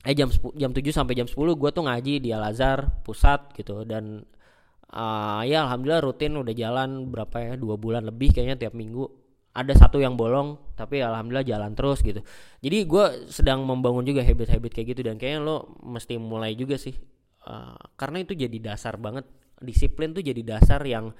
eh 0.03 0.14
jam 0.18 0.29
10, 0.31 0.59
jam 0.59 0.70
7 0.75 0.83
sampai 0.91 1.14
jam 1.14 1.29
10 1.31 1.39
gue 1.39 1.70
tuh 1.70 1.85
ngaji 1.87 2.14
di 2.18 2.35
Al 2.35 2.51
Azhar 2.51 2.91
pusat 3.07 3.55
gitu. 3.55 3.87
Dan 3.87 4.27
uh, 4.91 5.43
ya 5.47 5.62
alhamdulillah 5.66 6.03
rutin 6.03 6.35
udah 6.35 6.55
jalan 6.55 7.07
berapa 7.11 7.37
ya 7.39 7.55
dua 7.55 7.79
bulan 7.79 8.07
lebih 8.11 8.35
kayaknya 8.35 8.66
tiap 8.66 8.75
minggu. 8.75 9.07
Ada 9.53 9.85
satu 9.85 10.01
yang 10.01 10.16
bolong 10.16 10.75
tapi 10.75 11.05
alhamdulillah 11.05 11.47
jalan 11.47 11.77
terus 11.77 12.01
gitu. 12.03 12.25
Jadi 12.64 12.79
gue 12.89 13.05
sedang 13.29 13.62
membangun 13.62 14.03
juga 14.03 14.25
habit-habit 14.25 14.73
kayak 14.73 14.87
gitu 14.97 15.01
dan 15.07 15.20
kayaknya 15.20 15.45
lo 15.45 15.77
mesti 15.85 16.18
mulai 16.18 16.59
juga 16.59 16.81
sih. 16.81 16.97
Uh, 17.47 17.79
karena 17.95 18.27
itu 18.27 18.35
jadi 18.35 18.59
dasar 18.59 18.99
banget. 18.99 19.29
Disiplin 19.62 20.11
tuh 20.11 20.27
jadi 20.27 20.43
dasar 20.43 20.83
yang 20.83 21.14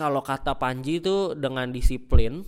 kalau 0.00 0.24
kata 0.24 0.56
Panji 0.56 1.04
itu 1.04 1.36
dengan 1.36 1.68
disiplin 1.68 2.40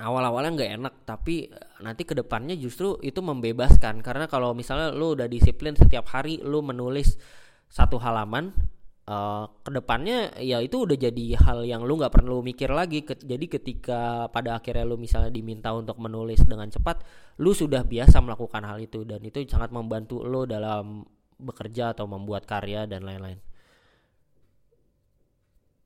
awal-awalnya 0.00 0.50
nggak 0.56 0.72
enak 0.80 0.94
tapi 1.04 1.52
nanti 1.84 2.08
ke 2.08 2.16
depannya 2.16 2.56
justru 2.56 2.96
itu 3.04 3.20
membebaskan. 3.20 4.00
Karena 4.00 4.24
kalau 4.24 4.56
misalnya 4.56 4.88
lo 4.96 5.12
udah 5.12 5.28
disiplin 5.28 5.76
setiap 5.76 6.08
hari 6.08 6.40
lo 6.40 6.64
menulis 6.64 7.20
satu 7.68 8.00
halaman 8.00 8.56
uh, 9.04 9.44
ke 9.60 9.76
depannya 9.76 10.32
ya 10.40 10.64
itu 10.64 10.88
udah 10.88 10.96
jadi 10.96 11.36
hal 11.36 11.68
yang 11.68 11.84
lu 11.84 12.00
nggak 12.00 12.16
perlu 12.16 12.40
mikir 12.40 12.72
lagi. 12.72 13.04
Jadi 13.04 13.44
ketika 13.44 14.32
pada 14.32 14.56
akhirnya 14.56 14.88
lu 14.88 14.96
misalnya 14.96 15.28
diminta 15.28 15.68
untuk 15.76 16.00
menulis 16.00 16.40
dengan 16.48 16.72
cepat 16.72 17.04
lu 17.44 17.52
sudah 17.52 17.84
biasa 17.84 18.24
melakukan 18.24 18.64
hal 18.64 18.80
itu. 18.80 19.04
Dan 19.04 19.20
itu 19.20 19.44
sangat 19.52 19.68
membantu 19.68 20.24
lo 20.24 20.48
dalam 20.48 21.04
bekerja 21.36 21.92
atau 21.92 22.08
membuat 22.08 22.48
karya 22.48 22.88
dan 22.88 23.04
lain-lain 23.04 23.36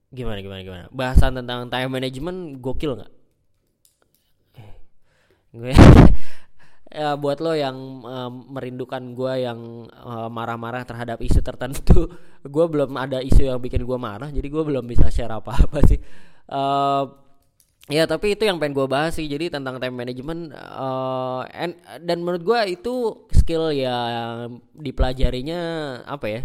gimana 0.08 0.38
gimana 0.40 0.60
gimana? 0.64 0.84
Bahasan 0.88 1.36
tentang 1.36 1.68
time 1.68 1.90
management 1.92 2.64
gokil 2.64 2.96
nggak? 2.96 3.12
Eh, 4.56 4.72
gue 5.52 5.72
ya 6.88 7.12
buat 7.22 7.38
lo 7.44 7.52
yang 7.52 7.76
uh, 8.04 8.32
merindukan 8.32 9.12
gue 9.12 9.44
yang 9.44 9.90
uh, 9.92 10.32
marah-marah 10.32 10.88
terhadap 10.88 11.20
isu 11.20 11.44
tertentu 11.44 12.08
gue 12.54 12.64
belum 12.72 12.96
ada 12.96 13.20
isu 13.20 13.44
yang 13.44 13.60
bikin 13.60 13.84
gue 13.84 13.98
marah 14.00 14.32
jadi 14.32 14.48
gue 14.48 14.62
belum 14.64 14.88
bisa 14.88 15.12
share 15.12 15.32
apa-apa 15.32 15.84
sih. 15.84 16.00
Uh, 16.48 17.28
ya 17.88 18.04
tapi 18.04 18.36
itu 18.36 18.44
yang 18.44 18.56
pengen 18.56 18.76
gue 18.76 18.86
bahas 18.88 19.16
sih. 19.16 19.28
Jadi 19.28 19.52
tentang 19.52 19.76
time 19.76 19.96
management 19.96 20.52
uh, 20.56 21.44
and, 21.52 21.76
dan 22.04 22.24
menurut 22.24 22.44
gue 22.44 22.60
itu 22.80 23.28
skill 23.32 23.72
yang 23.72 24.60
dipelajarinya 24.72 25.60
apa 26.08 26.26
ya? 26.28 26.40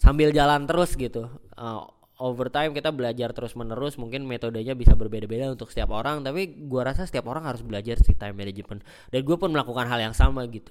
Sambil 0.00 0.32
jalan 0.32 0.64
terus 0.68 0.96
gitu. 0.96 1.28
Uh, 1.56 1.84
over 2.20 2.52
time 2.52 2.76
kita 2.76 2.92
belajar 2.92 3.32
terus 3.32 3.56
menerus 3.56 3.96
mungkin 3.96 4.28
metodenya 4.28 4.76
bisa 4.76 4.92
berbeda-beda 4.92 5.48
untuk 5.48 5.72
setiap 5.72 5.96
orang 5.96 6.20
tapi 6.20 6.68
gue 6.68 6.82
rasa 6.84 7.08
setiap 7.08 7.26
orang 7.32 7.48
harus 7.48 7.64
belajar 7.64 7.96
si 7.98 8.12
time 8.12 8.36
management. 8.36 8.84
Dan 9.08 9.20
gue 9.24 9.36
pun 9.40 9.48
melakukan 9.48 9.88
hal 9.88 9.98
yang 9.98 10.14
sama 10.14 10.44
gitu. 10.52 10.70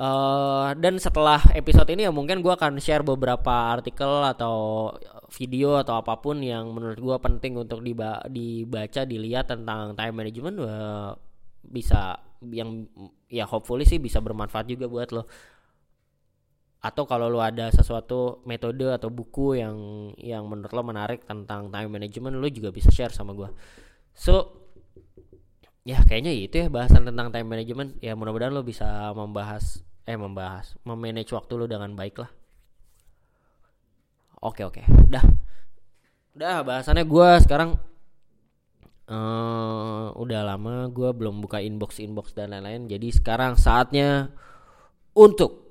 Uh, 0.00 0.72
dan 0.80 0.96
setelah 0.96 1.42
episode 1.52 1.90
ini 1.92 2.08
ya 2.08 2.12
mungkin 2.14 2.40
gue 2.40 2.54
akan 2.54 2.80
share 2.80 3.04
beberapa 3.04 3.74
artikel 3.74 4.24
atau 4.24 4.88
video 5.34 5.76
atau 5.76 6.00
apa 6.00 6.16
pun 6.22 6.40
yang 6.40 6.72
menurut 6.72 6.96
gue 6.96 7.16
penting 7.20 7.58
untuk 7.60 7.84
diba 7.84 8.22
dibaca 8.24 9.04
dilihat 9.04 9.52
tentang 9.52 9.92
time 9.92 10.14
management 10.14 10.56
uh, 10.62 11.12
bisa 11.60 12.16
yang 12.48 12.88
ya 13.28 13.44
hopefully 13.44 13.84
sih 13.84 14.00
bisa 14.00 14.24
bermanfaat 14.24 14.72
juga 14.72 14.88
buat 14.88 15.12
lo 15.12 15.28
atau 16.80 17.04
kalau 17.04 17.28
lu 17.28 17.44
ada 17.44 17.68
sesuatu 17.68 18.40
metode 18.48 18.88
atau 18.88 19.12
buku 19.12 19.60
yang 19.60 19.76
yang 20.16 20.48
menurut 20.48 20.72
lo 20.72 20.80
menarik 20.80 21.28
tentang 21.28 21.68
time 21.68 21.92
management 21.92 22.40
lu 22.40 22.48
juga 22.48 22.72
bisa 22.72 22.88
share 22.88 23.12
sama 23.12 23.36
gue 23.36 23.52
so 24.16 24.60
ya 25.84 25.98
kayaknya 26.04 26.32
itu 26.36 26.56
ya 26.62 26.66
bahasan 26.68 27.08
tentang 27.08 27.32
time 27.32 27.48
management. 27.48 27.96
Ya 28.04 28.12
mudah-mudahan 28.16 28.52
lo 28.52 28.62
bisa 28.64 29.12
membahas 29.16 29.80
eh 30.04 30.16
membahas 30.16 30.76
memanage 30.84 31.32
waktu 31.32 31.52
lo 31.56 31.66
dengan 31.68 31.92
baik 31.96 32.20
lah. 32.20 32.30
Oke 34.40 34.64
oke. 34.64 34.84
Dah. 35.08 35.24
Dah 36.32 36.62
bahasannya 36.64 37.04
gue 37.04 37.28
sekarang 37.44 37.76
uh, 39.10 40.14
udah 40.16 40.40
lama 40.46 40.88
gue 40.88 41.10
belum 41.12 41.44
buka 41.44 41.60
inbox 41.60 42.00
inbox 42.00 42.32
dan 42.36 42.52
lain-lain. 42.52 42.88
Jadi 42.88 43.12
sekarang 43.12 43.56
saatnya 43.56 44.32
untuk 45.16 45.69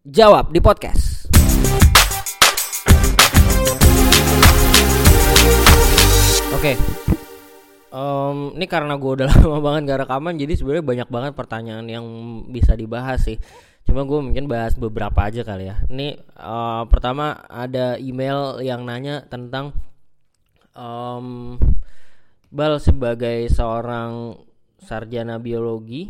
Jawab 0.00 0.48
di 0.48 0.64
podcast. 0.64 1.28
Oke. 6.56 6.72
Okay. 6.72 6.76
Um, 7.92 8.56
ini 8.56 8.64
karena 8.64 8.96
gue 8.96 9.12
udah 9.20 9.28
lama 9.44 9.60
banget 9.60 9.92
gak 9.92 10.08
rekaman 10.08 10.40
jadi 10.40 10.56
sebenarnya 10.56 10.84
banyak 10.88 11.08
banget 11.12 11.32
pertanyaan 11.36 11.84
yang 11.84 12.06
bisa 12.48 12.72
dibahas 12.72 13.28
sih. 13.28 13.36
Cuma 13.84 14.08
gue 14.08 14.16
mungkin 14.24 14.48
bahas 14.48 14.72
beberapa 14.72 15.20
aja 15.20 15.44
kali 15.44 15.68
ya. 15.68 15.84
Ini 15.92 16.16
uh, 16.32 16.88
pertama 16.88 17.36
ada 17.44 18.00
email 18.00 18.56
yang 18.64 18.88
nanya 18.88 19.28
tentang 19.28 19.76
um, 20.72 21.60
Bal 22.48 22.80
sebagai 22.80 23.52
seorang 23.52 24.32
sarjana 24.80 25.36
biologi, 25.36 26.08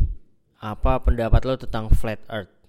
apa 0.63 1.03
pendapat 1.03 1.43
lo 1.43 1.59
tentang 1.59 1.91
flat 1.91 2.23
earth? 2.31 2.60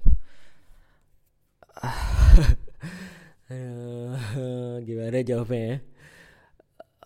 Gimana 4.86 5.18
jawabnya 5.24 5.60
ya? 5.60 5.76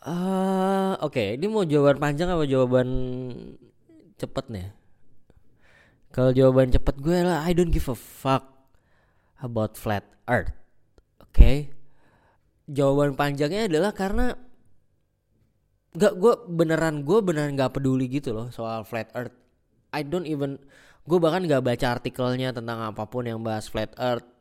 Uh, 0.06 0.94
Oke, 1.02 1.18
okay. 1.18 1.28
ini 1.34 1.50
mau 1.50 1.66
jawaban 1.66 1.98
panjang 1.98 2.30
apa 2.30 2.46
jawaban 2.46 2.88
cepet 4.14 4.44
nih? 4.54 4.70
Kalau 6.14 6.30
jawaban 6.30 6.70
cepet 6.70 6.96
gue 7.02 7.18
lah 7.26 7.42
I 7.42 7.52
don't 7.52 7.74
give 7.74 7.90
a 7.90 7.98
fuck 7.98 8.46
about 9.42 9.74
flat 9.74 10.06
earth. 10.30 10.54
Oke. 11.18 11.34
Okay? 11.34 11.56
Jawaban 12.70 13.18
panjangnya 13.18 13.66
adalah 13.66 13.90
karena 13.90 14.38
gak 15.96 16.14
gue 16.22 16.34
beneran 16.54 17.02
gue 17.02 17.18
beneran 17.24 17.58
gak 17.58 17.74
peduli 17.74 18.06
gitu 18.06 18.30
loh 18.30 18.48
soal 18.54 18.86
flat 18.86 19.10
earth. 19.18 19.34
I 19.90 20.06
don't 20.06 20.28
even 20.30 20.62
gue 21.02 21.18
bahkan 21.18 21.42
gak 21.50 21.66
baca 21.66 21.98
artikelnya 21.98 22.54
tentang 22.54 22.78
apa 22.78 23.10
pun 23.10 23.26
yang 23.26 23.42
bahas 23.42 23.66
flat 23.66 23.90
earth 23.98 24.35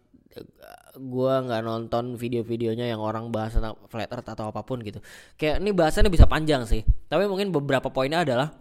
gue 0.96 1.34
nggak 1.48 1.62
nonton 1.64 2.16
video-videonya 2.16 2.92
yang 2.92 3.00
orang 3.04 3.32
bahas 3.32 3.56
tentang 3.56 3.76
flat 3.92 4.12
earth 4.12 4.28
atau 4.28 4.52
apa 4.52 4.64
pun 4.64 4.80
gitu. 4.84 5.00
Kayak 5.36 5.64
ini 5.64 5.72
bahasannya 5.76 6.12
bisa 6.12 6.28
panjang 6.28 6.64
sih. 6.68 6.84
Tapi 7.08 7.28
mungkin 7.28 7.52
beberapa 7.52 7.92
poinnya 7.92 8.24
adalah 8.24 8.56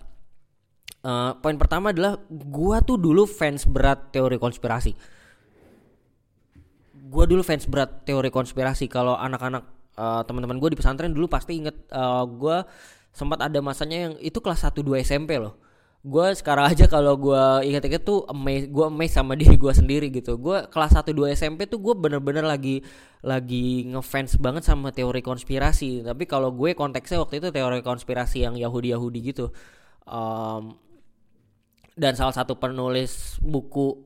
uh, 1.07 1.39
poin 1.39 1.55
pertama 1.59 1.91
adalah 1.95 2.19
gue 2.31 2.77
tuh 2.83 2.99
dulu 2.99 3.27
fans 3.27 3.67
berat 3.67 4.11
teori 4.11 4.39
konspirasi. 4.39 4.93
Gue 7.11 7.25
dulu 7.31 7.43
fans 7.47 7.67
berat 7.71 8.03
teori 8.03 8.31
konspirasi. 8.31 8.91
Kalau 8.91 9.15
anak-anak 9.15 9.63
uh, 9.99 10.23
teman-teman 10.27 10.59
gue 10.59 10.75
di 10.75 10.79
pesantren 10.79 11.15
dulu 11.15 11.31
pasti 11.31 11.59
inget 11.59 11.77
uh, 11.95 12.23
eh, 12.23 12.25
gue 12.27 12.57
sempat 13.15 13.47
ada 13.47 13.59
masanya 13.63 14.11
yang 14.11 14.15
itu 14.19 14.43
kelas 14.43 14.67
1 14.67 14.75
2 14.83 15.07
SMP 15.07 15.39
loh 15.39 15.55
gue 16.05 16.27
sekarang 16.37 16.69
aja 16.69 16.85
kalau 16.85 17.17
gue 17.17 17.65
inget-inget 17.65 18.05
tuh 18.05 18.29
amazed 18.29 18.69
gue 18.69 18.85
amazed 18.85 19.17
sama 19.17 19.33
diri 19.41 19.57
gue 19.57 19.73
sendiri 19.73 20.13
gitu. 20.13 20.37
Gue 20.37 20.69
kelas 20.69 20.93
1 21.01 21.17
2 21.17 21.33
SMP 21.33 21.65
tuh 21.65 21.81
gue 21.81 21.97
bener-bener 21.97 22.45
lagi 22.45 22.85
lagi 23.25 23.89
ngefans 23.89 24.37
banget 24.37 24.69
sama 24.69 24.93
teori 24.93 25.25
konspirasi. 25.25 26.05
Tapi 26.05 26.29
kalau 26.29 26.53
gue 26.53 26.77
konteksnya 26.77 27.25
waktu 27.25 27.41
itu 27.41 27.49
teori 27.49 27.81
konspirasi 27.81 28.45
yang 28.45 28.55
Yahudi 28.61 28.93
Yahudi 28.93 29.19
gitu. 29.33 29.49
Um, 30.05 30.77
dan 31.97 32.13
salah 32.13 32.37
satu 32.37 32.61
penulis 32.61 33.41
buku 33.41 33.97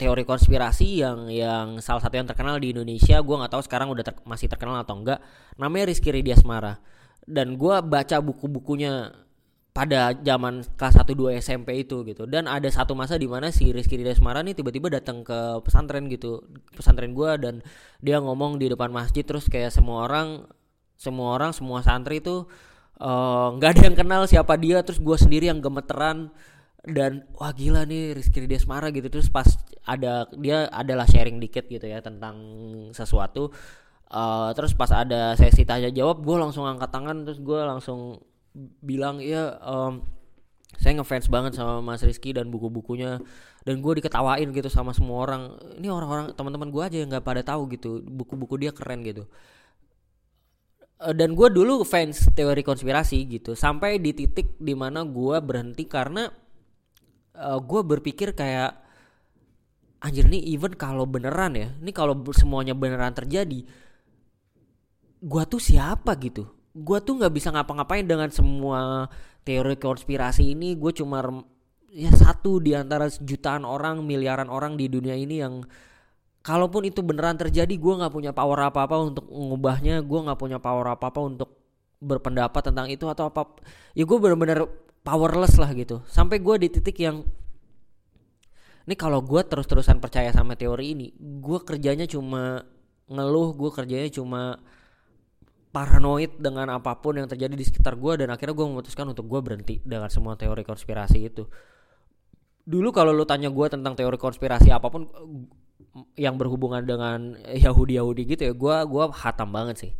teori 0.00 0.24
konspirasi 0.24 1.04
yang 1.04 1.28
yang 1.28 1.78
salah 1.84 2.00
satu 2.00 2.16
yang 2.16 2.26
terkenal 2.26 2.56
di 2.58 2.72
Indonesia 2.74 3.20
gue 3.20 3.36
nggak 3.38 3.52
tahu 3.52 3.62
sekarang 3.62 3.92
udah 3.92 4.02
ter, 4.02 4.14
masih 4.26 4.50
terkenal 4.50 4.82
atau 4.82 4.98
enggak 4.98 5.22
namanya 5.60 5.92
Rizky 5.92 6.10
Ridiasmara 6.10 6.82
dan 7.28 7.54
gue 7.54 7.76
baca 7.86 8.16
buku-bukunya 8.18 9.14
pada 9.72 10.12
zaman 10.20 10.60
kelas 10.76 10.94
1 11.00 11.16
2 11.16 11.40
SMP 11.40 11.80
itu 11.80 12.04
gitu. 12.04 12.28
Dan 12.28 12.44
ada 12.44 12.68
satu 12.68 12.92
masa 12.92 13.16
di 13.16 13.24
mana 13.24 13.48
si 13.48 13.72
Rizky 13.72 13.96
Desmara 13.96 14.44
nih 14.44 14.52
tiba-tiba 14.52 14.92
datang 14.92 15.24
ke 15.24 15.64
pesantren 15.64 16.06
gitu. 16.12 16.44
Pesantren 16.76 17.16
gua 17.16 17.40
dan 17.40 17.64
dia 18.04 18.20
ngomong 18.20 18.60
di 18.60 18.68
depan 18.68 18.92
masjid 18.92 19.24
terus 19.24 19.48
kayak 19.48 19.72
semua 19.72 20.04
orang 20.04 20.44
semua 21.00 21.34
orang 21.34 21.50
semua 21.56 21.82
santri 21.82 22.22
itu 22.22 22.46
eh, 23.00 23.48
nggak 23.58 23.70
uh, 23.70 23.74
ada 23.74 23.82
yang 23.82 23.96
kenal 23.98 24.22
siapa 24.28 24.54
dia 24.60 24.84
terus 24.86 25.02
gua 25.02 25.18
sendiri 25.18 25.50
yang 25.50 25.58
gemeteran 25.58 26.30
dan 26.82 27.26
wah 27.38 27.54
gila 27.54 27.86
nih 27.86 28.18
Rizky 28.18 28.42
Desmara 28.50 28.90
gitu 28.90 29.06
terus 29.06 29.30
pas 29.30 29.46
ada 29.86 30.26
dia 30.34 30.66
adalah 30.70 31.06
sharing 31.06 31.38
dikit 31.38 31.70
gitu 31.70 31.86
ya 31.86 32.02
tentang 32.02 32.36
sesuatu 32.90 33.54
uh, 34.10 34.50
terus 34.54 34.74
pas 34.74 34.90
ada 34.90 35.38
sesi 35.38 35.62
tanya 35.62 35.94
jawab 35.94 36.26
gue 36.26 36.36
langsung 36.38 36.66
angkat 36.66 36.90
tangan 36.90 37.22
terus 37.22 37.38
gue 37.38 37.60
langsung 37.62 38.18
bilang 38.84 39.18
ya 39.20 39.56
um, 39.64 40.04
saya 40.76 40.98
ngefans 41.00 41.28
banget 41.28 41.56
sama 41.56 41.84
Mas 41.84 42.04
Rizky 42.04 42.32
dan 42.32 42.48
buku-bukunya 42.48 43.20
dan 43.62 43.74
gue 43.78 43.92
diketawain 44.02 44.48
gitu 44.50 44.68
sama 44.72 44.90
semua 44.96 45.24
orang. 45.24 45.42
Ini 45.78 45.88
orang-orang 45.92 46.34
teman-teman 46.34 46.68
gue 46.72 46.82
aja 46.82 46.96
yang 47.00 47.08
nggak 47.12 47.24
pada 47.24 47.42
tahu 47.44 47.68
gitu 47.72 48.02
buku-buku 48.02 48.60
dia 48.60 48.72
keren 48.74 49.04
gitu. 49.04 49.28
Uh, 51.00 51.14
dan 51.14 51.36
gue 51.36 51.48
dulu 51.52 51.84
fans 51.84 52.28
teori 52.32 52.62
konspirasi 52.64 53.24
gitu 53.28 53.52
sampai 53.56 54.00
di 54.00 54.14
titik 54.14 54.56
di 54.58 54.74
mana 54.76 55.02
gue 55.04 55.36
berhenti 55.42 55.84
karena 55.86 56.30
uh, 57.36 57.58
gue 57.58 57.80
berpikir 57.82 58.36
kayak 58.36 58.82
anjir 60.02 60.26
nih 60.26 60.42
even 60.50 60.74
kalau 60.74 61.06
beneran 61.06 61.54
ya 61.54 61.68
ini 61.78 61.94
kalau 61.94 62.18
semuanya 62.34 62.74
beneran 62.74 63.14
terjadi 63.14 63.62
gua 65.22 65.46
tuh 65.46 65.62
siapa 65.62 66.18
gitu 66.18 66.50
gua 66.72 66.98
tuh 67.04 67.20
nggak 67.20 67.32
bisa 67.32 67.48
ngapa-ngapain 67.52 68.04
dengan 68.04 68.32
semua 68.32 69.08
teori 69.44 69.76
konspirasi 69.78 70.54
ini. 70.54 70.74
Gue 70.78 70.94
cuma 70.94 71.22
ya 71.92 72.08
satu 72.14 72.62
di 72.62 72.72
antara 72.72 73.10
jutaan 73.10 73.68
orang 73.68 74.00
miliaran 74.00 74.48
orang 74.48 74.80
di 74.80 74.88
dunia 74.88 75.12
ini 75.12 75.44
yang 75.44 75.60
kalaupun 76.40 76.88
itu 76.88 77.04
beneran 77.04 77.36
terjadi 77.36 77.70
gue 77.70 77.94
nggak 78.00 78.10
punya 78.10 78.32
power 78.32 78.58
apa 78.72 78.88
apa 78.88 78.96
untuk 78.98 79.28
mengubahnya 79.28 80.00
gue 80.00 80.20
nggak 80.24 80.40
punya 80.40 80.58
power 80.58 80.96
apa 80.96 81.12
apa 81.12 81.20
untuk 81.20 81.50
berpendapat 82.02 82.72
tentang 82.72 82.90
itu 82.90 83.06
atau 83.06 83.30
apa 83.30 83.62
ya 83.94 84.02
gue 84.02 84.18
bener-bener 84.18 84.66
powerless 85.04 85.60
lah 85.60 85.70
gitu. 85.76 86.02
Sampai 86.08 86.40
gue 86.40 86.56
di 86.66 86.68
titik 86.72 86.96
yang 86.98 87.22
ini 88.82 88.98
kalau 88.98 89.22
gue 89.22 89.38
terus-terusan 89.46 90.02
percaya 90.02 90.34
sama 90.34 90.58
teori 90.58 90.96
ini 90.98 91.06
gue 91.18 91.58
kerjanya 91.62 92.08
cuma 92.10 92.66
ngeluh 93.06 93.54
gue 93.54 93.70
kerjanya 93.70 94.10
cuma 94.10 94.58
paranoid 95.72 96.36
dengan 96.36 96.68
apa 96.68 97.00
pun 97.00 97.16
yang 97.16 97.24
terjadi 97.24 97.56
di 97.56 97.64
sekitar 97.64 97.96
gue 97.96 98.22
dan 98.22 98.28
akhirnya 98.28 98.52
gue 98.52 98.66
memutuskan 98.68 99.08
untuk 99.08 99.24
gue 99.24 99.40
berhenti 99.40 99.80
dengan 99.80 100.12
semua 100.12 100.36
teori 100.36 100.62
konspirasi 100.62 101.18
itu. 101.32 101.48
Dulu 102.62 102.92
kalau 102.92 103.10
lu 103.10 103.24
tanya 103.24 103.48
gue 103.48 103.66
tentang 103.72 103.96
teori 103.96 104.20
konspirasi 104.20 104.68
apa 104.68 104.92
pun 104.92 105.08
yang 106.14 106.36
berhubungan 106.36 106.84
dengan 106.84 107.34
Yahudi 107.64 107.96
Yahudi 107.96 108.22
gitu 108.36 108.42
ya 108.48 108.54
gue 108.54 108.76
gua 108.86 109.08
hatam 109.10 109.48
banget 109.50 109.76
sih. 109.88 109.92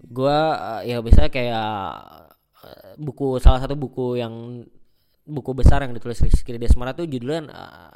Gue 0.00 0.38
ya 0.86 1.02
biasanya 1.02 1.28
kayak 1.28 1.70
eh, 2.64 2.90
buku 2.96 3.36
salah 3.42 3.60
satu 3.60 3.74
buku 3.74 4.16
yang 4.16 4.64
buku 5.26 5.50
besar 5.54 5.82
yang 5.84 5.92
ditulis 5.92 6.22
Rizky 6.22 6.56
Desmara 6.58 6.96
tuh 6.96 7.06
judulnya 7.06 7.46
uh, 7.50 7.92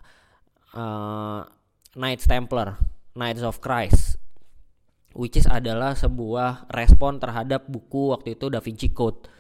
uh, 0.79 1.41
Knights 1.99 2.27
Templar, 2.31 2.79
Knights 3.19 3.43
of 3.43 3.59
Christ, 3.59 4.19
which 5.15 5.39
is 5.39 5.47
adalah 5.47 5.95
sebuah 5.95 6.69
respon 6.75 7.23
terhadap 7.23 7.71
buku 7.71 8.11
waktu 8.13 8.35
itu 8.35 8.51
Da 8.51 8.59
Vinci 8.59 8.91
Code. 8.91 9.31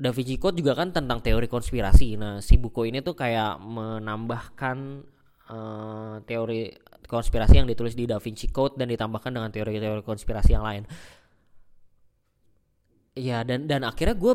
Da 0.00 0.10
Vinci 0.10 0.36
Code 0.36 0.58
juga 0.58 0.74
kan 0.74 0.90
tentang 0.90 1.22
teori 1.22 1.46
konspirasi. 1.46 2.18
Nah, 2.18 2.42
si 2.42 2.58
buku 2.58 2.90
ini 2.90 3.00
tuh 3.00 3.14
kayak 3.14 3.62
menambahkan 3.62 5.06
uh, 5.50 6.14
teori 6.26 6.74
konspirasi 7.06 7.62
yang 7.62 7.68
ditulis 7.70 7.94
di 7.94 8.06
Da 8.06 8.22
Vinci 8.22 8.50
Code 8.50 8.78
dan 8.78 8.90
ditambahkan 8.90 9.34
dengan 9.34 9.50
teori-teori 9.50 10.02
konspirasi 10.06 10.54
yang 10.54 10.62
lain. 10.66 10.86
Iya 13.18 13.42
dan 13.42 13.66
dan 13.66 13.82
akhirnya 13.82 14.14
gue 14.14 14.34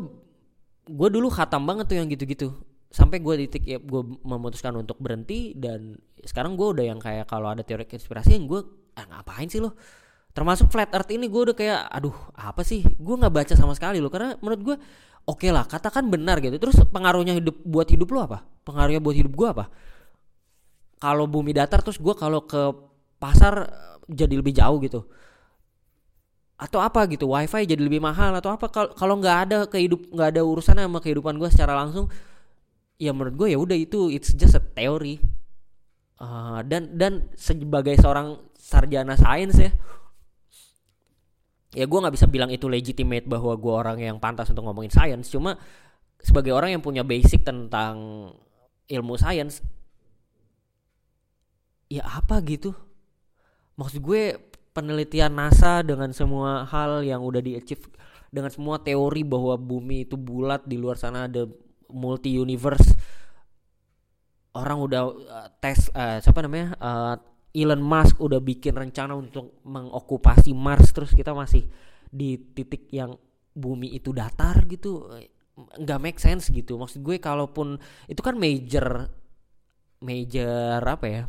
gue 0.85 1.09
dulu 1.09 1.31
khatam 1.31 1.63
banget 1.63 1.87
tuh 1.87 1.97
yang 1.97 2.11
gitu-gitu 2.11 2.51
sampai 2.91 3.23
gue 3.23 3.47
titik 3.47 3.63
ya 3.65 3.79
gue 3.79 4.01
memutuskan 4.21 4.75
untuk 4.77 4.99
berhenti 4.99 5.55
dan 5.55 5.97
sekarang 6.21 6.59
gue 6.59 6.67
udah 6.75 6.85
yang 6.85 6.99
kayak 6.99 7.25
kalau 7.25 7.49
ada 7.49 7.63
teori 7.63 7.87
konspirasi 7.87 8.37
yang 8.37 8.45
gue 8.45 8.61
ah, 8.99 9.05
ngapain 9.09 9.47
sih 9.49 9.63
lo 9.63 9.73
termasuk 10.35 10.67
flat 10.67 10.91
earth 10.91 11.07
ini 11.15 11.31
gue 11.31 11.41
udah 11.49 11.55
kayak 11.55 11.79
aduh 11.87 12.13
apa 12.35 12.59
sih? 12.67 12.83
Gue 12.99 13.15
nggak 13.15 13.31
baca 13.31 13.53
sama 13.55 13.71
sekali 13.71 14.03
lo 14.03 14.11
karena 14.11 14.35
menurut 14.43 14.61
gue 14.61 14.75
oke 15.25 15.39
okay 15.39 15.49
lah 15.55 15.63
katakan 15.63 16.11
benar 16.11 16.43
gitu. 16.43 16.59
Terus 16.59 16.83
pengaruhnya 16.91 17.39
hidup 17.39 17.55
buat 17.63 17.87
hidup 17.87 18.11
lo 18.11 18.19
apa? 18.27 18.43
Pengaruhnya 18.67 18.99
buat 18.99 19.15
hidup 19.15 19.31
gue 19.31 19.47
apa? 19.47 19.71
Kalau 20.99 21.25
bumi 21.31 21.55
datar 21.55 21.79
terus 21.79 21.95
gue 21.95 22.11
kalau 22.19 22.43
ke 22.43 22.75
pasar 23.15 23.71
jadi 24.11 24.35
lebih 24.35 24.51
jauh 24.51 24.75
gitu. 24.83 25.07
Atau 26.59 26.83
apa 26.83 27.07
gitu? 27.07 27.31
Wifi 27.31 27.63
jadi 27.63 27.79
lebih 27.79 28.03
mahal 28.03 28.35
atau 28.35 28.51
apa? 28.51 28.67
Kalau 28.91 29.15
nggak 29.15 29.37
ada 29.47 29.57
kehidup 29.71 30.11
nggak 30.11 30.35
ada 30.35 30.41
urusan 30.43 30.75
sama 30.75 30.99
kehidupan 30.99 31.39
gue 31.39 31.47
secara 31.47 31.79
langsung 31.79 32.11
ya 32.99 33.11
menurut 33.15 33.35
gue 33.39 33.47
ya 33.55 33.57
udah 33.59 33.75
itu 33.79 34.11
it's 34.11 34.35
just 34.35 34.59
a 34.59 34.63
theory. 34.75 35.23
Uh, 36.19 36.59
dan 36.67 36.91
dan 36.95 37.27
sebagai 37.39 37.95
seorang 37.99 38.39
sarjana 38.55 39.19
sains 39.19 39.59
ya 39.59 39.71
ya 41.75 41.83
gue 41.83 41.99
nggak 41.99 42.15
bisa 42.15 42.27
bilang 42.31 42.47
itu 42.49 42.71
legitimate 42.71 43.27
bahwa 43.27 43.53
gue 43.59 43.73
orang 43.73 43.97
yang 43.99 44.17
pantas 44.17 44.47
untuk 44.47 44.63
ngomongin 44.63 44.89
sains 44.89 45.27
cuma 45.27 45.59
sebagai 46.23 46.55
orang 46.55 46.79
yang 46.79 46.81
punya 46.81 47.03
basic 47.03 47.43
tentang 47.43 48.31
ilmu 48.87 49.19
sains 49.19 49.59
ya 51.91 52.01
apa 52.05 52.41
gitu? 52.47 52.73
Maksud 53.75 54.01
gue 54.01 54.39
penelitian 54.71 55.35
NASA 55.35 55.83
dengan 55.83 56.11
semua 56.15 56.65
hal 56.65 57.03
yang 57.05 57.21
udah 57.21 57.43
di 57.43 57.59
achieve 57.59 57.91
dengan 58.31 58.51
semua 58.51 58.79
teori 58.81 59.23
bahwa 59.23 59.55
bumi 59.55 60.07
itu 60.07 60.19
bulat 60.19 60.63
di 60.67 60.75
luar 60.75 60.99
sana 60.99 61.27
ada 61.29 61.47
multi 61.87 62.35
universe 62.35 62.97
orang 64.55 64.77
udah 64.79 65.01
uh, 65.07 65.47
tes 65.63 65.91
uh, 65.91 66.19
siapa 66.19 66.43
namanya 66.43 66.75
uh, 66.79 67.15
Elon 67.55 67.79
Musk 67.79 68.19
udah 68.19 68.43
bikin 68.43 68.75
rencana 68.75 69.15
untuk 69.15 69.63
mengokupasi 69.63 70.51
Mars 70.51 70.91
terus 70.91 71.15
kita 71.15 71.31
masih 71.31 71.63
di 72.11 72.35
titik 72.35 72.91
yang 72.91 73.15
bumi 73.55 73.95
itu 73.95 74.11
datar 74.11 74.67
gitu 74.67 75.07
nggak 75.55 75.99
make 76.03 76.19
sense 76.19 76.51
gitu. 76.51 76.75
Maksud 76.75 76.99
gue 76.99 77.15
kalaupun 77.23 77.79
itu 78.11 78.19
kan 78.19 78.35
major 78.35 79.07
major 80.03 80.83
apa 80.83 81.05
ya? 81.07 81.23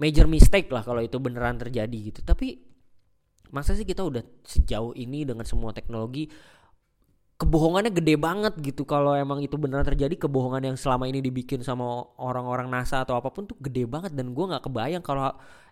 Major 0.00 0.24
mistake 0.24 0.72
lah 0.72 0.80
kalau 0.80 1.04
itu 1.04 1.20
beneran 1.20 1.60
terjadi 1.60 1.98
gitu. 2.08 2.24
Tapi 2.24 2.56
masa 3.52 3.76
sih 3.76 3.84
kita 3.84 4.00
udah 4.00 4.24
sejauh 4.44 4.96
ini 4.96 5.28
dengan 5.28 5.44
semua 5.44 5.76
teknologi 5.76 6.28
kebohongannya 7.38 7.94
gede 7.94 8.18
banget 8.18 8.54
gitu. 8.58 8.82
Kalau 8.82 9.14
emang 9.14 9.38
itu 9.38 9.54
beneran 9.54 9.86
terjadi 9.86 10.26
kebohongan 10.26 10.74
yang 10.74 10.76
selama 10.76 11.06
ini 11.06 11.22
dibikin 11.22 11.62
sama 11.62 12.02
orang-orang 12.18 12.66
NASA 12.66 13.06
atau 13.06 13.14
apa 13.14 13.30
pun 13.30 13.46
tuh 13.46 13.54
gede 13.62 13.86
banget. 13.86 14.12
Dan 14.12 14.34
gue 14.34 14.44
nggak 14.44 14.66
kebayang 14.66 15.00
kalau 15.06 15.30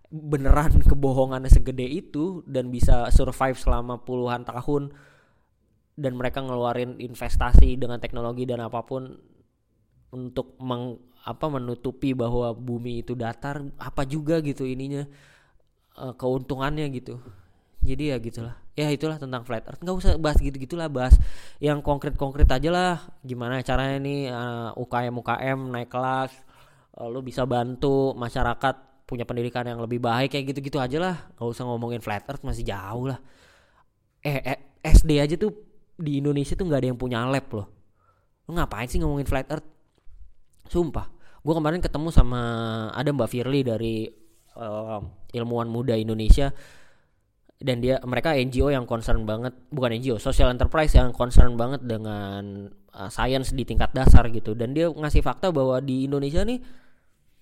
beneran 0.09 0.79
kebohongannya 0.91 1.51
segede 1.51 1.85
itu 1.85 2.47
dan 2.47 2.71
bisa 2.71 3.11
survive 3.11 3.59
selama 3.59 3.99
puluhan 4.07 4.47
tahun 4.47 4.95
dan 5.99 6.13
mereka 6.15 6.45
ngeluarin 6.45 7.03
investasi 7.03 7.75
dengan 7.75 7.99
teknologi 7.99 8.47
dan 8.47 8.63
apa 8.63 8.85
pun 8.87 9.17
untuk 10.15 10.55
meng, 10.63 11.03
apa 11.27 11.51
menutupi 11.51 12.15
bahwa 12.15 12.55
bumi 12.55 13.03
itu 13.03 13.19
datar 13.19 13.65
apa 13.81 14.07
juga 14.07 14.39
gitu 14.39 14.63
ininya 14.63 15.03
uh, 15.99 16.15
keuntungannya 16.15 16.87
gitu. 16.95 17.19
Jadi 17.83 18.15
ya 18.15 18.17
gitulah 18.23 18.66
ya 18.77 18.93
itulah 18.93 19.17
tentang 19.17 19.43
flat 19.43 19.65
earth. 19.65 19.81
Nggak 19.81 19.97
usah 19.97 20.11
bahas 20.21 20.39
gitu 20.39 20.55
gitulah 20.61 20.87
bahas 20.93 21.17
yang 21.59 21.81
konkret 21.81 22.15
konkret 22.15 22.47
aja 22.53 22.69
lah. 22.69 22.97
Gimana 23.25 23.65
caranya 23.65 23.99
nih 23.99 24.29
uh, 24.29 24.71
UKM 24.77 25.15
UKM 25.17 25.59
naik 25.73 25.89
kelas 25.89 26.33
uh, 27.01 27.09
lu 27.09 27.25
bisa 27.25 27.49
bantu 27.49 28.13
masyarakat 28.15 29.09
punya 29.09 29.25
pendidikan 29.25 29.65
yang 29.65 29.81
lebih 29.81 30.03
baik 30.03 30.37
kayak 30.37 30.53
gitu 30.53 30.61
gitu 30.61 30.79
aja 30.79 31.01
lah. 31.01 31.17
Nggak 31.41 31.49
usah 31.49 31.65
ngomongin 31.65 32.05
flat 32.05 32.29
earth 32.29 32.45
masih 32.45 32.63
jauh 32.69 33.09
lah. 33.09 33.19
Eh, 34.21 34.45
eh 34.45 34.59
SD 34.85 35.19
aja 35.19 35.35
tuh 35.41 35.57
di 35.97 36.21
Indonesia 36.21 36.53
tuh 36.53 36.69
nggak 36.69 36.81
ada 36.85 36.89
yang 36.93 37.01
punya 37.01 37.25
lab 37.25 37.49
loh. 37.49 37.67
Lu 38.47 38.55
ngapain 38.55 38.87
sih 38.87 39.01
ngomongin 39.01 39.27
flat 39.27 39.49
earth? 39.49 39.67
Sumpah 40.69 41.17
gue 41.47 41.55
kemarin 41.55 41.79
ketemu 41.79 42.11
sama 42.11 42.43
ada 42.91 43.07
Mbak 43.15 43.31
Firly 43.31 43.63
dari 43.63 44.11
uh, 44.59 44.99
ilmuwan 45.31 45.71
muda 45.71 45.95
Indonesia 45.95 46.51
dan 47.57 47.81
dia 47.81 47.97
mereka 48.05 48.37
NGO 48.37 48.69
yang 48.69 48.85
concern 48.85 49.25
banget 49.25 49.57
bukan 49.73 49.97
NGO 49.97 50.21
social 50.21 50.53
enterprise 50.53 50.93
yang 50.93 51.09
concern 51.17 51.57
banget 51.57 51.81
dengan 51.81 52.69
uh, 52.93 53.09
science 53.09 53.57
di 53.57 53.65
tingkat 53.65 53.97
dasar 53.97 54.29
gitu. 54.29 54.53
Dan 54.53 54.77
dia 54.77 54.93
ngasih 54.93 55.25
fakta 55.25 55.49
bahwa 55.49 55.81
di 55.81 56.05
Indonesia 56.05 56.45
nih 56.45 56.61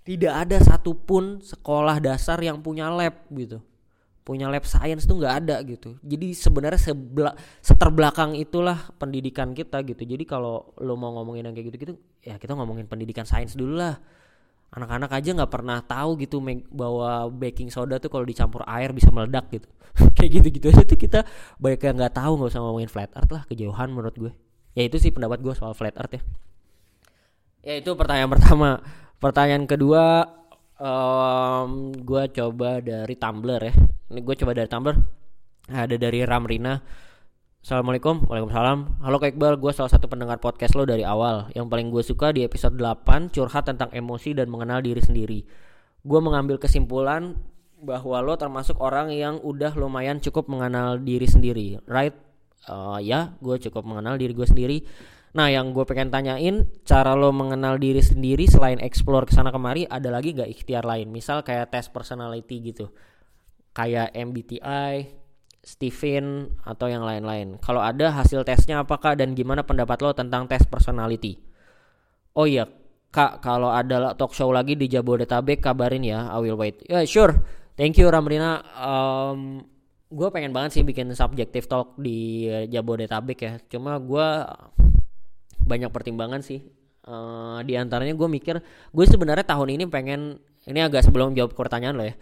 tidak 0.07 0.35
ada 0.47 0.59
satupun 0.63 1.43
sekolah 1.43 1.99
dasar 1.99 2.39
yang 2.39 2.63
punya 2.63 2.95
lab 2.95 3.27
gitu. 3.35 3.59
Punya 4.25 4.49
lab 4.49 4.63
science 4.65 5.05
tuh 5.05 5.19
nggak 5.19 5.35
ada 5.45 5.57
gitu. 5.67 5.99
Jadi 6.01 6.31
sebenarnya 6.33 6.81
sebela 6.81 7.33
seterbelakang 7.59 8.39
itulah 8.39 8.95
pendidikan 8.97 9.51
kita 9.51 9.83
gitu. 9.83 10.07
Jadi 10.07 10.23
kalau 10.23 10.73
lo 10.79 10.95
mau 10.95 11.11
ngomongin 11.19 11.51
yang 11.51 11.55
kayak 11.59 11.75
gitu 11.75 11.79
gitu 11.91 11.95
ya 12.23 12.39
kita 12.39 12.55
ngomongin 12.55 12.87
pendidikan 12.87 13.27
sains 13.27 13.53
dulu 13.59 13.83
lah 13.83 13.99
anak-anak 14.75 15.11
aja 15.15 15.31
nggak 15.39 15.53
pernah 15.55 15.79
tahu 15.87 16.19
gitu 16.19 16.43
bahwa 16.75 17.31
baking 17.31 17.71
soda 17.71 18.03
tuh 18.03 18.11
kalau 18.11 18.27
dicampur 18.27 18.67
air 18.67 18.91
bisa 18.91 19.15
meledak 19.15 19.47
gitu. 19.55 19.69
Kayak 20.19 20.31
gitu-gitu 20.43 20.67
aja 20.75 20.83
tuh 20.83 20.99
kita 20.99 21.21
banyak 21.63 21.81
yang 21.81 21.95
nggak 21.95 22.15
tahu 22.19 22.33
nggak 22.35 22.51
usah 22.51 22.61
ngomongin 22.61 22.91
flat 22.91 23.11
earth 23.15 23.31
lah 23.31 23.43
kejauhan 23.47 23.89
menurut 23.95 24.15
gue. 24.19 24.33
Ya 24.75 24.83
itu 24.83 24.99
sih 24.99 25.15
pendapat 25.15 25.39
gue 25.39 25.55
soal 25.55 25.79
flat 25.79 25.95
earth 25.95 26.19
ya. 26.19 26.23
Ya 27.65 27.75
itu 27.79 27.95
pertanyaan 27.95 28.31
pertama. 28.35 28.83
Pertanyaan 29.23 29.65
kedua 29.71 30.27
um, 30.83 31.95
gue 31.95 32.23
coba 32.35 32.83
dari 32.83 33.15
Tumblr 33.15 33.61
ya. 33.63 33.75
Ini 34.11 34.21
gue 34.21 34.35
coba 34.43 34.53
dari 34.59 34.67
Tumblr. 34.67 34.97
Ada 35.71 35.97
dari 35.97 36.21
Ramrina 36.27 36.77
Assalamualaikum, 37.65 38.29
Waalaikumsalam. 38.29 39.01
Halo 39.01 39.17
Kak 39.17 39.33
Iqbal, 39.33 39.57
gue 39.57 39.73
salah 39.73 39.89
satu 39.89 40.05
pendengar 40.05 40.37
podcast 40.37 40.77
lo 40.77 40.85
dari 40.85 41.01
awal. 41.01 41.49
Yang 41.57 41.73
paling 41.73 41.89
gue 41.89 42.05
suka 42.05 42.29
di 42.29 42.45
episode 42.45 42.77
8 42.77 43.33
Curhat 43.33 43.65
tentang 43.65 43.89
emosi 43.89 44.37
dan 44.37 44.53
mengenal 44.53 44.85
diri 44.85 45.01
sendiri. 45.01 45.49
Gue 46.05 46.21
mengambil 46.21 46.61
kesimpulan 46.61 47.41
bahwa 47.81 48.21
lo 48.21 48.37
termasuk 48.37 48.77
orang 48.85 49.17
yang 49.17 49.41
udah 49.41 49.73
lumayan 49.81 50.21
cukup 50.21 50.45
mengenal 50.45 51.01
diri 51.01 51.25
sendiri. 51.25 51.81
Right? 51.89 52.13
Uh, 52.69 53.01
ya, 53.01 53.33
gue 53.41 53.57
cukup 53.57 53.81
mengenal 53.89 54.21
diri 54.21 54.37
gue 54.37 54.45
sendiri. 54.45 54.85
Nah, 55.33 55.49
yang 55.49 55.73
gue 55.73 55.89
pengen 55.89 56.13
tanyain, 56.13 56.69
cara 56.85 57.17
lo 57.17 57.33
mengenal 57.33 57.81
diri 57.81 58.05
sendiri 58.05 58.45
selain 58.45 58.77
explore 58.77 59.25
ke 59.25 59.33
sana 59.33 59.49
kemari, 59.49 59.89
ada 59.89 60.13
lagi 60.13 60.37
gak 60.37 60.53
ikhtiar 60.53 60.85
lain? 60.85 61.09
Misal 61.09 61.41
kayak 61.41 61.73
tes 61.73 61.89
personality 61.89 62.61
gitu, 62.61 62.93
kayak 63.73 64.13
MBTI, 64.13 65.24
Stephen 65.65 66.53
atau 66.63 66.87
yang 66.93 67.03
lain-lain. 67.03 67.57
Kalau 67.59 67.81
ada 67.81 68.13
hasil 68.13 68.45
tesnya 68.45 68.85
apakah 68.85 69.17
dan 69.17 69.33
gimana 69.33 69.65
pendapat 69.65 69.99
lo 70.05 70.13
tentang 70.13 70.45
tes 70.45 70.63
personality? 70.69 71.41
Oh 72.37 72.45
iya, 72.45 72.69
kak, 73.09 73.41
kalau 73.41 73.73
ada 73.73 74.13
talk 74.15 74.37
show 74.37 74.53
lagi 74.53 74.77
di 74.77 74.87
Jabodetabek 74.87 75.65
kabarin 75.65 76.05
ya, 76.05 76.29
I 76.29 76.39
will 76.45 76.61
wait. 76.61 76.85
Yeah, 76.85 77.03
sure, 77.09 77.33
thank 77.81 77.97
you 77.97 78.13
Ramrina. 78.13 78.61
Um, 78.77 79.65
gue 80.13 80.29
pengen 80.29 80.53
banget 80.53 80.79
sih 80.79 80.83
bikin 80.85 81.09
subjective 81.17 81.65
talk 81.65 81.97
di 81.97 82.47
Jabodetabek 82.69 83.39
ya. 83.41 83.53
Cuma 83.73 83.97
gue 83.97 84.29
banyak 85.65 85.89
pertimbangan 85.89 86.45
sih 86.45 86.61
uh, 87.09 87.61
di 87.65 87.75
antaranya 87.77 88.13
gue 88.17 88.29
mikir 88.29 88.61
gue 88.93 89.05
sebenarnya 89.05 89.45
tahun 89.45 89.81
ini 89.81 89.85
pengen 89.89 90.41
ini 90.65 90.81
agak 90.81 91.05
sebelum 91.05 91.37
jawab 91.37 91.53
pertanyaan 91.57 91.97
lo 91.97 92.05
ya 92.05 92.15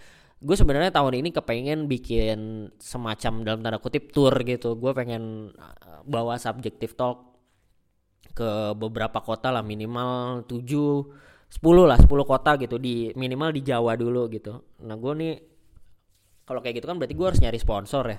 gue 0.43 0.57
sebenarnya 0.59 0.91
tahun 0.91 1.23
ini 1.23 1.31
kepengen 1.31 1.87
bikin 1.87 2.71
semacam 2.83 3.33
dalam 3.47 3.61
tanda 3.63 3.79
kutip 3.79 4.11
tour 4.11 4.35
gitu. 4.43 4.75
Gue 4.75 4.91
pengen 4.93 5.55
eh, 5.55 6.01
bawa 6.03 6.37
subjective 6.37 6.99
talk 6.99 7.31
ke 8.33 8.75
beberapa 8.75 9.23
kota 9.23 9.55
lah 9.55 9.63
minimal 9.63 10.43
7 10.49 10.63
10 11.53 11.91
lah 11.91 11.99
10 12.01 12.11
kota 12.27 12.51
gitu. 12.59 12.77
Di 12.83 13.15
minimal 13.15 13.55
di 13.55 13.63
Jawa 13.63 13.95
dulu 13.95 14.27
gitu. 14.35 14.83
Nah 14.83 14.99
gue 14.99 15.13
nih 15.15 15.35
kalau 16.43 16.59
kayak 16.59 16.83
gitu 16.83 16.87
kan 16.91 16.99
berarti 16.99 17.15
gue 17.15 17.27
harus 17.27 17.41
nyari 17.41 17.59
sponsor 17.63 18.05
ya. 18.11 18.19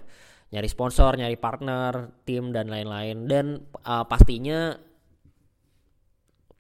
Nyari 0.53 0.69
sponsor 0.71 1.11
nyari 1.19 1.35
partner 1.35 2.23
tim 2.23 2.55
dan 2.55 2.71
lain-lain. 2.71 3.27
Dan 3.27 3.45
uh, 3.83 4.05
pastinya 4.07 4.71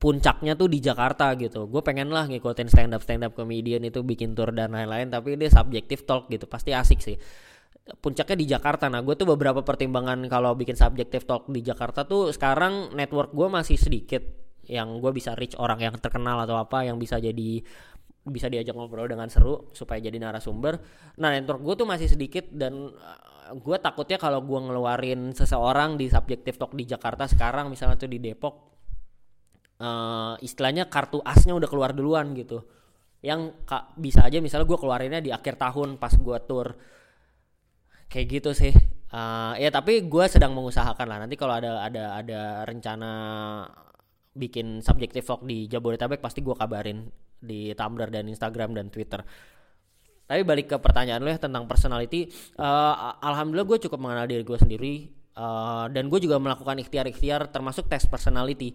puncaknya 0.03 0.59
tuh 0.59 0.67
di 0.67 0.83
Jakarta 0.83 1.31
gitu. 1.39 1.71
Gue 1.71 1.79
pengen 1.79 2.11
lah 2.11 2.27
ngikutin 2.27 2.67
stand 2.67 2.91
up 2.91 2.99
stand 3.07 3.23
up 3.23 3.31
comedian 3.31 3.87
itu 3.87 4.03
bikin 4.03 4.35
tour 4.35 4.51
dan 4.51 4.75
lain-lain 4.75 5.07
tapi 5.07 5.39
dia 5.39 5.47
subjektif 5.47 6.03
talk 6.03 6.27
gitu. 6.27 6.43
Pasti 6.43 6.75
asik 6.75 6.99
sih. 6.99 7.15
Puncaknya 8.03 8.35
di 8.35 8.43
Jakarta. 8.51 8.91
Nah 8.91 8.99
gue 8.99 9.15
tuh 9.15 9.23
beberapa 9.23 9.63
pertimbangan 9.63 10.27
kalau 10.27 10.59
bikin 10.59 10.75
subjektif 10.75 11.23
talk 11.23 11.47
di 11.47 11.63
Jakarta 11.63 12.03
tuh 12.03 12.35
sekarang 12.35 12.91
network 12.91 13.31
gue 13.31 13.47
masih 13.47 13.79
sedikit. 13.79 14.27
Yang 14.67 14.99
gue 14.99 15.11
bisa 15.15 15.39
reach 15.39 15.55
orang 15.55 15.79
yang 15.79 15.95
terkenal 15.95 16.35
atau 16.43 16.59
apa 16.59 16.83
yang 16.83 16.99
bisa 16.99 17.15
jadi 17.23 17.63
bisa 18.27 18.47
diajak 18.51 18.75
ngobrol 18.75 19.07
dengan 19.07 19.31
seru 19.31 19.71
supaya 19.71 20.03
jadi 20.03 20.19
narasumber. 20.19 20.83
Nah 21.23 21.31
network 21.31 21.63
gue 21.63 21.75
tuh 21.79 21.87
masih 21.87 22.11
sedikit 22.11 22.51
dan 22.51 22.91
uh, 22.91 23.55
gue 23.55 23.77
takutnya 23.79 24.19
kalau 24.19 24.43
gue 24.43 24.59
ngeluarin 24.67 25.31
seseorang 25.31 25.95
di 25.95 26.11
subjektif 26.11 26.59
talk 26.59 26.75
di 26.75 26.83
Jakarta 26.83 27.23
sekarang 27.23 27.71
misalnya 27.71 27.95
tuh 27.95 28.11
di 28.11 28.19
Depok 28.19 28.72
uh, 29.79 30.35
istilahnya 30.43 30.91
kartu 30.91 31.23
asnya 31.23 31.55
udah 31.57 31.69
keluar 31.69 31.95
duluan 31.95 32.35
gitu. 32.37 32.61
Yang 33.23 33.55
kak 33.63 33.95
bisa 33.95 34.27
aja 34.27 34.43
misalnya 34.43 34.67
gue 34.67 34.79
keluarinnya 34.79 35.21
di 35.23 35.31
akhir 35.31 35.55
tahun 35.55 35.97
pas 35.97 36.13
gue 36.13 36.37
tour. 36.43 36.75
Kayak 38.11 38.25
gitu 38.29 38.51
sih. 38.53 38.73
Uh, 39.13 39.53
ya 39.61 39.69
tapi 39.69 40.03
gue 40.05 40.25
sedang 40.27 40.53
mengusahakan 40.53 41.07
lah. 41.07 41.17
Nanti 41.23 41.39
kalau 41.39 41.55
ada 41.57 41.85
ada 41.87 42.19
ada 42.19 42.41
rencana 42.67 43.11
bikin 44.33 44.81
subjektif 44.81 45.23
vlog 45.29 45.45
di 45.45 45.69
Jabodetabek 45.69 46.19
pasti 46.19 46.41
gue 46.41 46.57
kabarin 46.57 47.05
di 47.37 47.71
Tumblr 47.77 48.09
dan 48.09 48.25
Instagram 48.27 48.73
dan 48.73 48.89
Twitter. 48.89 49.21
Tapi 50.23 50.41
balik 50.47 50.71
ke 50.71 50.77
pertanyaan 50.79 51.21
lo 51.21 51.29
ya 51.29 51.37
tentang 51.37 51.67
personality 51.67 52.31
uh, 52.57 53.19
alhamdulillah 53.21 53.67
gue 53.67 53.79
cukup 53.85 53.99
mengenal 53.99 54.25
diri 54.25 54.41
gue 54.41 54.55
sendiri 54.55 54.93
uh, 55.35 55.91
dan 55.91 56.07
gue 56.07 56.19
juga 56.23 56.39
melakukan 56.39 56.79
ikhtiar-ikhtiar 56.79 57.51
termasuk 57.51 57.91
tes 57.91 58.07
personality 58.07 58.71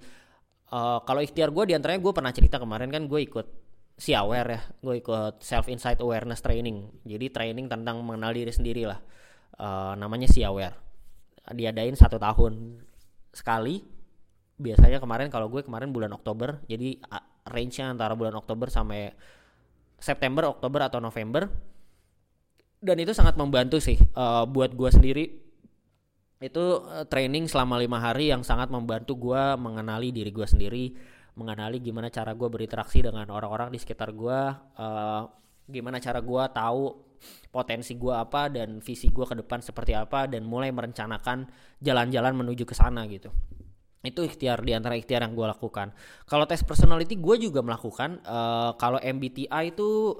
uh, 0.73 1.01
kalau 1.05 1.21
ikhtiar 1.25 1.51
gue 1.53 1.65
di 1.69 1.75
antaranya 1.77 2.01
gue 2.01 2.13
pernah 2.13 2.33
cerita 2.33 2.57
kemarin 2.61 2.89
kan 2.93 3.05
gue 3.09 3.21
ikut 3.25 3.47
si 3.99 4.15
aware 4.15 4.47
ya 4.47 4.61
gue 4.79 4.95
ikut 5.03 5.43
self 5.43 5.67
insight 5.67 5.99
awareness 5.99 6.41
training. 6.45 6.87
Jadi 7.03 7.27
training 7.33 7.67
tentang 7.67 8.01
mengenal 8.05 8.31
diri 8.33 8.53
sendiri 8.53 8.87
lah. 8.87 9.01
Uh, 9.59 9.99
namanya 9.99 10.31
si 10.31 10.47
aware 10.47 10.77
diadain 11.51 11.97
satu 11.97 12.21
tahun 12.21 12.85
sekali. 13.33 13.83
Biasanya 14.59 14.99
kemarin 14.99 15.31
kalau 15.31 15.47
gue 15.51 15.63
kemarin 15.63 15.95
bulan 15.95 16.11
Oktober. 16.15 16.63
Jadi 16.67 16.99
range-nya 17.47 17.95
antara 17.95 18.19
bulan 18.19 18.35
Oktober 18.35 18.67
sampai 18.69 19.15
September 19.99 20.51
Oktober 20.51 20.83
atau 20.83 20.99
November. 20.99 21.47
Dan 22.79 23.03
itu 23.03 23.11
sangat 23.11 23.35
membantu 23.35 23.83
sih 23.83 23.99
uh, 24.15 24.47
buat 24.47 24.71
gue 24.75 24.91
sendiri 24.91 25.48
itu 26.39 26.65
uh, 26.87 27.03
training 27.11 27.51
selama 27.51 27.83
lima 27.83 27.99
hari 27.99 28.31
yang 28.31 28.47
sangat 28.47 28.71
membantu 28.71 29.19
gue 29.19 29.43
mengenali 29.59 30.15
diri 30.15 30.31
gue 30.31 30.47
sendiri 30.47 30.95
mengenali 31.35 31.79
gimana 31.83 32.11
cara 32.11 32.35
gue 32.35 32.49
berinteraksi 32.51 33.03
dengan 33.03 33.27
orang-orang 33.31 33.75
di 33.75 33.79
sekitar 33.79 34.15
gue 34.15 34.41
uh, 34.79 35.23
gimana 35.67 35.99
cara 35.99 36.23
gue 36.23 36.45
tahu 36.55 37.09
potensi 37.51 37.99
gue 37.99 38.15
apa 38.15 38.47
dan 38.47 38.79
visi 38.79 39.11
gue 39.11 39.27
ke 39.27 39.35
depan 39.35 39.59
seperti 39.59 39.93
apa 39.95 40.31
dan 40.31 40.47
mulai 40.47 40.71
merencanakan 40.71 41.51
jalan-jalan 41.83 42.33
menuju 42.35 42.63
ke 42.63 42.75
sana 42.79 43.05
gitu. 43.11 43.35
Itu 43.99 44.23
ikhtiar 44.23 44.63
di 44.63 44.73
antara 44.79 44.95
ikhtiar 44.95 45.27
yang 45.27 45.35
gue 45.35 45.43
lakukan. 45.43 45.91
Kalau 46.31 46.47
tes 46.47 46.63
personality 46.63 47.19
gue 47.19 47.51
juga 47.51 47.61
melakukan 47.67 48.23
uh, 48.23 48.79
kalau 48.79 49.03
MBTI 49.03 49.75
itu 49.75 50.15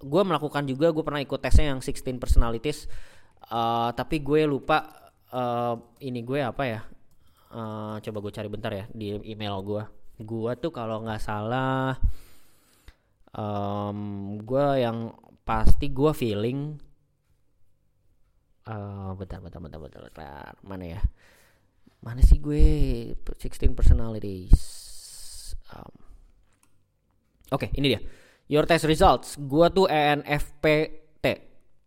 gue 0.00 0.22
melakukan 0.26 0.66
juga 0.66 0.90
gue 0.90 1.04
pernah 1.04 1.22
ikut 1.22 1.38
tesnya 1.38 1.76
yang 1.76 1.80
16 1.84 2.16
personalities 2.16 2.88
uh, 3.52 3.92
tapi 3.92 4.24
gue 4.24 4.48
lupa 4.48 4.99
uh, 5.34 5.74
ini 6.02 6.20
gue 6.22 6.40
apa 6.42 6.62
ya? 6.66 6.80
Uh, 7.50 7.98
coba 7.98 8.18
gue 8.22 8.32
cari 8.32 8.48
bentar 8.50 8.70
ya 8.70 8.84
di 8.94 9.18
email 9.26 9.58
gue. 9.62 9.82
Gue 10.20 10.52
tuh 10.60 10.70
kalau 10.70 11.02
nggak 11.02 11.22
salah 11.22 11.96
um, 13.34 14.36
gue 14.38 14.66
yang 14.78 15.10
pasti 15.42 15.90
gue 15.90 16.12
feeling 16.14 16.78
uh, 18.70 19.16
bentar, 19.18 19.42
bentar 19.42 19.58
bentar 19.58 19.80
bentar 19.80 20.00
bentar. 20.06 20.52
Mana 20.62 20.84
ya? 20.98 21.00
Mana 22.00 22.22
sih 22.22 22.38
gue? 22.38 23.12
16 23.26 23.74
personalities. 23.74 24.60
Um, 25.74 25.94
oke 27.50 27.66
okay, 27.66 27.68
ini 27.74 27.96
dia. 27.96 28.00
Your 28.50 28.66
test 28.66 28.86
results. 28.86 29.38
Gue 29.38 29.70
tuh 29.70 29.86
ENFPT 29.86 31.26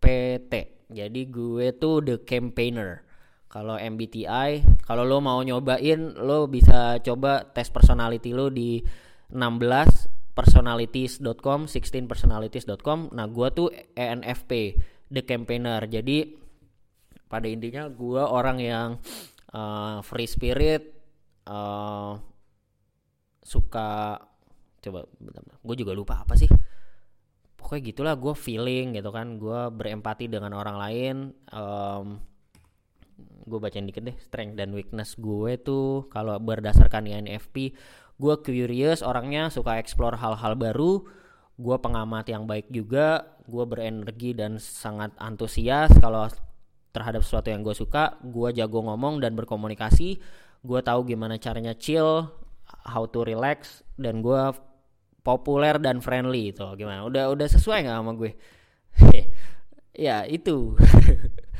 PT 0.00 0.74
jadi 0.94 1.20
gue 1.26 1.74
tuh 1.74 2.04
the 2.04 2.16
campaigner 2.22 3.02
kalau 3.48 3.78
MBTI, 3.78 4.82
kalau 4.82 5.06
lo 5.06 5.22
mau 5.22 5.38
nyobain, 5.40 6.14
lo 6.18 6.50
bisa 6.50 6.98
coba 7.00 7.46
tes 7.54 7.70
personality 7.70 8.34
lo 8.34 8.50
di 8.50 8.82
16 9.30 10.34
personalities.com, 10.34 11.70
16 11.70 12.10
personalities.com. 12.10 13.14
Nah, 13.14 13.26
gua 13.30 13.54
tuh 13.54 13.70
ENFP, 13.94 14.74
the 15.10 15.22
campaigner. 15.22 15.86
Jadi 15.86 16.34
pada 17.30 17.46
intinya 17.46 17.86
gua 17.86 18.26
orang 18.26 18.58
yang 18.58 18.88
uh, 19.54 20.02
free 20.02 20.26
spirit, 20.26 20.82
uh, 21.46 22.18
suka 23.44 24.18
coba 24.80 25.00
gue 25.64 25.76
juga 25.80 25.92
lupa 25.96 26.20
apa 26.20 26.36
sih 26.36 26.48
pokoknya 27.56 27.82
gitulah 27.88 28.14
gue 28.20 28.34
feeling 28.36 28.92
gitu 28.96 29.08
kan 29.08 29.40
gue 29.40 29.60
berempati 29.72 30.28
dengan 30.28 30.52
orang 30.52 30.76
lain 30.76 31.16
um, 31.52 32.20
gue 33.44 33.58
bacain 33.60 33.84
dikit 33.84 34.04
deh 34.04 34.16
strength 34.18 34.56
dan 34.56 34.72
weakness 34.72 35.14
gue 35.20 35.60
tuh 35.60 36.08
kalau 36.08 36.36
berdasarkan 36.40 37.06
INFP 37.08 37.76
gue 38.16 38.34
curious 38.40 39.04
orangnya 39.04 39.52
suka 39.52 39.78
explore 39.78 40.16
hal-hal 40.16 40.56
baru 40.56 41.04
gue 41.54 41.76
pengamat 41.78 42.26
yang 42.28 42.48
baik 42.48 42.72
juga 42.72 43.38
gue 43.46 43.64
berenergi 43.64 44.34
dan 44.34 44.58
sangat 44.58 45.14
antusias 45.20 45.92
kalau 46.02 46.26
terhadap 46.90 47.22
sesuatu 47.22 47.50
yang 47.52 47.62
gue 47.62 47.74
suka 47.74 48.18
gue 48.22 48.48
jago 48.54 48.82
ngomong 48.82 49.22
dan 49.22 49.38
berkomunikasi 49.38 50.18
gue 50.64 50.80
tahu 50.80 51.06
gimana 51.06 51.38
caranya 51.38 51.76
chill 51.76 52.32
how 52.88 53.04
to 53.06 53.22
relax 53.22 53.84
dan 54.00 54.24
gue 54.24 54.42
populer 55.24 55.80
dan 55.80 56.04
friendly 56.04 56.52
itu 56.52 56.62
gimana? 56.76 57.02
Udah 57.08 57.32
udah 57.32 57.48
sesuai 57.48 57.88
nggak 57.88 57.96
sama 57.98 58.12
gue? 58.14 58.32
Ya 59.94 60.26
itu 60.26 60.74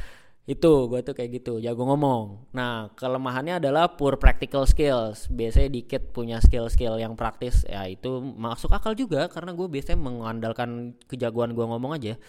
itu 0.45 0.93
gue 0.93 1.01
tuh 1.01 1.17
kayak 1.17 1.41
gitu 1.41 1.57
jago 1.57 1.89
ngomong. 1.89 2.53
Nah 2.53 2.93
kelemahannya 2.93 3.65
adalah 3.65 3.97
poor 3.97 4.21
practical 4.21 4.69
skills. 4.69 5.33
Biasanya 5.33 5.73
dikit 5.73 6.13
punya 6.13 6.37
skill-skill 6.45 7.01
yang 7.01 7.17
praktis 7.17 7.65
ya 7.65 7.89
itu 7.89 8.21
masuk 8.21 8.69
akal 8.77 8.93
juga 8.93 9.33
karena 9.33 9.57
gue 9.57 9.65
biasanya 9.65 10.05
mengandalkan 10.05 10.93
kejagoan 11.09 11.57
gue 11.57 11.65
ngomong 11.65 11.97
aja. 11.97 12.21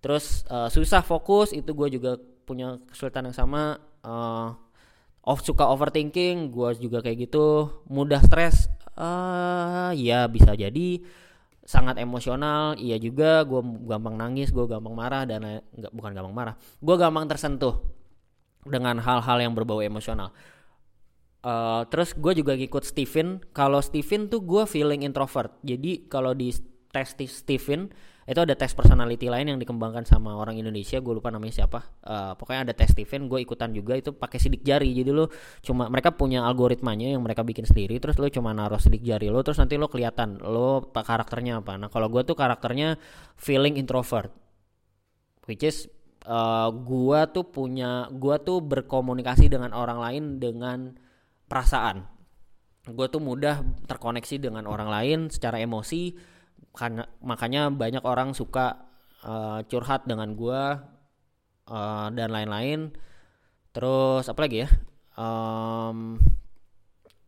Terus 0.00 0.48
uh, 0.48 0.72
susah 0.72 1.04
fokus 1.04 1.52
itu 1.52 1.68
gue 1.76 1.88
juga 1.92 2.16
punya 2.48 2.80
kesulitan 2.88 3.28
yang 3.28 3.36
sama 3.36 3.76
uh, 4.00 4.56
off 5.28 5.44
suka 5.44 5.68
overthinking 5.68 6.48
gue 6.48 6.68
juga 6.80 7.04
kayak 7.04 7.28
gitu. 7.28 7.68
Mudah 7.92 8.24
stres 8.24 8.72
uh, 8.96 9.92
ya 9.92 10.24
bisa 10.24 10.56
jadi 10.56 11.04
sangat 11.68 12.00
emosional 12.00 12.80
iya 12.80 12.96
juga 12.96 13.44
gue 13.44 13.60
gampang 13.84 14.16
nangis 14.16 14.48
gue 14.48 14.64
gampang 14.64 14.96
marah 14.96 15.28
dan 15.28 15.60
nggak 15.76 15.92
bukan 15.92 16.16
gampang 16.16 16.32
marah 16.32 16.54
gue 16.56 16.96
gampang 16.96 17.28
tersentuh 17.28 17.76
dengan 18.64 18.96
hal-hal 19.04 19.36
yang 19.44 19.52
berbau 19.52 19.84
emosional 19.84 20.32
Uh, 21.38 21.86
terus 21.86 22.18
gue 22.18 22.34
juga 22.34 22.58
ngikut 22.58 22.82
Steven. 22.82 23.38
Kalau 23.54 23.78
Steven 23.78 24.26
tuh 24.26 24.42
gue 24.42 24.66
feeling 24.66 25.06
introvert. 25.06 25.54
Jadi 25.62 26.10
kalau 26.10 26.34
di 26.34 26.50
tes 26.90 27.14
Steven 27.14 27.94
itu 28.28 28.44
ada 28.44 28.52
tes 28.52 28.76
personality 28.76 29.32
lain 29.32 29.56
yang 29.56 29.58
dikembangkan 29.58 30.04
sama 30.04 30.36
orang 30.36 30.60
Indonesia 30.60 31.00
gue 31.00 31.14
lupa 31.16 31.32
namanya 31.32 31.64
siapa. 31.64 31.80
Uh, 32.04 32.36
pokoknya 32.36 32.68
ada 32.68 32.74
tes 32.76 32.92
Steven 32.92 33.24
gue 33.24 33.40
ikutan 33.40 33.72
juga 33.72 33.96
itu 33.96 34.12
pakai 34.12 34.36
sidik 34.36 34.60
jari. 34.60 34.92
Jadi 34.92 35.08
lo 35.08 35.32
cuma 35.64 35.88
mereka 35.88 36.12
punya 36.12 36.44
algoritmanya 36.44 37.16
yang 37.16 37.24
mereka 37.24 37.40
bikin 37.40 37.64
sendiri 37.64 37.96
terus 37.96 38.20
lo 38.20 38.28
cuma 38.28 38.52
naruh 38.52 38.76
sidik 38.76 39.00
jari 39.00 39.32
lo 39.32 39.40
terus 39.40 39.56
nanti 39.56 39.80
lo 39.80 39.88
kelihatan 39.88 40.44
lo 40.44 40.92
karakternya 40.92 41.64
apa. 41.64 41.80
Nah 41.80 41.88
kalau 41.88 42.12
gue 42.12 42.20
tuh 42.28 42.36
karakternya 42.36 43.00
feeling 43.40 43.80
introvert 43.80 44.28
which 45.48 45.64
is 45.64 45.88
uh, 46.28 46.68
gue 46.68 47.20
tuh 47.32 47.48
punya 47.48 48.12
gue 48.12 48.36
tuh 48.44 48.60
berkomunikasi 48.60 49.48
dengan 49.48 49.72
orang 49.72 50.04
lain 50.04 50.22
dengan 50.36 50.92
perasaan. 51.48 52.04
Gue 52.84 53.08
tuh 53.08 53.24
mudah 53.24 53.64
terkoneksi 53.88 54.36
dengan 54.36 54.68
orang 54.68 54.92
lain 54.92 55.18
secara 55.32 55.64
emosi 55.64 56.36
karena 56.78 57.02
makanya 57.18 57.74
banyak 57.74 58.06
orang 58.06 58.38
suka 58.38 58.86
uh, 59.26 59.66
curhat 59.66 60.06
dengan 60.06 60.30
gue 60.38 60.62
uh, 61.66 62.06
dan 62.14 62.30
lain-lain. 62.30 62.94
Terus 63.74 64.30
apa 64.30 64.46
lagi 64.46 64.62
ya? 64.62 64.68
Um, 65.18 66.22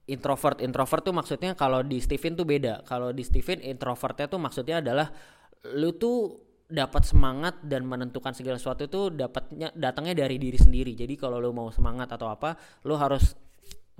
introvert 0.07 0.62
introvert 0.62 1.03
tuh 1.03 1.14
maksudnya 1.14 1.59
kalau 1.59 1.82
di 1.82 1.98
Steven 1.98 2.38
tuh 2.38 2.46
beda. 2.46 2.86
Kalau 2.86 3.11
di 3.11 3.26
Steven 3.26 3.59
introvertnya 3.59 4.30
tuh 4.30 4.38
maksudnya 4.38 4.78
adalah 4.78 5.11
lu 5.74 5.98
tuh 5.98 6.46
dapat 6.70 7.03
semangat 7.03 7.59
dan 7.66 7.82
menentukan 7.82 8.30
segala 8.30 8.55
sesuatu 8.55 8.86
itu 8.86 9.11
dapatnya 9.11 9.74
datangnya 9.74 10.22
dari 10.22 10.38
diri 10.38 10.55
sendiri. 10.55 10.94
Jadi 10.94 11.18
kalau 11.18 11.42
lu 11.42 11.51
mau 11.51 11.74
semangat 11.74 12.07
atau 12.14 12.30
apa 12.30 12.55
lu 12.86 12.94
harus 12.94 13.34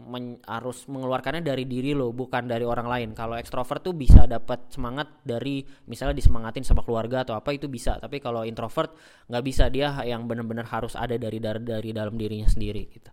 men, 0.09 0.41
harus 0.49 0.89
mengeluarkannya 0.89 1.45
dari 1.45 1.69
diri 1.69 1.93
lo 1.93 2.11
bukan 2.17 2.49
dari 2.49 2.65
orang 2.65 2.89
lain. 2.89 3.09
Kalau 3.13 3.37
ekstrovert 3.37 3.85
tuh 3.85 3.93
bisa 3.93 4.25
dapat 4.25 4.73
semangat 4.73 5.21
dari 5.21 5.61
misalnya 5.91 6.17
disemangatin 6.17 6.65
sama 6.65 6.81
keluarga 6.81 7.23
atau 7.27 7.37
apa 7.37 7.53
itu 7.53 7.69
bisa. 7.69 8.01
Tapi 8.01 8.19
kalau 8.19 8.43
introvert 8.49 8.97
nggak 9.29 9.45
bisa. 9.45 9.69
Dia 9.69 10.01
yang 10.09 10.25
benar-benar 10.25 10.65
harus 10.69 10.97
ada 10.97 11.15
dari 11.21 11.37
dari 11.39 11.61
dari 11.61 11.91
dalam 11.93 12.17
dirinya 12.17 12.49
sendiri 12.49 12.83
gitu. 12.89 13.11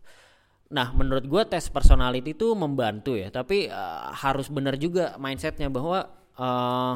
Nah 0.71 0.91
menurut 0.91 1.23
gue 1.27 1.43
tes 1.47 1.67
personality 1.67 2.35
itu 2.35 2.47
membantu 2.55 3.19
ya. 3.19 3.27
Tapi 3.31 3.67
uh, 3.67 4.11
harus 4.15 4.47
benar 4.47 4.79
juga 4.79 5.15
mindsetnya 5.19 5.67
bahwa 5.67 6.07
uh, 6.39 6.95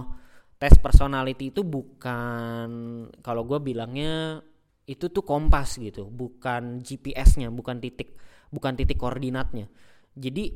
tes 0.62 0.76
personality 0.78 1.52
itu 1.52 1.66
bukan 1.66 2.70
kalau 3.26 3.44
gue 3.44 3.60
bilangnya 3.60 4.40
itu 4.88 5.08
tuh 5.08 5.24
kompas 5.24 5.80
gitu. 5.80 6.08
Bukan 6.12 6.84
GPS-nya 6.84 7.48
bukan 7.52 7.80
titik 7.80 8.20
bukan 8.52 8.76
titik 8.76 9.00
koordinatnya. 9.00 9.72
Jadi 10.14 10.52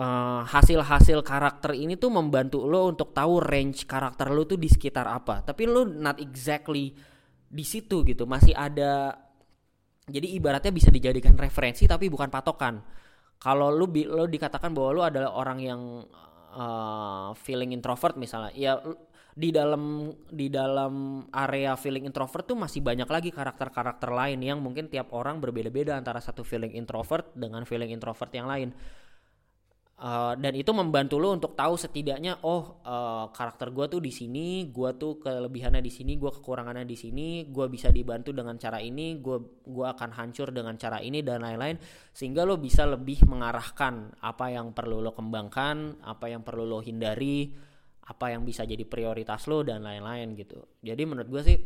uh, 0.00 0.42
hasil-hasil 0.48 1.20
karakter 1.20 1.76
ini 1.76 2.00
tuh 2.00 2.08
membantu 2.08 2.64
lo 2.64 2.88
untuk 2.88 3.12
tahu 3.12 3.44
range 3.44 3.84
karakter 3.84 4.32
lo 4.32 4.48
tuh 4.48 4.56
di 4.56 4.66
sekitar 4.66 5.04
apa. 5.04 5.44
Tapi 5.44 5.68
lo 5.68 5.84
not 5.84 6.16
exactly 6.18 6.96
di 7.48 7.64
situ 7.64 8.02
gitu. 8.02 8.24
Masih 8.24 8.56
ada 8.56 9.12
jadi 10.08 10.24
ibaratnya 10.40 10.72
bisa 10.72 10.88
dijadikan 10.88 11.36
referensi 11.36 11.84
tapi 11.84 12.08
bukan 12.08 12.32
patokan. 12.32 12.80
Kalau 13.38 13.70
lo 13.70 13.86
lo 13.86 14.24
dikatakan 14.26 14.72
bahwa 14.74 14.90
lo 14.90 15.02
adalah 15.04 15.30
orang 15.36 15.58
yang 15.60 15.80
uh, 16.56 17.30
feeling 17.38 17.76
introvert 17.76 18.16
misalnya 18.16 18.50
ya 18.56 18.80
di 19.38 19.54
dalam 19.54 20.10
di 20.26 20.50
dalam 20.50 21.22
area 21.30 21.78
feeling 21.78 22.10
introvert 22.10 22.42
tuh 22.42 22.58
masih 22.58 22.82
banyak 22.82 23.06
lagi 23.06 23.30
karakter-karakter 23.30 24.10
lain 24.10 24.42
yang 24.42 24.58
mungkin 24.58 24.90
tiap 24.90 25.14
orang 25.14 25.38
berbeda-beda 25.38 25.94
antara 25.94 26.18
satu 26.18 26.42
feeling 26.42 26.74
introvert 26.74 27.30
dengan 27.38 27.62
feeling 27.62 27.94
introvert 27.94 28.34
yang 28.34 28.50
lain. 28.50 28.74
Uh, 29.98 30.38
dan 30.38 30.54
itu 30.54 30.70
membantu 30.70 31.18
lo 31.18 31.34
untuk 31.34 31.58
tahu 31.58 31.74
setidaknya 31.74 32.38
oh 32.46 32.78
uh, 32.86 33.34
karakter 33.34 33.74
gue 33.74 33.98
tuh 33.98 33.98
di 33.98 34.14
sini, 34.14 34.70
gue 34.70 34.94
tuh 34.94 35.18
kelebihannya 35.18 35.82
di 35.82 35.90
sini, 35.90 36.14
gue 36.14 36.30
kekurangannya 36.38 36.86
di 36.86 36.94
sini, 36.94 37.50
gue 37.50 37.66
bisa 37.66 37.90
dibantu 37.90 38.30
dengan 38.30 38.54
cara 38.62 38.78
ini, 38.78 39.18
gue 39.18 39.66
gua 39.66 39.98
akan 39.98 40.14
hancur 40.14 40.54
dengan 40.54 40.78
cara 40.78 41.02
ini 41.02 41.18
dan 41.26 41.42
lain-lain 41.42 41.82
sehingga 42.14 42.46
lo 42.46 42.62
bisa 42.62 42.86
lebih 42.86 43.26
mengarahkan 43.26 44.22
apa 44.22 44.54
yang 44.54 44.70
perlu 44.70 45.02
lo 45.02 45.18
kembangkan, 45.18 45.98
apa 46.06 46.30
yang 46.30 46.46
perlu 46.46 46.62
lo 46.62 46.78
hindari, 46.78 47.50
apa 48.08 48.32
yang 48.32 48.42
bisa 48.48 48.64
jadi 48.64 48.88
prioritas 48.88 49.44
lo 49.44 49.60
dan 49.60 49.84
lain-lain 49.84 50.32
gitu. 50.32 50.64
Jadi 50.80 51.02
menurut 51.04 51.28
gue 51.28 51.42
sih 51.44 51.58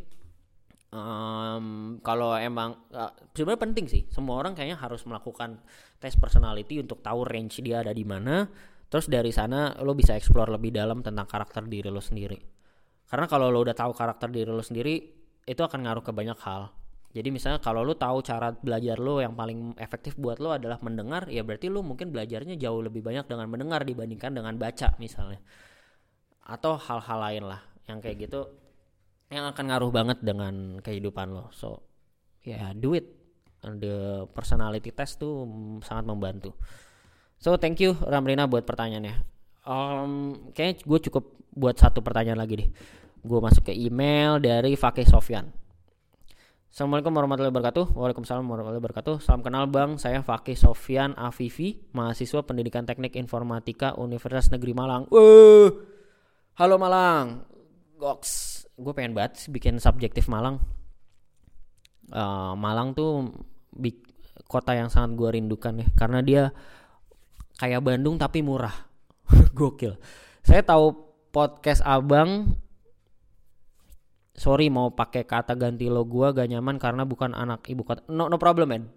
um, 0.91 1.99
kalau 2.03 2.35
emang 2.35 2.75
uh, 2.91 3.15
sebenarnya 3.31 3.63
penting 3.63 3.87
sih. 3.87 4.03
Semua 4.11 4.43
orang 4.43 4.59
kayaknya 4.59 4.79
harus 4.83 5.07
melakukan 5.07 5.63
tes 6.03 6.19
personality 6.19 6.83
untuk 6.83 6.99
tahu 6.99 7.23
range 7.23 7.63
dia 7.63 7.87
ada 7.87 7.95
di 7.95 8.03
mana. 8.03 8.51
Terus 8.91 9.07
dari 9.07 9.31
sana 9.31 9.73
lo 9.81 9.95
bisa 9.95 10.19
explore 10.19 10.51
lebih 10.51 10.75
dalam 10.75 11.01
tentang 11.01 11.31
karakter 11.31 11.63
diri 11.71 11.89
lo 11.89 12.03
sendiri. 12.03 12.37
Karena 13.07 13.31
kalau 13.31 13.49
lo 13.49 13.63
udah 13.63 13.77
tahu 13.79 13.95
karakter 13.95 14.29
diri 14.29 14.51
lo 14.51 14.61
sendiri 14.67 14.95
itu 15.47 15.63
akan 15.63 15.87
ngaruh 15.87 16.05
ke 16.05 16.11
banyak 16.11 16.39
hal. 16.43 16.75
Jadi 17.13 17.29
misalnya 17.29 17.61
kalau 17.61 17.85
lo 17.87 17.95
tahu 17.95 18.25
cara 18.25 18.51
belajar 18.57 18.97
lo 18.99 19.21
yang 19.23 19.37
paling 19.37 19.77
efektif 19.79 20.17
buat 20.19 20.41
lo 20.41 20.57
adalah 20.57 20.81
mendengar 20.81 21.29
ya 21.29 21.45
berarti 21.45 21.69
lo 21.69 21.85
mungkin 21.85 22.09
belajarnya 22.09 22.57
jauh 22.57 22.81
lebih 22.81 23.05
banyak 23.05 23.29
dengan 23.29 23.47
mendengar 23.53 23.85
dibandingkan 23.85 24.33
dengan 24.33 24.57
baca 24.57 24.97
misalnya 24.97 25.37
atau 26.53 26.77
hal-hal 26.77 27.19
lain 27.19 27.45
lah 27.49 27.61
yang 27.89 28.05
kayak 28.05 28.29
gitu 28.29 28.45
yang 29.33 29.49
akan 29.49 29.65
ngaruh 29.73 29.89
banget 29.89 30.21
dengan 30.21 30.77
kehidupan 30.85 31.33
lo. 31.33 31.49
So 31.57 31.81
ya 32.45 32.61
yeah, 32.61 32.71
do 32.77 32.93
it 32.93 33.09
the 33.65 34.29
personality 34.37 34.93
test 34.93 35.17
tuh 35.17 35.49
sangat 35.81 36.05
membantu. 36.05 36.53
So 37.41 37.57
thank 37.57 37.81
you 37.81 37.97
Ramrina 37.97 38.45
buat 38.45 38.69
pertanyaannya. 38.69 39.17
Um, 39.65 40.13
kayaknya 40.53 40.85
gue 40.85 40.99
cukup 41.09 41.25
buat 41.57 41.81
satu 41.81 42.05
pertanyaan 42.05 42.39
lagi 42.39 42.55
deh. 42.61 42.69
Gue 43.23 43.39
masuk 43.39 43.71
ke 43.71 43.73
email 43.73 44.43
dari 44.43 44.75
Fakih 44.75 45.07
Sofyan. 45.09 45.49
Assalamualaikum 46.73 47.13
warahmatullahi 47.15 47.53
wabarakatuh. 47.53 47.95
Waalaikumsalam 47.95 48.49
warahmatullahi 48.49 48.83
wabarakatuh. 48.83 49.15
Salam 49.23 49.45
kenal 49.45 49.69
bang. 49.69 50.01
Saya 50.01 50.25
Fakih 50.25 50.57
Sofyan 50.57 51.15
Afifi 51.15 51.85
Mahasiswa 51.95 52.43
Pendidikan 52.43 52.89
Teknik 52.89 53.15
Informatika 53.15 53.95
Universitas 54.01 54.51
Negeri 54.51 54.73
Malang. 54.75 55.05
Uh, 55.13 55.69
Halo 56.53 56.77
Malang, 56.77 57.49
Goks. 57.97 58.65
Gue 58.77 58.93
pengen 58.93 59.17
banget 59.17 59.41
bikin 59.49 59.81
subjektif 59.81 60.29
Malang. 60.29 60.61
Uh, 62.13 62.53
Malang 62.61 62.93
tuh 62.93 63.33
kota 64.45 64.77
yang 64.77 64.93
sangat 64.93 65.17
gue 65.17 65.29
rindukan 65.33 65.81
ya, 65.81 65.89
karena 65.97 66.21
dia 66.21 66.43
kayak 67.57 67.81
Bandung 67.81 68.21
tapi 68.21 68.45
murah. 68.45 68.85
Gokil. 69.57 69.97
Saya 70.45 70.61
tahu 70.61 70.93
podcast 71.33 71.81
abang. 71.89 72.61
Sorry 74.37 74.69
mau 74.69 74.93
pakai 74.93 75.25
kata 75.25 75.57
ganti 75.57 75.89
lo 75.89 76.05
gue 76.05 76.37
gak 76.37 76.53
nyaman 76.53 76.77
karena 76.77 77.09
bukan 77.09 77.33
anak 77.33 77.65
ibu 77.73 77.81
kota. 77.81 78.05
No 78.13 78.29
no 78.29 78.37
problem 78.37 78.77
man. 78.77 78.93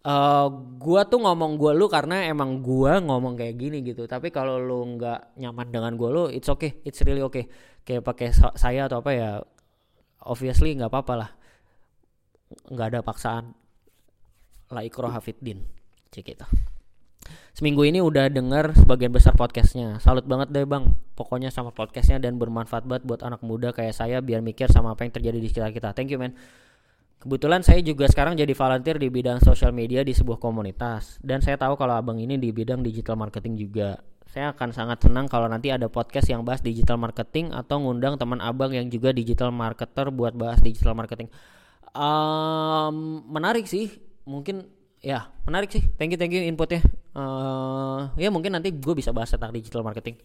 Uh, 0.00 0.48
gua 0.80 1.04
tuh 1.04 1.20
ngomong 1.20 1.60
gua 1.60 1.76
lu 1.76 1.84
karena 1.84 2.24
emang 2.24 2.64
gua 2.64 3.04
ngomong 3.04 3.36
kayak 3.36 3.60
gini 3.60 3.84
gitu. 3.84 4.08
Tapi 4.08 4.32
kalau 4.32 4.56
lu 4.56 4.96
nggak 4.96 5.36
nyaman 5.36 5.68
dengan 5.68 5.92
gua 6.00 6.08
lu, 6.08 6.24
it's 6.32 6.48
okay, 6.48 6.80
it's 6.88 7.04
really 7.04 7.20
okay. 7.20 7.52
Kayak 7.84 8.08
pakai 8.08 8.32
saya 8.32 8.88
atau 8.88 9.04
apa 9.04 9.12
ya, 9.12 9.30
obviously 10.24 10.72
nggak 10.72 10.88
apa-apa 10.88 11.14
lah. 11.20 11.30
Nggak 12.72 12.86
ada 12.96 13.00
paksaan. 13.04 13.44
La 14.72 14.86
ikro 14.86 15.10
hafidin, 15.12 15.68
cek 16.08 16.32
itu. 16.32 16.46
Seminggu 17.52 17.84
ini 17.84 18.00
udah 18.00 18.32
denger 18.32 18.72
sebagian 18.78 19.12
besar 19.12 19.36
podcastnya. 19.36 20.00
Salut 20.00 20.24
banget 20.24 20.48
deh 20.48 20.64
bang. 20.64 20.96
Pokoknya 21.12 21.52
sama 21.52 21.74
podcastnya 21.76 22.16
dan 22.22 22.40
bermanfaat 22.40 22.88
banget 22.88 23.04
buat 23.04 23.20
anak 23.20 23.44
muda 23.44 23.74
kayak 23.74 23.92
saya 23.92 24.24
biar 24.24 24.40
mikir 24.40 24.70
sama 24.72 24.96
apa 24.96 25.04
yang 25.04 25.12
terjadi 25.12 25.38
di 25.42 25.48
sekitar 25.50 25.74
kita. 25.74 25.92
Thank 25.92 26.14
you 26.14 26.16
man. 26.16 26.32
Kebetulan 27.20 27.60
saya 27.60 27.84
juga 27.84 28.08
sekarang 28.08 28.32
jadi 28.32 28.48
volunteer 28.56 28.96
di 28.96 29.12
bidang 29.12 29.44
sosial 29.44 29.76
media 29.76 30.00
di 30.00 30.16
sebuah 30.16 30.40
komunitas 30.40 31.20
dan 31.20 31.44
saya 31.44 31.60
tahu 31.60 31.76
kalau 31.76 32.00
abang 32.00 32.16
ini 32.16 32.40
di 32.40 32.48
bidang 32.48 32.80
digital 32.80 33.20
marketing 33.20 33.60
juga. 33.60 34.00
Saya 34.24 34.56
akan 34.56 34.72
sangat 34.72 35.04
senang 35.04 35.28
kalau 35.28 35.44
nanti 35.44 35.68
ada 35.68 35.84
podcast 35.92 36.32
yang 36.32 36.48
bahas 36.48 36.64
digital 36.64 36.96
marketing 36.96 37.52
atau 37.52 37.76
ngundang 37.76 38.16
teman 38.16 38.40
abang 38.40 38.72
yang 38.72 38.88
juga 38.88 39.12
digital 39.12 39.52
marketer 39.52 40.08
buat 40.08 40.32
bahas 40.32 40.64
digital 40.64 40.96
marketing. 40.96 41.28
Um, 41.92 43.20
menarik 43.28 43.68
sih, 43.68 44.00
mungkin 44.24 44.72
ya 45.04 45.28
menarik 45.44 45.68
sih. 45.68 45.84
Thank 46.00 46.16
you 46.16 46.18
thank 46.18 46.32
you 46.32 46.40
inputnya. 46.40 46.80
Uh, 47.12 48.08
ya 48.16 48.32
mungkin 48.32 48.56
nanti 48.56 48.72
gue 48.72 48.94
bisa 48.96 49.12
bahas 49.12 49.28
tentang 49.28 49.52
digital 49.52 49.84
marketing. 49.84 50.16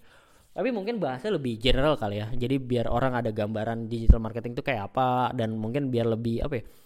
Tapi 0.56 0.72
mungkin 0.72 1.04
bahasnya 1.04 1.36
lebih 1.36 1.60
general 1.60 2.00
kali 2.00 2.24
ya. 2.24 2.32
Jadi 2.32 2.56
biar 2.56 2.88
orang 2.88 3.20
ada 3.20 3.36
gambaran 3.36 3.92
digital 3.92 4.24
marketing 4.24 4.56
itu 4.56 4.64
kayak 4.64 4.96
apa 4.96 5.36
dan 5.36 5.60
mungkin 5.60 5.92
biar 5.92 6.08
lebih 6.08 6.40
apa 6.40 6.64
ya? 6.64 6.85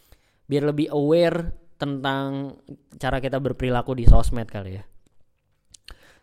Biar 0.49 0.65
lebih 0.65 0.89
aware 0.89 1.53
tentang 1.77 2.57
cara 2.97 3.21
kita 3.21 3.37
berperilaku 3.37 3.93
di 3.93 4.09
sosmed 4.09 4.49
kali 4.49 4.81
ya. 4.81 4.83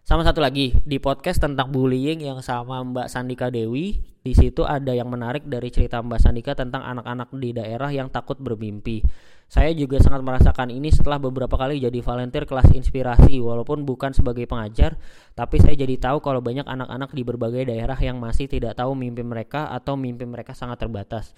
sama 0.03 0.27
satu 0.27 0.43
lagi 0.43 0.75
di 0.83 0.99
podcast 0.99 1.43
tentang 1.43 1.71
bullying 1.71 2.27
yang 2.27 2.43
sama 2.43 2.83
Mbak 2.83 3.07
Sandika 3.07 3.49
Dewi 3.51 4.03
di 4.27 4.35
situ 4.35 4.67
ada 4.67 4.91
yang 4.91 5.07
menarik 5.07 5.47
dari 5.47 5.71
cerita 5.71 6.03
Mbak 6.03 6.21
Sandika 6.23 6.53
tentang 6.59 6.83
anak-anak 6.83 7.31
di 7.39 7.55
daerah 7.55 7.91
yang 7.95 8.11
takut 8.11 8.39
bermimpi 8.39 9.03
saya 9.47 9.71
juga 9.71 10.03
sangat 10.03 10.27
merasakan 10.27 10.75
ini 10.75 10.91
setelah 10.91 11.23
beberapa 11.23 11.55
kali 11.55 11.79
jadi 11.79 11.99
volunteer 12.03 12.51
kelas 12.51 12.75
inspirasi 12.75 13.39
walaupun 13.39 13.87
bukan 13.87 14.11
sebagai 14.11 14.47
pengajar 14.51 14.99
tapi 15.39 15.63
saya 15.63 15.79
jadi 15.79 15.95
tahu 16.03 16.19
kalau 16.19 16.43
banyak 16.43 16.67
anak-anak 16.67 17.15
di 17.15 17.23
berbagai 17.23 17.71
daerah 17.71 17.99
yang 17.99 18.19
masih 18.19 18.51
tidak 18.51 18.75
tahu 18.75 18.99
mimpi 18.99 19.23
mereka 19.23 19.71
atau 19.71 19.95
mimpi 19.95 20.27
mereka 20.27 20.51
sangat 20.51 20.83
terbatas 20.83 21.31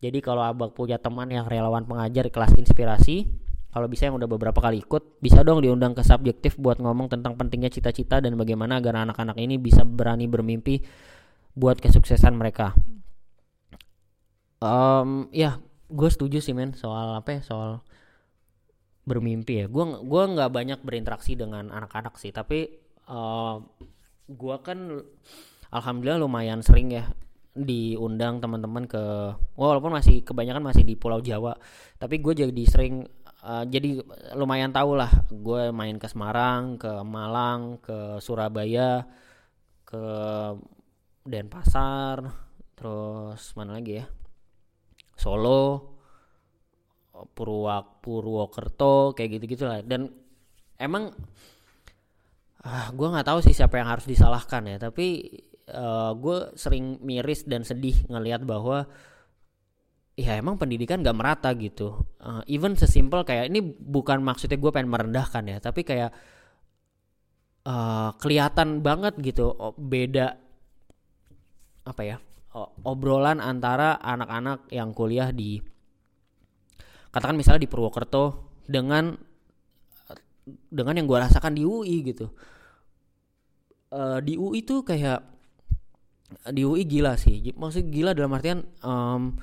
jadi 0.00 0.18
kalau 0.24 0.40
abang 0.44 0.72
punya 0.72 0.96
teman 0.96 1.28
yang 1.28 1.44
relawan 1.44 1.84
pengajar 1.84 2.28
kelas 2.32 2.56
inspirasi 2.56 3.28
kalau 3.70 3.86
bisa 3.86 4.10
yang 4.10 4.18
udah 4.18 4.26
beberapa 4.26 4.58
kali 4.58 4.82
ikut 4.82 5.22
bisa 5.22 5.46
dong 5.46 5.62
diundang 5.62 5.94
ke 5.94 6.02
subjektif 6.02 6.58
buat 6.58 6.82
ngomong 6.82 7.06
tentang 7.06 7.38
pentingnya 7.38 7.70
cita-cita 7.70 8.18
dan 8.18 8.34
bagaimana 8.34 8.82
agar 8.82 9.06
anak-anak 9.06 9.38
ini 9.38 9.62
bisa 9.62 9.86
berani 9.86 10.26
bermimpi 10.26 10.82
buat 11.54 11.78
kesuksesan 11.78 12.34
mereka. 12.34 12.74
Um, 14.60 15.30
ya 15.30 15.62
gue 15.86 16.08
setuju 16.10 16.42
sih 16.42 16.52
men 16.52 16.74
soal 16.74 17.14
apa 17.14 17.38
ya 17.38 17.40
soal 17.46 17.86
bermimpi 19.06 19.62
ya. 19.62 19.66
Gue 19.70 20.02
gua 20.02 20.26
nggak 20.26 20.50
banyak 20.50 20.80
berinteraksi 20.82 21.38
dengan 21.38 21.70
anak-anak 21.70 22.18
sih 22.18 22.34
tapi 22.34 22.74
uh, 23.06 23.62
gue 24.26 24.56
kan 24.66 24.98
alhamdulillah 25.70 26.26
lumayan 26.26 26.58
sering 26.66 26.90
ya 26.90 27.06
diundang 27.50 28.38
teman-teman 28.38 28.86
ke 28.86 29.02
walaupun 29.58 29.90
masih 29.90 30.22
kebanyakan 30.22 30.62
masih 30.62 30.86
di 30.86 30.94
Pulau 30.94 31.18
Jawa 31.18 31.58
tapi 31.98 32.22
gue 32.22 32.46
jadi 32.46 32.62
sering 32.62 33.02
uh, 33.42 33.66
jadi 33.66 33.98
lumayan 34.38 34.70
tahu 34.70 34.94
lah 34.94 35.10
gue 35.26 35.74
main 35.74 35.98
ke 35.98 36.06
Semarang 36.06 36.78
ke 36.78 37.02
Malang 37.02 37.82
ke 37.82 38.22
Surabaya 38.22 39.02
ke 39.82 40.04
Denpasar 41.26 42.22
terus 42.78 43.52
mana 43.58 43.76
lagi 43.76 44.00
ya? 44.00 44.06
Solo 45.18 45.92
Purwak 47.36 48.00
Purwokerto 48.00 49.12
kayak 49.12 49.36
gitu 49.36 49.44
gitulah 49.58 49.84
dan 49.84 50.08
emang 50.80 51.12
ah 52.64 52.88
gue 52.94 53.08
nggak 53.08 53.28
tahu 53.28 53.44
sih 53.44 53.52
siapa 53.52 53.76
yang 53.76 53.88
harus 53.90 54.08
disalahkan 54.08 54.64
ya 54.64 54.76
tapi 54.80 55.28
uh, 55.70 56.12
gue 56.18 56.54
sering 56.58 56.98
miris 57.00 57.46
dan 57.46 57.62
sedih 57.62 57.96
ngelihat 58.10 58.42
bahwa 58.44 58.90
ya 60.18 60.36
emang 60.36 60.60
pendidikan 60.60 61.00
gak 61.00 61.16
merata 61.16 61.50
gitu. 61.56 62.04
Uh, 62.20 62.44
even 62.50 62.76
sesimpel 62.76 63.24
kayak 63.24 63.48
ini 63.48 63.62
bukan 63.62 64.20
maksudnya 64.20 64.58
gue 64.58 64.70
pengen 64.70 64.90
merendahkan 64.92 65.44
ya 65.46 65.58
tapi 65.62 65.86
kayak 65.86 66.10
uh, 67.64 68.10
kelihatan 68.20 68.84
banget 68.84 69.16
gitu 69.22 69.54
beda 69.78 70.36
apa 71.80 72.02
ya 72.04 72.16
obrolan 72.82 73.38
antara 73.38 73.96
anak-anak 74.02 74.66
yang 74.74 74.90
kuliah 74.90 75.30
di 75.30 75.62
katakan 77.14 77.38
misalnya 77.38 77.66
di 77.66 77.70
Purwokerto 77.70 78.54
dengan 78.66 79.14
dengan 80.70 80.94
yang 80.98 81.06
gue 81.06 81.18
rasakan 81.18 81.54
di 81.54 81.62
UI 81.62 81.96
gitu. 82.06 82.26
Uh, 83.90 84.22
di 84.22 84.38
UI 84.38 84.62
tuh 84.62 84.86
kayak 84.86 85.18
di 86.50 86.62
UI 86.62 86.86
gila 86.86 87.18
sih. 87.18 87.52
Maksud 87.54 87.90
gila 87.90 88.14
dalam 88.14 88.32
artian 88.34 88.62
um, 88.82 89.34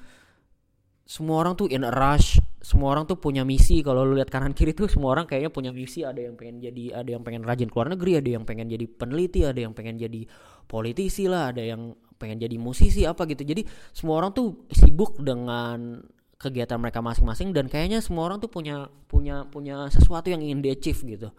semua 1.08 1.40
orang 1.40 1.56
tuh 1.56 1.72
in 1.72 1.88
a 1.88 1.92
rush 1.92 2.36
semua 2.68 2.92
orang 2.92 3.08
tuh 3.08 3.16
punya 3.16 3.48
misi. 3.48 3.80
Kalau 3.80 4.04
lu 4.04 4.20
lihat 4.20 4.28
kanan 4.28 4.52
kiri 4.52 4.76
tuh 4.76 4.92
semua 4.92 5.16
orang 5.16 5.24
kayaknya 5.24 5.52
punya 5.54 5.72
misi. 5.72 6.04
Ada 6.04 6.28
yang 6.28 6.36
pengen 6.36 6.60
jadi 6.60 7.00
ada 7.00 7.10
yang 7.16 7.24
pengen 7.24 7.48
rajin 7.48 7.72
keluar 7.72 7.88
negeri 7.88 8.20
ada 8.20 8.30
yang 8.36 8.44
pengen 8.44 8.68
jadi 8.68 8.86
peneliti 8.92 9.48
ada 9.48 9.60
yang 9.60 9.72
pengen 9.72 9.96
jadi 9.96 10.28
politisi 10.68 11.32
lah 11.32 11.56
ada 11.56 11.64
yang 11.64 11.96
pengen 12.20 12.44
jadi 12.44 12.56
musisi 12.60 13.08
apa 13.08 13.24
gitu. 13.30 13.48
Jadi 13.48 13.64
semua 13.96 14.20
orang 14.20 14.36
tuh 14.36 14.68
sibuk 14.76 15.16
dengan 15.24 16.04
kegiatan 16.38 16.78
mereka 16.78 17.02
masing-masing 17.02 17.50
dan 17.56 17.66
kayaknya 17.66 17.98
semua 18.04 18.30
orang 18.30 18.38
tuh 18.38 18.52
punya 18.52 18.92
punya 19.10 19.48
punya 19.50 19.90
sesuatu 19.90 20.30
yang 20.30 20.44
ingin 20.46 20.62
di 20.62 20.70
achieve 20.70 21.02
gitu 21.02 21.34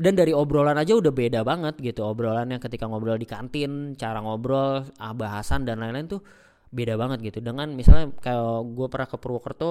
dan 0.00 0.16
dari 0.16 0.32
obrolan 0.32 0.80
aja 0.80 0.96
udah 0.96 1.12
beda 1.12 1.44
banget 1.44 1.76
gitu. 1.84 2.08
Obrolannya 2.08 2.56
ketika 2.56 2.88
ngobrol 2.88 3.20
di 3.20 3.28
kantin 3.28 3.92
cara 4.00 4.24
ngobrol 4.24 4.88
ah, 4.96 5.12
bahasan 5.12 5.68
dan 5.68 5.84
lain-lain 5.84 6.08
tuh 6.08 6.24
beda 6.72 6.96
banget 6.96 7.20
gitu. 7.28 7.44
Dengan 7.44 7.68
misalnya 7.76 8.08
kalau 8.16 8.64
gue 8.64 8.88
pernah 8.88 9.04
ke 9.04 9.20
Purwokerto 9.20 9.70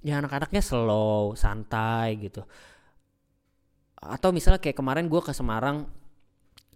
ya 0.00 0.24
anak-anaknya 0.24 0.64
slow 0.64 1.36
santai 1.36 2.16
gitu. 2.16 2.48
Atau 4.00 4.32
misalnya 4.32 4.56
kayak 4.56 4.80
kemarin 4.80 5.12
gue 5.12 5.20
ke 5.20 5.36
Semarang 5.36 5.84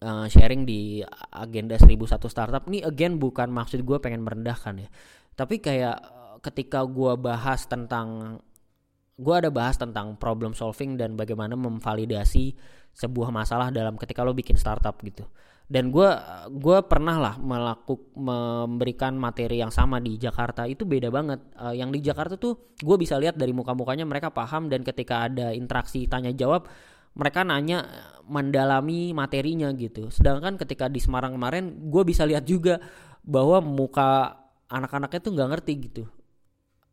uh, 0.05 0.29
sharing 0.29 0.69
di 0.69 1.01
agenda 1.33 1.81
1001 1.81 2.21
startup. 2.29 2.69
Ini 2.69 2.85
again 2.85 3.17
bukan 3.17 3.49
maksud 3.49 3.81
gue 3.89 3.97
pengen 4.05 4.21
merendahkan 4.21 4.85
ya. 4.85 4.93
Tapi 5.33 5.65
kayak 5.65 5.97
ketika 6.45 6.85
gue 6.85 7.17
bahas 7.17 7.65
tentang 7.65 8.37
gue 9.19 9.35
ada 9.35 9.53
bahas 9.53 9.77
tentang 9.77 10.17
problem 10.17 10.57
solving 10.57 10.97
dan 10.97 11.15
bagaimana 11.15 11.53
memvalidasi 11.53 12.57
sebuah 12.93 13.33
masalah 13.33 13.73
dalam 13.73 13.97
ketika 13.97 14.25
lo 14.25 14.37
bikin 14.37 14.57
startup 14.57 15.01
gitu. 15.05 15.25
Dan 15.73 15.89
gue 15.89 16.11
gue 16.53 16.79
pernah 16.85 17.17
lah 17.17 17.35
melakukan 17.41 18.13
memberikan 18.13 19.17
materi 19.17 19.65
yang 19.65 19.73
sama 19.73 20.05
di 20.05 20.21
Jakarta. 20.21 20.69
Itu 20.69 20.85
beda 20.85 21.09
banget. 21.09 21.41
Uh, 21.57 21.73
yang 21.73 21.89
di 21.89 22.05
Jakarta 22.05 22.37
tuh 22.37 22.77
gue 22.77 22.97
bisa 23.01 23.17
lihat 23.17 23.41
dari 23.41 23.57
muka-mukanya 23.57 24.05
mereka 24.05 24.29
paham 24.29 24.69
dan 24.69 24.85
ketika 24.85 25.33
ada 25.33 25.57
interaksi 25.57 26.05
tanya 26.05 26.29
jawab 26.37 26.69
mereka 27.17 27.45
nanya 27.45 27.89
mendalami 28.29 29.17
materinya 29.17 29.73
gitu. 29.73 30.13
Sedangkan 30.13 30.61
ketika 30.61 30.93
di 30.93 31.01
Semarang 31.01 31.41
kemarin 31.41 31.89
gue 31.89 32.03
bisa 32.05 32.29
lihat 32.29 32.45
juga 32.45 32.77
bahwa 33.25 33.65
muka 33.65 34.37
anak-anaknya 34.69 35.21
tuh 35.25 35.33
nggak 35.33 35.51
ngerti 35.57 35.73
gitu. 35.89 36.05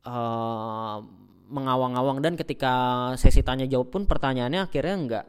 Uh, 0.07 1.03
mengawang-awang 1.49 2.21
dan 2.21 2.37
ketika 2.37 2.73
sesi 3.17 3.41
tanya 3.41 3.65
jawab 3.65 3.89
pun 3.89 4.05
pertanyaannya 4.05 4.61
akhirnya 4.69 4.95
nggak 4.95 5.25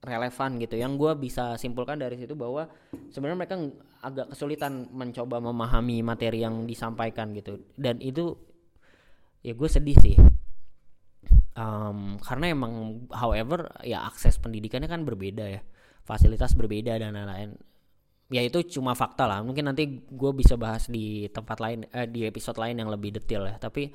relevan 0.00 0.50
gitu. 0.62 0.74
Yang 0.80 0.92
gue 0.96 1.12
bisa 1.28 1.44
simpulkan 1.60 2.00
dari 2.00 2.16
situ 2.16 2.32
bahwa 2.32 2.70
sebenarnya 3.12 3.38
mereka 3.38 3.56
agak 4.00 4.32
kesulitan 4.32 4.88
mencoba 4.94 5.42
memahami 5.42 6.00
materi 6.00 6.40
yang 6.40 6.64
disampaikan 6.64 7.36
gitu. 7.36 7.60
Dan 7.76 8.00
itu 8.00 8.32
ya 9.44 9.52
gue 9.52 9.68
sedih 9.68 9.98
sih. 10.00 10.16
Um, 11.58 12.16
karena 12.24 12.56
emang 12.56 13.04
however 13.12 13.68
ya 13.84 14.06
akses 14.08 14.40
pendidikannya 14.40 14.88
kan 14.88 15.04
berbeda 15.04 15.44
ya. 15.44 15.60
Fasilitas 16.06 16.56
berbeda 16.56 16.96
dan 16.96 17.12
lain-lain. 17.12 17.58
Ya 18.30 18.40
itu 18.46 18.62
cuma 18.78 18.94
fakta 18.96 19.26
lah. 19.26 19.42
Mungkin 19.42 19.68
nanti 19.68 20.06
gue 20.06 20.32
bisa 20.32 20.54
bahas 20.54 20.86
di 20.86 21.26
tempat 21.28 21.58
lain 21.60 21.84
eh, 21.90 22.06
di 22.08 22.24
episode 22.24 22.56
lain 22.56 22.78
yang 22.78 22.88
lebih 22.88 23.20
detail 23.20 23.44
ya. 23.44 23.58
Tapi 23.60 23.90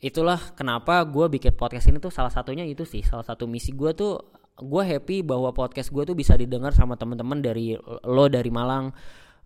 itulah 0.00 0.38
kenapa 0.52 1.00
gue 1.08 1.26
bikin 1.32 1.56
podcast 1.56 1.88
ini 1.88 1.98
tuh 1.98 2.12
salah 2.12 2.32
satunya 2.32 2.64
itu 2.68 2.84
sih. 2.84 3.00
Salah 3.00 3.24
satu 3.24 3.48
misi 3.48 3.72
gue 3.72 3.92
tuh 3.96 4.20
gue 4.56 4.82
happy 4.82 5.20
bahwa 5.20 5.52
podcast 5.52 5.92
gue 5.92 6.04
tuh 6.04 6.16
bisa 6.16 6.32
didengar 6.36 6.72
sama 6.72 6.96
teman-teman 6.96 7.40
dari 7.40 7.76
lo 8.04 8.26
dari 8.28 8.50
Malang. 8.52 8.92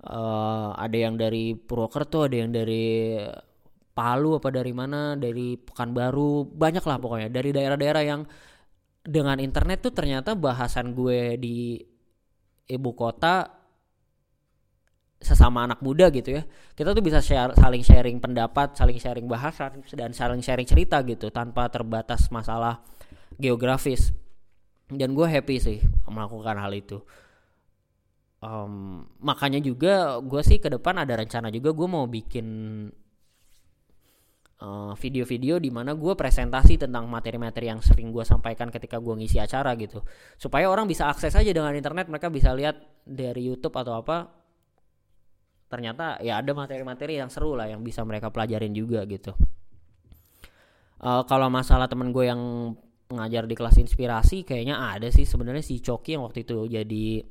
Uh, 0.00 0.72
ada 0.80 0.96
yang 0.96 1.20
dari 1.20 1.52
Purwokerto 1.52 2.24
ada 2.24 2.32
yang 2.32 2.48
dari 2.48 3.20
Palu 3.92 4.40
apa 4.40 4.48
dari 4.48 4.72
mana 4.72 5.12
dari 5.12 5.60
Pekanbaru 5.60 6.48
banyak 6.50 6.84
lah 6.86 6.96
pokoknya. 6.96 7.28
Dari 7.28 7.50
daerah-daerah 7.52 8.02
yang 8.06 8.22
dengan 9.00 9.40
internet 9.40 9.84
tuh 9.84 9.92
ternyata 9.92 10.36
bahasan 10.36 10.92
gue 10.92 11.36
di 11.40 11.80
ibu 12.70 12.90
kota 12.94 13.59
sesama 15.20 15.68
anak 15.68 15.84
muda 15.84 16.08
gitu 16.08 16.32
ya 16.32 16.48
kita 16.72 16.96
tuh 16.96 17.04
bisa 17.04 17.20
share, 17.20 17.52
saling 17.52 17.84
sharing 17.84 18.16
pendapat 18.16 18.72
saling 18.72 18.96
sharing 18.96 19.28
bahasa 19.28 19.68
dan 19.92 20.16
saling 20.16 20.40
sharing 20.40 20.64
cerita 20.64 21.04
gitu 21.04 21.28
tanpa 21.28 21.68
terbatas 21.68 22.32
masalah 22.32 22.80
geografis. 23.40 24.12
Dan 24.90 25.14
gue 25.14 25.26
happy 25.28 25.56
sih 25.60 25.78
melakukan 26.08 26.56
hal 26.58 26.72
itu. 26.74 26.98
Um, 28.40 29.04
makanya 29.20 29.60
juga 29.60 30.16
gue 30.24 30.40
sih 30.40 30.56
ke 30.56 30.72
depan 30.72 30.96
ada 30.96 31.20
rencana 31.20 31.52
juga 31.52 31.76
gue 31.76 31.84
mau 31.84 32.08
bikin 32.08 32.48
uh, 34.64 34.96
video-video 34.96 35.60
di 35.60 35.68
mana 35.68 35.92
gue 35.92 36.16
presentasi 36.16 36.80
tentang 36.80 37.04
materi-materi 37.04 37.68
yang 37.68 37.84
sering 37.84 38.08
gue 38.08 38.24
sampaikan 38.24 38.72
ketika 38.72 38.96
gue 38.96 39.14
ngisi 39.20 39.36
acara 39.36 39.76
gitu. 39.76 40.00
Supaya 40.40 40.66
orang 40.72 40.88
bisa 40.88 41.06
akses 41.12 41.36
aja 41.36 41.52
dengan 41.52 41.76
internet 41.76 42.08
mereka 42.08 42.32
bisa 42.32 42.56
lihat 42.56 42.80
dari 43.04 43.46
YouTube 43.46 43.76
atau 43.76 44.00
apa 44.00 44.39
ternyata 45.70 46.18
ya 46.18 46.42
ada 46.42 46.50
materi-materi 46.50 47.22
yang 47.22 47.30
seru 47.30 47.54
lah 47.54 47.70
yang 47.70 47.86
bisa 47.86 48.02
mereka 48.02 48.34
pelajarin 48.34 48.74
juga 48.74 49.06
gitu. 49.06 49.32
Uh, 51.00 51.22
kalau 51.24 51.48
masalah 51.48 51.86
temen 51.86 52.10
gue 52.10 52.26
yang 52.28 52.74
ngajar 53.08 53.48
di 53.48 53.56
kelas 53.56 53.80
inspirasi 53.80 54.44
kayaknya 54.44 54.76
ada 54.76 55.08
sih 55.08 55.24
sebenarnya 55.24 55.64
si 55.64 55.80
Coki 55.80 56.18
yang 56.18 56.28
waktu 56.28 56.44
itu 56.44 56.68
jadi 56.68 57.24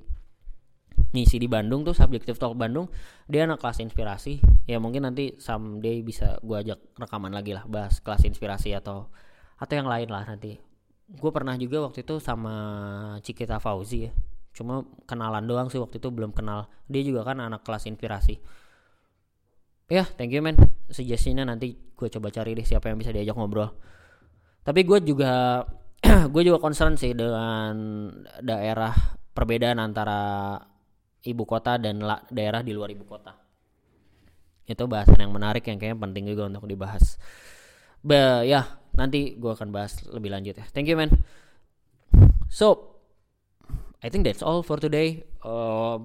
ngisi 1.14 1.38
di 1.38 1.48
Bandung 1.48 1.86
tuh 1.86 1.94
subjektif 1.94 2.42
talk 2.42 2.58
Bandung 2.58 2.90
dia 3.28 3.44
anak 3.44 3.60
kelas 3.60 3.84
inspirasi. 3.84 4.40
Ya 4.66 4.80
mungkin 4.80 5.04
nanti 5.04 5.36
someday 5.38 6.00
bisa 6.00 6.40
gua 6.40 6.64
ajak 6.64 6.80
rekaman 6.96 7.36
lagi 7.36 7.52
lah 7.54 7.68
bahas 7.68 8.00
kelas 8.00 8.24
inspirasi 8.24 8.72
atau 8.72 9.12
atau 9.60 9.74
yang 9.76 9.86
lain 9.92 10.08
lah 10.08 10.24
nanti. 10.24 10.56
Gue 11.10 11.34
pernah 11.34 11.58
juga 11.58 11.90
waktu 11.90 12.06
itu 12.06 12.22
sama 12.22 12.54
Cikita 13.26 13.58
Fauzi 13.58 14.08
ya 14.08 14.14
cuma 14.54 14.84
kenalan 15.06 15.45
doang 15.45 15.68
sih 15.70 15.80
waktu 15.80 16.02
itu 16.02 16.10
belum 16.10 16.34
kenal. 16.36 16.68
Dia 16.89 17.02
juga 17.06 17.26
kan 17.26 17.39
anak 17.39 17.64
kelas 17.64 17.86
inspirasi. 17.88 18.38
Ya 19.89 20.06
yeah, 20.06 20.08
thank 20.18 20.34
you 20.34 20.41
man. 20.41 20.58
Suggestionnya 20.89 21.45
nanti 21.45 21.74
gue 21.74 22.08
coba 22.08 22.30
cari 22.30 22.54
deh 22.54 22.66
siapa 22.66 22.93
yang 22.93 22.97
bisa 23.02 23.10
diajak 23.10 23.34
ngobrol. 23.34 23.74
Tapi 24.62 24.86
gue 24.86 25.00
juga 25.02 25.66
gue 26.34 26.41
juga 26.45 26.62
concern 26.62 26.95
sih 26.95 27.18
dengan 27.18 27.74
daerah 28.39 28.93
perbedaan 29.34 29.82
antara 29.82 30.56
ibu 31.26 31.43
kota 31.43 31.76
dan 31.76 32.00
daerah 32.30 32.62
di 32.64 32.72
luar 32.72 32.93
ibu 32.93 33.04
kota. 33.04 33.36
Itu 34.70 34.86
bahasan 34.86 35.26
yang 35.26 35.34
menarik 35.34 35.66
yang 35.66 35.82
kayaknya 35.82 35.97
penting 35.97 36.24
juga 36.30 36.45
untuk 36.47 36.70
dibahas. 36.70 37.18
Be, 38.00 38.45
ya 38.47 38.80
nanti 38.95 39.36
gue 39.36 39.52
akan 39.52 39.74
bahas 39.74 40.06
lebih 40.08 40.30
lanjut 40.30 40.56
ya. 40.62 40.66
Thank 40.70 40.88
you 40.88 40.95
man. 40.95 41.10
So 42.50 42.89
I 44.00 44.08
think 44.08 44.24
that's 44.24 44.39
all 44.39 44.64
for 44.64 44.80
today 44.80 45.28
uh, 45.43 46.00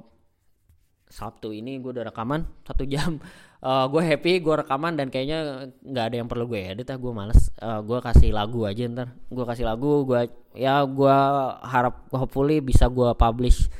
Sabtu 1.14 1.54
ini 1.54 1.78
gue 1.78 1.94
udah 1.94 2.10
rekaman 2.10 2.42
satu 2.66 2.82
jam. 2.92 3.22
Uh, 3.64 3.88
gue 3.88 4.02
happy 4.02 4.44
gue 4.44 4.54
rekaman 4.60 4.98
dan 4.98 5.08
kayaknya 5.08 5.70
nggak 5.80 6.04
ada 6.10 6.16
yang 6.20 6.28
perlu 6.28 6.50
gue 6.50 6.60
edit 6.60 6.90
ah 6.90 6.98
gue 6.98 7.12
males. 7.14 7.54
Uh, 7.62 7.80
gue 7.80 7.98
kasih 8.02 8.34
lagu 8.34 8.66
aja 8.66 8.84
ntar. 8.90 9.14
Gue 9.30 9.44
kasih 9.46 9.64
lagu 9.64 10.02
gue 10.04 10.26
ya 10.58 10.82
gue 10.84 11.16
harap 11.64 12.10
hopefully 12.10 12.58
bisa 12.58 12.90
gue 12.90 13.14
publish 13.14 13.70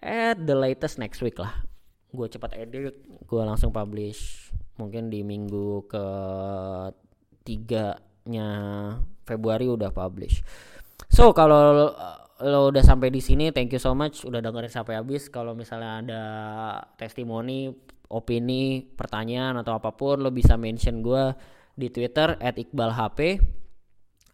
at 0.00 0.40
the 0.40 0.56
latest 0.56 0.96
next 0.96 1.20
week 1.20 1.36
lah. 1.38 1.52
Gue 2.08 2.26
cepat 2.32 2.56
edit, 2.56 2.96
gue 3.28 3.42
langsung 3.44 3.68
publish 3.68 4.50
mungkin 4.80 5.12
di 5.12 5.20
minggu 5.26 5.90
ke 5.90 6.04
tiganya 7.44 8.48
Februari 9.28 9.68
udah 9.68 9.92
publish. 9.92 10.40
So 11.12 11.36
kalau 11.36 11.92
lo 12.38 12.70
udah 12.70 12.84
sampai 12.86 13.10
di 13.10 13.18
sini 13.18 13.50
thank 13.50 13.74
you 13.74 13.82
so 13.82 13.94
much 13.98 14.22
udah 14.22 14.38
dengerin 14.38 14.70
sampai 14.70 14.94
habis. 14.98 15.26
Kalau 15.26 15.58
misalnya 15.58 15.90
ada 16.02 16.22
testimoni 16.94 17.70
opini 18.08 18.82
pertanyaan 18.82 19.58
atau 19.60 19.76
apa 19.76 19.92
pun 19.92 20.22
lo 20.22 20.30
bisa 20.30 20.54
mention 20.54 21.02
gue 21.02 21.34
di 21.74 21.90
Twitter 21.90 22.38
@iqbalhp 22.38 23.18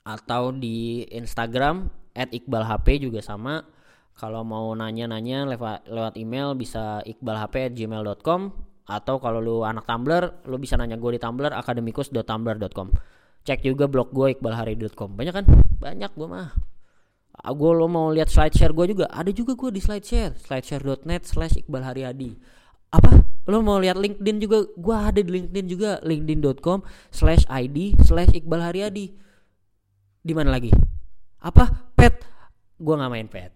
atau 0.04 0.52
di 0.52 1.04
Instagram 1.08 1.88
@iqbalhp 2.12 2.86
juga 3.00 3.24
sama. 3.24 3.64
Kalau 4.14 4.46
mau 4.46 4.70
nanya-nanya 4.76 5.48
lewat 5.50 5.90
lewat 5.90 6.14
email 6.20 6.54
bisa 6.54 7.02
iqbalhp@gmail.com 7.02 8.40
atau 8.84 9.16
kalau 9.16 9.40
lu 9.40 9.56
anak 9.64 9.88
Tumblr 9.88 10.44
lu 10.44 10.60
bisa 10.60 10.76
nanya 10.76 11.00
gue 11.00 11.16
di 11.16 11.20
Tumblr 11.20 11.50
akademikus.tumblr.com 11.56 12.88
cek 13.44 13.64
juga 13.64 13.88
blog 13.88 14.12
gue 14.12 14.36
iqbalhari.com 14.38 15.16
banyak 15.16 15.34
kan? 15.34 15.44
Banyak 15.80 16.10
gue 16.16 16.28
mah. 16.28 16.48
Ah, 16.48 16.50
gue 17.34 17.70
lo 17.74 17.90
mau 17.90 18.14
lihat 18.14 18.30
slide 18.30 18.54
share 18.54 18.70
gue 18.70 18.94
juga? 18.94 19.10
Ada 19.10 19.34
juga 19.34 19.58
gue 19.58 19.70
di 19.74 19.80
slide 19.82 20.06
share 20.06 20.32
slideshare.net 20.38 21.22
slash 21.26 21.58
iqbal 21.60 21.82
haryadi. 21.82 22.38
Apa? 22.94 23.10
Lo 23.50 23.60
mau 23.60 23.76
lihat 23.82 23.98
LinkedIn 23.98 24.38
juga? 24.38 24.64
Gue 24.78 24.96
ada 24.96 25.20
di 25.20 25.28
LinkedIn 25.28 25.66
juga. 25.66 25.90
Linkedin.com 26.06 26.86
slash 27.10 27.44
id 27.50 27.98
slash 28.06 28.32
iqbal 28.38 28.62
haryadi. 28.62 29.12
Di 30.24 30.32
mana 30.32 30.54
lagi? 30.54 30.70
Apa? 31.42 31.92
Pet? 31.92 32.22
Gue 32.78 32.94
nggak 32.96 33.12
main 33.12 33.28
pet. 33.28 33.52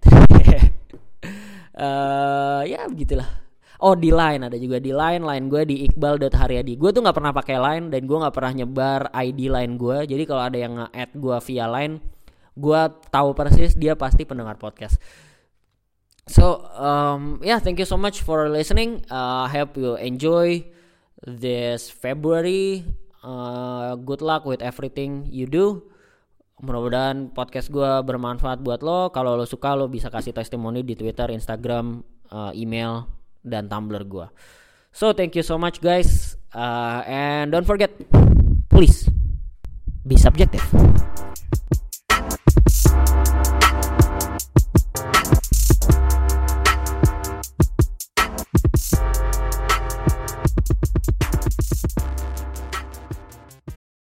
Uh, 1.72 2.62
ya 2.72 2.84
begitulah. 2.90 3.48
Oh 3.78 3.94
di 3.94 4.10
line 4.10 4.42
ada 4.42 4.58
juga. 4.58 4.82
Di 4.82 4.90
line 4.90 5.22
line 5.22 5.46
gue 5.46 5.62
di 5.62 5.76
iqbal.haryadi 5.86 6.74
Gue 6.74 6.90
tuh 6.90 6.98
nggak 6.98 7.14
pernah 7.14 7.30
pakai 7.30 7.56
line 7.62 7.84
dan 7.94 8.10
gue 8.10 8.18
nggak 8.18 8.34
pernah 8.34 8.52
nyebar 8.58 9.00
ID 9.14 9.46
line 9.46 9.78
gue 9.78 9.98
Jadi 10.02 10.22
kalau 10.26 10.42
ada 10.50 10.58
yang 10.58 10.82
nge-add 10.82 11.10
gue 11.14 11.36
via 11.46 11.66
line 11.70 12.17
gue 12.58 12.82
tahu 13.14 13.38
persis 13.38 13.78
dia 13.78 13.94
pasti 13.94 14.26
pendengar 14.26 14.58
podcast. 14.58 14.98
So 16.28 16.66
um, 16.76 17.38
yeah 17.40 17.62
thank 17.62 17.78
you 17.78 17.86
so 17.86 17.94
much 17.96 18.20
for 18.26 18.50
listening. 18.50 19.06
Uh, 19.06 19.46
I 19.46 19.62
hope 19.62 19.78
you 19.78 19.94
enjoy 19.96 20.66
this 21.22 21.88
February. 21.88 22.82
Uh, 23.22 23.94
good 24.02 24.20
luck 24.20 24.42
with 24.42 24.60
everything 24.60 25.30
you 25.30 25.46
do. 25.46 25.86
Mudah-mudahan 26.58 27.30
podcast 27.32 27.70
gue 27.70 28.02
bermanfaat 28.02 28.66
buat 28.66 28.82
lo. 28.82 29.14
Kalau 29.14 29.38
lo 29.38 29.46
suka 29.46 29.78
lo 29.78 29.86
bisa 29.86 30.10
kasih 30.10 30.34
testimoni 30.34 30.82
di 30.82 30.98
Twitter 30.98 31.30
Instagram 31.30 32.02
uh, 32.34 32.50
email 32.50 33.06
dan 33.46 33.70
Tumblr 33.70 34.02
gue 34.02 34.26
so 34.98 35.12
thank 35.12 35.36
you 35.36 35.46
so 35.46 35.54
much 35.54 35.80
guys. 35.80 36.34
Uh, 36.50 37.04
and 37.06 37.52
don't 37.52 37.68
forget 37.68 37.92
please 38.72 39.04
be 40.02 40.16
subjective 40.16 40.64